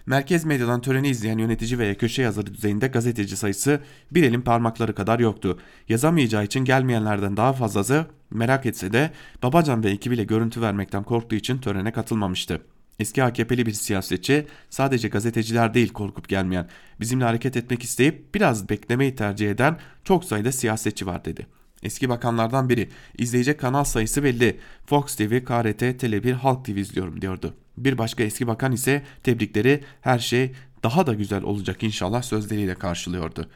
Merkez 0.10 0.46
medyadan 0.46 0.82
töreni 0.82 1.10
izleyen 1.10 1.38
yönetici 1.38 1.80
veya 1.80 1.98
köşe 1.98 2.22
yazarı 2.22 2.54
düzeyinde 2.54 2.88
gazeteci 2.88 3.38
sayısı 3.38 3.80
bir 4.12 4.24
elin 4.24 4.42
parmakları 4.42 4.96
kadar 4.96 5.20
yoktu. 5.20 5.60
Yazamayacağı 5.90 6.44
için 6.46 6.66
gelmeyenlerden 6.66 7.38
daha 7.38 7.54
fazlası 7.54 8.06
merak 8.32 8.66
etse 8.66 8.94
de 8.94 9.12
Babacan 9.44 9.84
ve 9.84 9.90
ekibiyle 9.90 10.24
görüntü 10.24 10.62
vermekten 10.62 11.04
korktuğu 11.04 11.36
için 11.36 11.58
törene 11.58 11.92
katılmamıştı. 11.92 12.62
Eski 13.00 13.24
AKP'li 13.24 13.66
bir 13.66 13.72
siyasetçi 13.72 14.48
sadece 14.70 15.08
gazeteciler 15.08 15.74
değil 15.74 15.94
korkup 15.94 16.30
gelmeyen, 16.30 16.68
bizimle 17.00 17.24
hareket 17.26 17.58
etmek 17.58 17.84
isteyip 17.84 18.36
biraz 18.36 18.70
beklemeyi 18.70 19.16
tercih 19.16 19.52
eden 19.52 19.78
çok 20.04 20.26
sayıda 20.26 20.52
siyasetçi 20.52 21.06
var 21.06 21.26
dedi. 21.26 21.59
Eski 21.84 22.10
bakanlardan 22.10 22.70
biri 22.70 22.90
izleyecek 23.18 23.60
kanal 23.60 23.84
sayısı 23.84 24.24
belli. 24.24 24.60
Fox 24.86 25.16
TV, 25.16 25.44
KRT, 25.44 25.82
Tele1, 25.82 26.34
Halk 26.34 26.66
TV 26.66 26.70
izliyorum 26.70 27.22
diyordu. 27.22 27.54
Bir 27.78 27.98
başka 27.98 28.24
eski 28.24 28.48
bakan 28.48 28.72
ise 28.72 29.04
tebrikleri 29.24 29.84
her 30.02 30.20
şey 30.20 30.52
daha 30.84 31.08
da 31.08 31.14
güzel 31.14 31.44
olacak 31.44 31.84
inşallah 31.84 32.22
sözleriyle 32.22 32.76
karşılıyordu. 32.76 33.50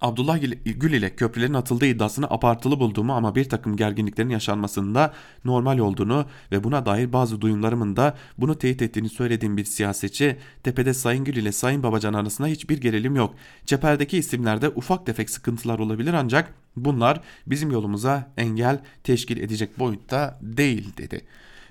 Abdullah 0.00 0.38
Gül 0.64 0.92
ile 0.92 1.16
köprülerin 1.16 1.54
atıldığı 1.54 1.86
iddiasını 1.86 2.30
abartılı 2.30 2.80
bulduğumu 2.80 3.12
ama 3.12 3.34
bir 3.34 3.48
takım 3.48 3.76
gerginliklerin 3.76 4.28
yaşanmasında 4.28 5.14
normal 5.44 5.78
olduğunu 5.78 6.26
ve 6.52 6.64
buna 6.64 6.86
dair 6.86 7.12
bazı 7.12 7.40
duyumlarımın 7.40 7.96
da 7.96 8.16
bunu 8.38 8.58
teyit 8.58 8.82
ettiğini 8.82 9.08
söylediğim 9.08 9.56
bir 9.56 9.64
siyasetçi 9.64 10.36
tepede 10.62 10.94
Sayın 10.94 11.24
Gül 11.24 11.36
ile 11.36 11.52
Sayın 11.52 11.82
Babacan 11.82 12.14
arasında 12.14 12.48
hiçbir 12.48 12.80
gerilim 12.80 13.16
yok. 13.16 13.34
Cepherdeki 13.66 14.18
isimlerde 14.18 14.68
ufak 14.68 15.06
tefek 15.06 15.30
sıkıntılar 15.30 15.78
olabilir 15.78 16.14
ancak 16.14 16.54
bunlar 16.76 17.20
bizim 17.46 17.70
yolumuza 17.70 18.32
engel 18.36 18.80
teşkil 19.04 19.36
edecek 19.36 19.78
boyutta 19.78 20.38
değil 20.42 20.96
dedi. 20.96 21.20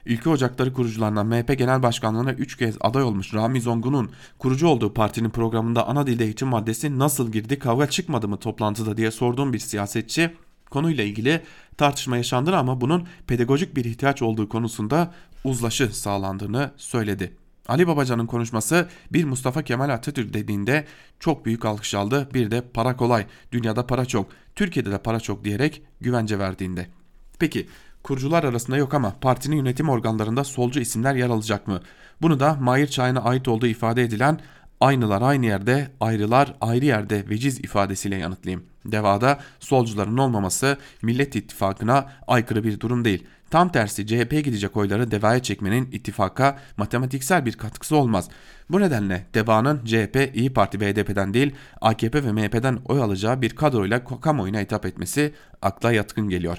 Ülke 0.06 0.30
Ocakları 0.30 0.74
kurucularından 0.74 1.28
MHP 1.28 1.58
Genel 1.58 1.84
Başkanlığı'na 1.84 2.34
3 2.34 2.58
kez 2.58 2.78
aday 2.82 3.04
olmuş 3.04 3.34
Rami 3.34 3.62
Zongun'un 3.62 4.12
kurucu 4.40 4.68
olduğu 4.68 4.94
partinin 4.94 5.30
programında 5.30 5.88
ana 5.88 6.08
dilde 6.08 6.24
eğitim 6.24 6.48
maddesi 6.48 7.00
nasıl 7.00 7.32
girdi 7.32 7.60
kavga 7.60 7.90
çıkmadı 7.90 8.28
mı 8.28 8.38
toplantıda 8.38 8.98
diye 8.98 9.12
sorduğum 9.12 9.54
bir 9.54 9.60
siyasetçi 9.60 10.36
konuyla 10.70 11.04
ilgili 11.04 11.42
tartışma 11.78 12.18
yaşandı 12.18 12.56
ama 12.56 12.82
bunun 12.82 13.08
pedagojik 13.28 13.76
bir 13.76 13.86
ihtiyaç 13.86 14.22
olduğu 14.22 14.50
konusunda 14.50 15.14
uzlaşı 15.44 15.96
sağlandığını 15.96 16.72
söyledi. 16.78 17.34
Ali 17.68 17.88
Babacan'ın 17.88 18.26
konuşması 18.26 18.90
bir 19.12 19.24
Mustafa 19.24 19.64
Kemal 19.64 19.90
Atatürk 19.90 20.34
dediğinde 20.34 20.86
çok 21.20 21.46
büyük 21.46 21.66
alkış 21.66 21.96
aldı. 21.96 22.30
Bir 22.34 22.52
de 22.52 22.62
para 22.62 22.96
kolay, 22.96 23.26
dünyada 23.52 23.88
para 23.88 24.06
çok, 24.06 24.30
Türkiye'de 24.56 24.92
de 24.92 24.98
para 24.98 25.20
çok 25.20 25.44
diyerek 25.44 25.82
güvence 26.02 26.40
verdiğinde. 26.40 26.88
Peki 27.40 27.68
kurucular 28.04 28.44
arasında 28.44 28.78
yok 28.78 28.94
ama 28.94 29.16
partinin 29.22 29.56
yönetim 29.56 29.90
organlarında 29.90 30.44
solcu 30.44 30.80
isimler 30.80 31.16
yer 31.16 31.30
alacak 31.30 31.68
mı? 31.68 31.82
Bunu 32.22 32.40
da 32.40 32.54
Mahir 32.54 32.88
Çayın'a 32.88 33.24
ait 33.24 33.48
olduğu 33.48 33.68
ifade 33.68 34.04
edilen 34.04 34.40
aynılar 34.82 35.22
aynı 35.22 35.46
yerde, 35.46 35.92
ayrılar 36.00 36.54
ayrı 36.62 36.86
yerde 36.86 37.30
veciz 37.30 37.60
ifadesiyle 37.60 38.16
yanıtlayayım. 38.16 38.64
Devada 38.86 39.40
solcuların 39.60 40.18
olmaması 40.18 40.78
Millet 41.02 41.36
İttifakı'na 41.36 42.10
aykırı 42.28 42.64
bir 42.64 42.80
durum 42.80 43.06
değil. 43.06 43.24
Tam 43.50 43.72
tersi 43.72 44.08
CHP'ye 44.08 44.42
gidecek 44.42 44.78
oyları 44.78 45.12
devaya 45.12 45.44
çekmenin 45.44 45.90
ittifaka 45.92 46.58
matematiksel 46.78 47.46
bir 47.46 47.54
katkısı 47.54 47.96
olmaz. 47.96 48.30
Bu 48.70 48.80
nedenle 48.80 49.26
devanın 49.34 49.86
CHP, 49.86 50.32
İyi 50.34 50.54
Parti 50.54 50.80
ve 50.80 50.94
HDP'den 50.94 51.34
değil 51.34 51.56
AKP 51.82 52.24
ve 52.24 52.32
MHP'den 52.32 52.80
oy 52.86 53.02
alacağı 53.02 53.42
bir 53.42 53.50
kadroyla 53.50 54.04
kamuoyuna 54.22 54.60
hitap 54.60 54.86
etmesi 54.86 55.34
akla 55.62 55.92
yatkın 55.92 56.30
geliyor. 56.30 56.58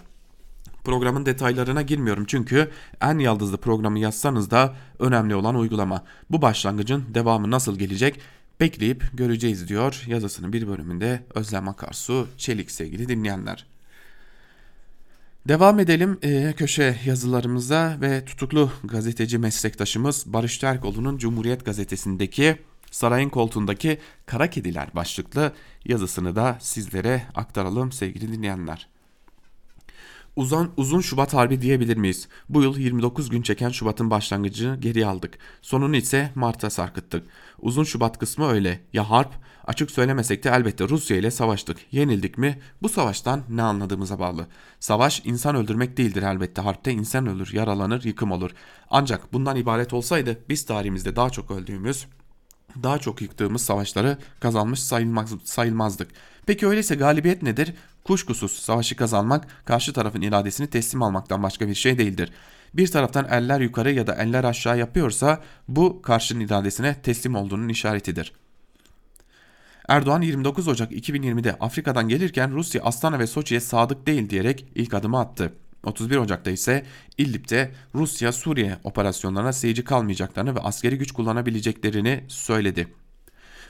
Programın 0.84 1.26
detaylarına 1.26 1.82
girmiyorum 1.82 2.24
çünkü 2.26 2.70
en 3.00 3.18
yaldızlı 3.18 3.56
programı 3.56 3.98
yazsanız 3.98 4.50
da 4.50 4.74
önemli 4.98 5.34
olan 5.34 5.54
uygulama. 5.54 6.04
Bu 6.30 6.42
başlangıcın 6.42 7.04
devamı 7.14 7.50
nasıl 7.50 7.78
gelecek 7.78 8.20
bekleyip 8.60 9.04
göreceğiz 9.14 9.68
diyor 9.68 10.04
yazısının 10.06 10.52
bir 10.52 10.68
bölümünde 10.68 11.22
Özlem 11.34 11.68
Akarsu 11.68 12.28
Çelik 12.36 12.70
sevgili 12.70 13.08
dinleyenler. 13.08 13.66
Devam 15.48 15.80
edelim 15.80 16.18
e, 16.22 16.52
köşe 16.56 16.96
yazılarımıza 17.04 17.98
ve 18.00 18.24
tutuklu 18.24 18.70
gazeteci 18.84 19.38
meslektaşımız 19.38 20.24
Barış 20.26 20.58
Terkoğlu'nun 20.58 21.18
Cumhuriyet 21.18 21.64
Gazetesi'ndeki 21.64 22.56
Sarayın 22.90 23.28
koltuğundaki 23.28 23.98
Kara 24.26 24.50
Kediler 24.50 24.88
başlıklı 24.94 25.52
yazısını 25.84 26.36
da 26.36 26.58
sizlere 26.60 27.22
aktaralım 27.34 27.92
sevgili 27.92 28.32
dinleyenler. 28.32 28.88
Uzan, 30.40 30.70
uzun 30.76 31.00
Şubat 31.00 31.34
Harbi 31.34 31.62
diyebilir 31.62 31.96
miyiz? 31.96 32.28
Bu 32.48 32.62
yıl 32.62 32.78
29 32.78 33.30
gün 33.30 33.42
çeken 33.42 33.68
Şubat'ın 33.68 34.10
başlangıcını 34.10 34.76
geri 34.76 35.06
aldık. 35.06 35.38
Sonunu 35.62 35.96
ise 35.96 36.30
Mart'a 36.34 36.70
sarkıttık. 36.70 37.26
Uzun 37.58 37.84
Şubat 37.84 38.18
kısmı 38.18 38.48
öyle. 38.48 38.80
Ya 38.92 39.10
harp? 39.10 39.32
Açık 39.66 39.90
söylemesek 39.90 40.44
de 40.44 40.50
elbette 40.50 40.88
Rusya 40.88 41.16
ile 41.16 41.30
savaştık. 41.30 41.78
Yenildik 41.92 42.38
mi? 42.38 42.58
Bu 42.82 42.88
savaştan 42.88 43.42
ne 43.48 43.62
anladığımıza 43.62 44.18
bağlı. 44.18 44.46
Savaş 44.78 45.22
insan 45.24 45.56
öldürmek 45.56 45.96
değildir 45.96 46.22
elbette. 46.22 46.62
Harpte 46.62 46.92
insan 46.92 47.26
ölür, 47.26 47.52
yaralanır, 47.52 48.04
yıkım 48.04 48.32
olur. 48.32 48.50
Ancak 48.90 49.32
bundan 49.32 49.56
ibaret 49.56 49.92
olsaydı 49.92 50.38
biz 50.48 50.64
tarihimizde 50.64 51.16
daha 51.16 51.30
çok 51.30 51.50
öldüğümüz, 51.50 52.06
daha 52.82 52.98
çok 52.98 53.22
yıktığımız 53.22 53.62
savaşları 53.62 54.18
kazanmış 54.40 54.80
sayılmaz, 54.80 55.34
sayılmazdık. 55.44 56.10
Peki 56.46 56.66
öyleyse 56.66 56.94
galibiyet 56.94 57.42
nedir? 57.42 57.74
Kuşkusuz 58.04 58.52
savaşı 58.52 58.96
kazanmak 58.96 59.46
karşı 59.64 59.92
tarafın 59.92 60.20
iradesini 60.20 60.66
teslim 60.66 61.02
almaktan 61.02 61.42
başka 61.42 61.68
bir 61.68 61.74
şey 61.74 61.98
değildir. 61.98 62.32
Bir 62.74 62.86
taraftan 62.86 63.28
eller 63.30 63.60
yukarı 63.60 63.92
ya 63.92 64.06
da 64.06 64.14
eller 64.14 64.44
aşağı 64.44 64.78
yapıyorsa 64.78 65.40
bu 65.68 66.02
karşının 66.02 66.40
iradesine 66.40 67.02
teslim 67.02 67.34
olduğunun 67.34 67.68
işaretidir. 67.68 68.32
Erdoğan 69.88 70.22
29 70.22 70.68
Ocak 70.68 70.92
2020'de 70.92 71.56
Afrika'dan 71.60 72.08
gelirken 72.08 72.52
Rusya 72.52 72.82
Astana 72.82 73.18
ve 73.18 73.26
Soçi'ye 73.26 73.60
sadık 73.60 74.06
değil 74.06 74.30
diyerek 74.30 74.66
ilk 74.74 74.94
adımı 74.94 75.20
attı. 75.20 75.52
31 75.84 76.16
Ocak'ta 76.16 76.50
ise 76.50 76.84
İdlib'de 77.18 77.70
Rusya 77.94 78.32
Suriye 78.32 78.78
operasyonlarına 78.84 79.52
seyirci 79.52 79.84
kalmayacaklarını 79.84 80.54
ve 80.54 80.60
askeri 80.60 80.98
güç 80.98 81.12
kullanabileceklerini 81.12 82.24
söyledi. 82.28 82.88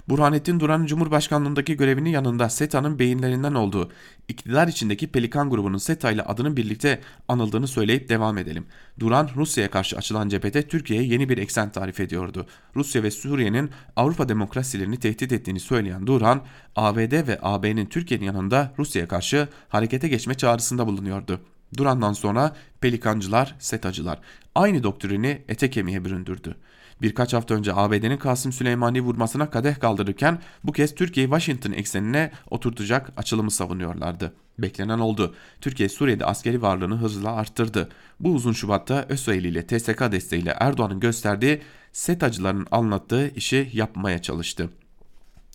Burhanettin 0.09 0.61
Duran 0.61 0.87
Cumhurbaşkanlığındaki 0.87 1.77
görevinin 1.77 2.11
yanında 2.11 2.49
SETA'nın 2.49 2.99
beyinlerinden 2.99 3.55
olduğu, 3.55 3.91
iktidar 4.29 4.69
içindeki 4.69 5.13
Pelikan 5.13 5.51
grubunun 5.51 5.79
SETA 5.79 6.11
ile 6.11 6.23
adının 6.23 6.57
birlikte 6.57 7.01
anıldığını 7.29 7.69
söyleyip 7.69 8.09
devam 8.09 8.39
edelim. 8.39 8.67
Duran 9.01 9.31
Rusya'ya 9.37 9.71
karşı 9.71 9.97
açılan 9.97 10.29
cephede 10.29 10.69
Türkiye'ye 10.69 11.07
yeni 11.07 11.29
bir 11.29 11.39
eksen 11.39 11.73
tarif 11.73 12.01
ediyordu. 12.01 12.47
Rusya 12.77 13.03
ve 13.03 13.11
Suriye'nin 13.11 13.71
Avrupa 13.97 14.29
demokrasilerini 14.29 14.97
tehdit 14.97 15.33
ettiğini 15.33 15.61
söyleyen 15.61 16.07
Duran, 16.07 16.45
ABD 16.77 17.27
ve 17.29 17.39
AB'nin 17.43 17.87
Türkiye'nin 17.87 18.27
yanında 18.27 18.75
Rusya'ya 18.79 19.09
karşı 19.09 19.49
harekete 19.69 20.09
geçme 20.09 20.35
çağrısında 20.35 20.87
bulunuyordu. 20.87 21.41
Duran'dan 21.77 22.13
sonra 22.13 22.57
pelikancılar, 22.81 23.57
setacılar 23.59 24.19
aynı 24.55 24.83
doktrini 24.83 25.43
ete 25.49 25.71
kemiğe 25.71 26.05
büründürdü. 26.05 26.57
Birkaç 27.03 27.33
hafta 27.33 27.55
önce 27.55 27.75
ABD'nin 27.75 28.17
Kasım 28.17 28.53
Süleymani 28.53 29.01
vurmasına 29.01 29.51
kadeh 29.51 29.81
kaldırırken 29.81 30.39
bu 30.65 30.73
kez 30.73 30.95
Türkiye'yi 30.95 31.31
Washington 31.31 31.73
eksenine 31.73 32.33
oturtacak 32.51 33.13
açılımı 33.17 33.51
savunuyorlardı. 33.51 34.33
Beklenen 34.59 34.99
oldu. 34.99 35.35
Türkiye 35.61 35.89
Suriye'de 35.89 36.25
askeri 36.25 36.63
varlığını 36.63 36.97
hızla 36.97 37.33
arttırdı. 37.33 37.89
Bu 38.21 38.33
uzun 38.33 38.53
Şubat'ta 38.53 39.07
ÖSOEL 39.09 39.45
ile 39.45 39.67
TSK 39.67 40.13
desteğiyle 40.13 40.57
Erdoğan'ın 40.61 41.01
gösterdiği 41.01 41.61
SETA'cıların 41.93 42.67
anlattığı 42.71 43.29
işi 43.29 43.71
yapmaya 43.73 44.23
çalıştı. 44.23 44.71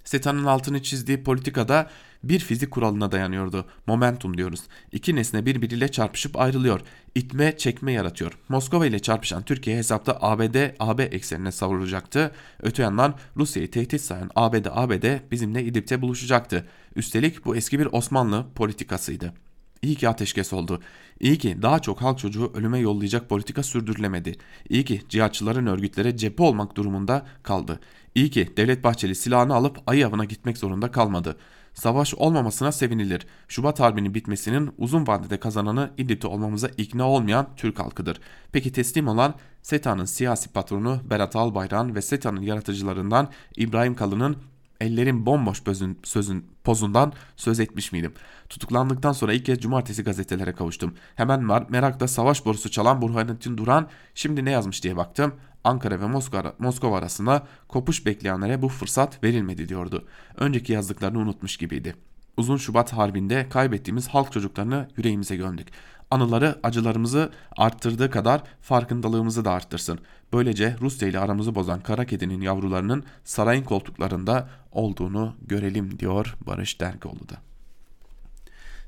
SETA'nın 0.06 0.46
altını 0.46 0.84
çizdiği 0.84 1.24
politikada 1.24 1.90
bir 2.24 2.40
fizik 2.40 2.72
kuralına 2.72 3.12
dayanıyordu. 3.12 3.66
Momentum 3.88 4.38
diyoruz. 4.38 4.62
İki 4.92 5.16
nesne 5.16 5.46
birbiriyle 5.46 5.92
çarpışıp 5.92 6.40
ayrılıyor. 6.40 6.82
İtme 7.16 7.58
çekme 7.58 7.92
yaratıyor. 7.92 8.38
Moskova 8.50 8.86
ile 8.86 9.00
çarpışan 9.00 9.44
Türkiye 9.44 9.78
hesapta 9.78 10.18
ABD 10.22 10.76
AB 10.80 11.04
eksenine 11.04 11.52
savrulacaktı. 11.52 12.32
Öte 12.62 12.84
yandan 12.84 13.16
Rusya'yı 13.38 13.72
tehdit 13.72 14.02
sayan 14.02 14.30
ABD 14.36 14.66
ABD 14.72 15.32
bizimle 15.32 15.64
İdlib'te 15.64 16.02
buluşacaktı. 16.02 16.68
Üstelik 16.96 17.46
bu 17.46 17.56
eski 17.56 17.80
bir 17.80 17.88
Osmanlı 17.92 18.46
politikasıydı. 18.56 19.34
İyi 19.82 19.96
ki 19.96 20.10
ateşkes 20.10 20.54
oldu. 20.54 20.82
İyi 21.20 21.38
ki 21.38 21.58
daha 21.62 21.80
çok 21.80 22.02
halk 22.02 22.20
çocuğu 22.20 22.52
ölüme 22.54 22.80
yollayacak 22.80 23.30
politika 23.30 23.64
sürdürülemedi. 23.64 24.36
İyi 24.70 24.86
ki 24.86 25.02
cihatçıların 25.10 25.66
örgütlere 25.66 26.18
cephe 26.18 26.44
olmak 26.44 26.78
durumunda 26.78 27.26
kaldı. 27.44 27.80
İyi 28.16 28.30
ki 28.30 28.58
Devlet 28.58 28.84
Bahçeli 28.84 29.16
silahını 29.16 29.56
alıp 29.56 29.78
ayı 29.88 30.08
avına 30.08 30.26
gitmek 30.26 30.58
zorunda 30.58 30.92
kalmadı. 30.92 31.38
Savaş 31.74 32.14
olmamasına 32.14 32.72
sevinilir. 32.72 33.28
Şubat 33.48 33.80
Harbi'nin 33.80 34.14
bitmesinin 34.14 34.74
uzun 34.78 35.08
vadede 35.08 35.40
kazananı 35.40 35.92
İdlib'de 35.98 36.28
olmamıza 36.28 36.68
ikna 36.78 37.10
olmayan 37.10 37.48
Türk 37.58 37.80
halkıdır. 37.80 38.20
Peki 38.52 38.72
teslim 38.72 39.08
olan 39.08 39.34
SETA'nın 39.62 40.06
siyasi 40.06 40.50
patronu 40.50 41.02
Berat 41.10 41.36
Albayrak'ın 41.36 41.96
ve 41.96 42.02
SETA'nın 42.02 42.42
yaratıcılarından 42.42 43.30
İbrahim 43.58 43.96
Kalın'ın 43.96 44.38
ellerin 44.82 45.26
bomboş 45.26 45.64
sözün, 45.64 46.00
sözün 46.04 46.46
pozundan 46.64 47.14
söz 47.36 47.60
etmiş 47.60 47.92
miydim? 47.92 48.14
Tutuklandıktan 48.50 49.12
sonra 49.12 49.34
ilk 49.34 49.46
kez 49.46 49.60
cumartesi 49.60 50.04
gazetelere 50.04 50.54
kavuştum. 50.54 50.94
Hemen 51.16 51.44
merakla 51.70 52.08
savaş 52.08 52.46
borusu 52.46 52.72
çalan 52.72 53.02
Burhanettin 53.02 53.58
Duran 53.58 53.88
şimdi 54.16 54.46
ne 54.46 54.52
yazmış 54.52 54.84
diye 54.84 54.98
baktım. 54.98 55.34
Ankara 55.64 56.02
ve 56.02 56.08
Moskova, 56.08 56.54
Moskova 56.60 56.98
arasında 56.98 57.48
kopuş 57.68 58.06
bekleyenlere 58.06 58.62
bu 58.62 58.70
fırsat 58.70 59.24
verilmedi 59.24 59.70
diyordu. 59.70 60.08
Önceki 60.38 60.74
yazdıklarını 60.74 61.20
unutmuş 61.20 61.58
gibiydi. 61.58 61.96
Uzun 62.38 62.58
Şubat 62.58 62.94
Harbi'nde 62.94 63.50
kaybettiğimiz 63.50 64.08
halk 64.08 64.32
çocuklarını 64.32 64.88
yüreğimize 64.98 65.36
gömdük. 65.36 65.68
Anıları 66.16 66.60
acılarımızı 66.64 67.32
arttırdığı 67.58 68.10
kadar 68.10 68.44
farkındalığımızı 68.62 69.46
da 69.46 69.52
arttırsın. 69.52 70.00
Böylece 70.34 70.76
Rusya 70.82 71.08
ile 71.08 71.20
aramızı 71.20 71.56
bozan 71.56 71.80
kara 71.80 72.06
kedinin 72.06 72.42
yavrularının 72.42 73.04
sarayın 73.24 73.64
koltuklarında 73.64 74.50
olduğunu 74.72 75.36
görelim 75.48 76.00
diyor 76.00 76.36
Barış 76.48 76.82
Dergoğlu 76.82 77.30
da. 77.30 77.36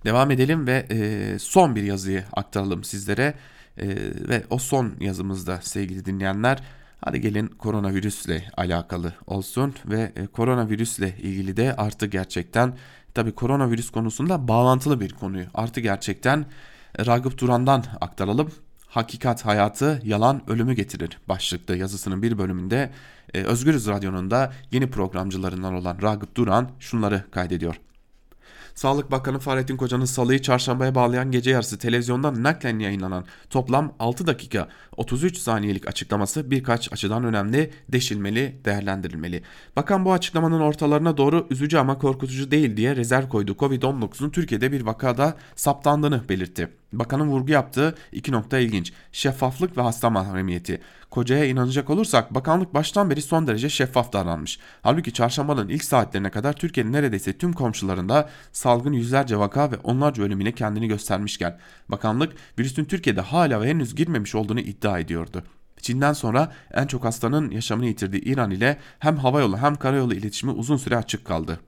Devam 0.05 0.32
edelim 0.32 0.67
ve 0.67 0.86
e, 0.91 1.39
son 1.39 1.75
bir 1.75 1.84
yazıyı 1.84 2.23
aktaralım 2.34 2.84
sizlere. 2.84 3.34
E, 3.78 3.88
ve 4.30 4.43
o 4.49 4.57
son 4.57 4.93
yazımızda 4.99 5.59
sevgili 5.61 6.05
dinleyenler 6.05 6.63
hadi 7.01 7.21
gelin 7.21 7.47
koronavirüsle 7.47 8.43
alakalı 8.57 9.13
olsun 9.25 9.75
ve 9.86 10.11
e, 10.15 10.28
koronavirüsle 10.28 11.15
ilgili 11.17 11.57
de 11.57 11.75
artı 11.75 12.05
gerçekten 12.05 12.78
tabi 13.13 13.32
koronavirüs 13.32 13.89
konusunda 13.89 14.47
bağlantılı 14.47 14.99
bir 14.99 15.13
konuyu 15.13 15.45
artı 15.53 15.80
gerçekten 15.80 16.45
Ragıp 16.99 17.38
Duran'dan 17.38 17.83
aktaralım. 18.01 18.51
Hakikat 18.88 19.45
hayatı 19.45 20.01
yalan 20.03 20.49
ölümü 20.49 20.73
getirir 20.73 21.17
başlıklı 21.29 21.77
yazısının 21.77 22.21
bir 22.21 22.38
bölümünde 22.38 22.91
e, 23.33 23.43
Özgürüz 23.43 23.88
Radyo'nun 23.88 24.31
da 24.31 24.53
yeni 24.71 24.89
programcılarından 24.91 25.73
olan 25.73 26.01
Ragıp 26.01 26.35
Duran 26.35 26.69
şunları 26.79 27.23
kaydediyor. 27.31 27.79
Sağlık 28.78 29.11
Bakanı 29.11 29.39
Fahrettin 29.39 29.78
Koca'nın 29.78 30.05
salıyı 30.05 30.41
çarşambaya 30.41 30.95
bağlayan 30.95 31.32
gece 31.32 31.51
yarısı 31.51 31.78
televizyondan 31.78 32.43
naklen 32.43 32.80
yayınlanan 32.80 33.25
toplam 33.49 33.93
6 33.99 34.28
dakika 34.28 34.67
33 34.97 35.38
saniyelik 35.38 35.88
açıklaması 35.88 36.51
birkaç 36.51 36.93
açıdan 36.93 37.23
önemli, 37.23 37.71
deşilmeli, 37.89 38.61
değerlendirilmeli. 38.65 39.43
Bakan 39.75 40.05
bu 40.05 40.13
açıklamanın 40.13 40.59
ortalarına 40.59 41.17
doğru 41.17 41.47
üzücü 41.49 41.78
ama 41.78 41.97
korkutucu 41.97 42.51
değil 42.51 42.78
diye 42.78 42.95
rezerv 42.95 43.30
koydu. 43.30 43.55
Covid-19'un 43.59 44.30
Türkiye'de 44.30 44.71
bir 44.71 44.82
vakada 44.82 45.38
saptandığını 45.55 46.30
belirtti. 46.30 46.69
Bakanın 46.93 47.28
vurgu 47.28 47.51
yaptığı 47.51 47.95
iki 48.11 48.32
nokta 48.32 48.59
ilginç. 48.59 48.93
Şeffaflık 49.11 49.78
ve 49.78 49.82
hasta 49.82 50.09
mahremiyeti. 50.09 50.82
Kocaya 51.09 51.45
inanacak 51.45 51.89
olursak 51.89 52.36
bakanlık 52.36 52.73
baştan 52.73 53.09
beri 53.09 53.21
son 53.21 53.47
derece 53.47 53.69
şeffaf 53.69 54.13
davranmış. 54.13 54.59
Halbuki 54.82 55.13
çarşambanın 55.13 55.69
ilk 55.69 55.84
saatlerine 55.84 56.30
kadar 56.30 56.53
Türkiye'nin 56.53 56.93
neredeyse 56.93 57.38
tüm 57.38 57.53
komşularında 57.53 58.30
salgın 58.68 58.93
yüzlerce 58.93 59.39
vaka 59.39 59.72
ve 59.72 59.76
onlarca 59.84 60.24
ölümüne 60.24 60.51
kendini 60.51 60.88
göstermişken 60.88 61.59
bakanlık 61.89 62.34
virüsün 62.59 62.86
Türkiye'de 62.86 63.22
hala 63.22 63.61
ve 63.61 63.70
henüz 63.70 63.95
girmemiş 63.95 64.36
olduğunu 64.36 64.59
iddia 64.59 64.99
ediyordu. 64.99 65.43
Çin'den 65.82 66.13
sonra 66.13 66.51
en 66.74 66.88
çok 66.88 67.05
hastanın 67.05 67.51
yaşamını 67.51 67.86
yitirdiği 67.86 68.22
İran 68.22 68.51
ile 68.51 68.78
hem 68.99 69.18
havayolu 69.18 69.57
hem 69.57 69.76
karayolu 69.76 70.13
iletişimi 70.13 70.51
uzun 70.51 70.78
süre 70.78 70.97
açık 70.97 71.26
kaldı. 71.26 71.59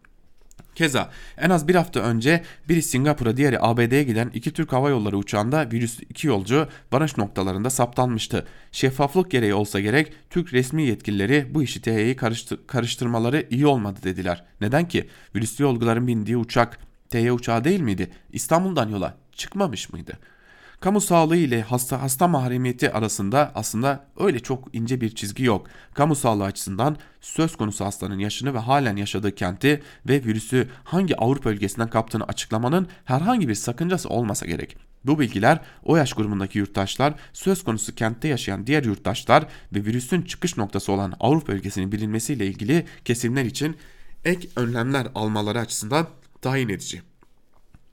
Keza 0.75 1.09
en 1.37 1.49
az 1.49 1.67
bir 1.67 1.75
hafta 1.75 1.99
önce 1.99 2.43
biri 2.69 2.81
Singapur'a 2.81 3.37
diğeri 3.37 3.61
ABD'ye 3.61 4.03
giden 4.03 4.31
iki 4.33 4.53
Türk 4.53 4.73
Hava 4.73 4.89
Yolları 4.89 5.17
uçağında 5.17 5.71
virüs 5.71 5.99
iki 5.99 6.27
yolcu 6.27 6.67
varış 6.91 7.17
noktalarında 7.17 7.69
saptanmıştı. 7.69 8.47
Şeffaflık 8.71 9.31
gereği 9.31 9.53
olsa 9.53 9.79
gerek 9.79 10.13
Türk 10.29 10.53
resmi 10.53 10.83
yetkilileri 10.83 11.47
bu 11.53 11.63
işi 11.63 11.81
THY'yi 11.81 12.15
karıştır 12.15 12.67
karıştırmaları 12.67 13.47
iyi 13.49 13.67
olmadı 13.67 13.99
dediler. 14.03 14.45
Neden 14.61 14.87
ki? 14.87 15.09
Virüslü 15.35 15.63
yolcuların 15.63 16.07
bindiği 16.07 16.37
uçak 16.37 16.88
THY 17.09 17.29
uçağı 17.29 17.63
değil 17.63 17.79
miydi? 17.79 18.11
İstanbul'dan 18.31 18.89
yola 18.89 19.17
çıkmamış 19.31 19.93
mıydı? 19.93 20.19
Kamu 20.79 21.01
sağlığı 21.01 21.37
ile 21.37 21.61
hasta 21.61 22.01
hasta 22.01 22.27
mahremiyeti 22.27 22.91
arasında 22.91 23.51
aslında 23.55 24.05
öyle 24.19 24.39
çok 24.39 24.75
ince 24.75 25.01
bir 25.01 25.15
çizgi 25.15 25.43
yok. 25.43 25.67
Kamu 25.93 26.15
sağlığı 26.15 26.43
açısından 26.43 26.97
söz 27.21 27.55
konusu 27.55 27.85
hastanın 27.85 28.19
yaşını 28.19 28.53
ve 28.53 28.57
halen 28.57 28.95
yaşadığı 28.95 29.35
kenti 29.35 29.81
ve 30.07 30.23
virüsü 30.23 30.69
hangi 30.83 31.17
Avrupa 31.17 31.51
ülkesinden 31.51 31.89
kaptığını 31.89 32.23
açıklamanın 32.23 32.87
herhangi 33.05 33.47
bir 33.47 33.55
sakıncası 33.55 34.09
olmasa 34.09 34.45
gerek. 34.45 34.77
Bu 35.05 35.19
bilgiler 35.19 35.59
o 35.83 35.97
yaş 35.97 36.13
grubundaki 36.13 36.57
yurttaşlar, 36.57 37.13
söz 37.33 37.63
konusu 37.63 37.95
kentte 37.95 38.27
yaşayan 38.27 38.67
diğer 38.67 38.83
yurttaşlar 38.83 39.47
ve 39.73 39.85
virüsün 39.85 40.21
çıkış 40.21 40.57
noktası 40.57 40.91
olan 40.91 41.13
Avrupa 41.19 41.53
ülkesinin 41.53 41.91
bilinmesiyle 41.91 42.47
ilgili 42.47 42.85
kesimler 43.05 43.45
için 43.45 43.77
ek 44.25 44.47
önlemler 44.55 45.07
almaları 45.15 45.59
açısından 45.59 46.07
tayin 46.41 46.69
edici. 46.69 47.01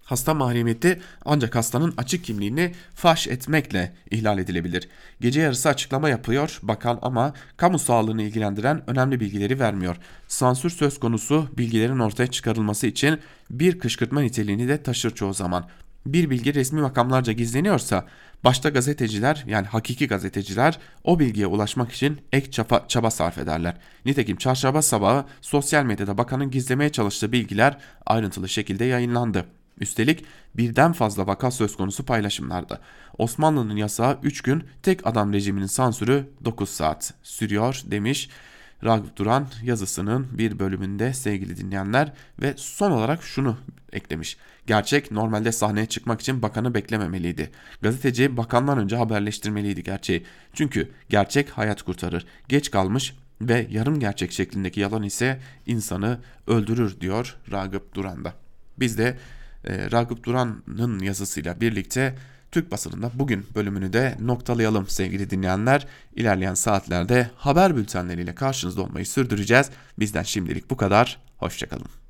Hasta 0.07 0.35
mahremiyeti 0.35 1.01
ancak 1.25 1.55
hastanın 1.55 1.95
açık 1.97 2.25
kimliğini 2.25 2.75
faş 2.95 3.29
etmekle 3.29 3.95
ihlal 4.11 4.39
edilebilir. 4.39 4.89
Gece 5.21 5.41
yarısı 5.41 5.69
açıklama 5.69 6.09
yapıyor 6.09 6.59
bakan 6.63 6.99
ama 7.03 7.33
kamu 7.57 7.79
sağlığını 7.79 8.23
ilgilendiren 8.23 8.91
önemli 8.91 9.21
bilgileri 9.21 9.61
vermiyor. 9.61 9.97
Sansür 10.29 10.71
söz 10.71 11.01
konusu 11.01 11.49
bilgilerin 11.59 11.99
ortaya 11.99 12.27
çıkarılması 12.27 12.87
için 12.87 13.21
bir 13.51 13.79
kışkırtma 13.79 14.21
niteliğini 14.21 14.69
de 14.69 14.83
taşır 14.83 15.11
çoğu 15.11 15.35
zaman. 15.35 15.69
Bir 16.07 16.31
bilgi 16.31 16.55
resmi 16.55 16.81
makamlarca 16.81 17.33
gizleniyorsa 17.33 18.07
başta 18.45 18.69
gazeteciler 18.69 19.45
yani 19.47 19.67
hakiki 19.67 20.09
gazeteciler 20.09 20.79
o 21.05 21.19
bilgiye 21.19 21.47
ulaşmak 21.47 21.93
için 21.93 22.21
ek 22.33 22.51
çaba, 22.51 22.85
çaba 22.89 23.11
sarf 23.11 23.39
ederler. 23.39 23.77
Nitekim 24.05 24.37
çarşamba 24.37 24.83
sabahı 24.83 25.25
sosyal 25.41 25.85
medyada 25.85 26.19
bakanın 26.19 26.51
gizlemeye 26.51 26.93
çalıştığı 26.93 27.33
bilgiler 27.33 27.79
ayrıntılı 28.07 28.49
şekilde 28.49 28.85
yayınlandı. 28.85 29.45
Üstelik 29.81 30.25
birden 30.55 30.93
fazla 30.93 31.27
vaka 31.27 31.51
söz 31.51 31.77
konusu 31.77 32.05
paylaşımlarda. 32.05 32.81
Osmanlı'nın 33.19 33.77
yasağı 33.77 34.19
3 34.23 34.41
gün, 34.41 34.65
tek 34.83 35.07
adam 35.07 35.33
rejiminin 35.33 35.67
sansürü 35.67 36.31
9 36.45 36.71
saat 36.71 37.15
sürüyor 37.23 37.83
demiş 37.85 38.29
Ragıp 38.85 39.17
Duran 39.17 39.49
yazısının 39.63 40.27
bir 40.39 40.59
bölümünde 40.59 41.13
sevgili 41.13 41.57
dinleyenler 41.57 42.13
ve 42.43 42.55
son 42.57 42.91
olarak 42.91 43.23
şunu 43.23 43.57
eklemiş. 43.93 44.37
Gerçek 44.67 45.11
normalde 45.11 45.53
sahneye 45.53 45.87
çıkmak 45.87 46.21
için 46.21 46.43
bakanı 46.43 46.75
beklememeliydi. 46.75 47.51
Gazeteci 47.83 48.37
bakandan 48.37 48.79
önce 48.79 48.97
haberleştirmeliydi 48.97 49.83
gerçeği. 49.83 50.25
Çünkü 50.53 50.91
gerçek 51.09 51.51
hayat 51.51 51.83
kurtarır. 51.83 52.27
Geç 52.49 52.71
kalmış 52.71 53.17
ve 53.41 53.67
yarım 53.71 54.01
gerçek 54.01 54.33
şeklindeki 54.33 54.81
yalan 54.81 55.03
ise 55.03 55.41
insanı 55.67 56.19
öldürür 56.47 57.01
diyor 57.01 57.37
Ragıp 57.53 57.95
Duran 57.95 58.25
da. 58.25 58.35
Biz 58.79 58.99
de 58.99 59.19
e, 59.65 59.91
Ragıp 59.91 60.25
Duran'ın 60.25 60.99
yazısıyla 60.99 61.61
birlikte 61.61 62.15
Türk 62.57 62.71
basınında 62.71 63.11
bugün 63.15 63.47
bölümünü 63.55 63.93
de 63.93 64.17
noktalayalım 64.21 64.89
sevgili 64.89 65.31
dinleyenler. 65.31 65.87
İlerleyen 66.15 66.55
saatlerde 66.55 67.31
haber 67.37 67.77
bültenleriyle 67.77 68.35
karşınızda 68.35 68.83
olmayı 68.83 69.07
sürdüreceğiz. 69.07 69.71
Bizden 69.99 70.23
şimdilik 70.23 70.71
bu 70.71 70.77
kadar. 70.77 71.19
Hoşçakalın. 71.37 71.97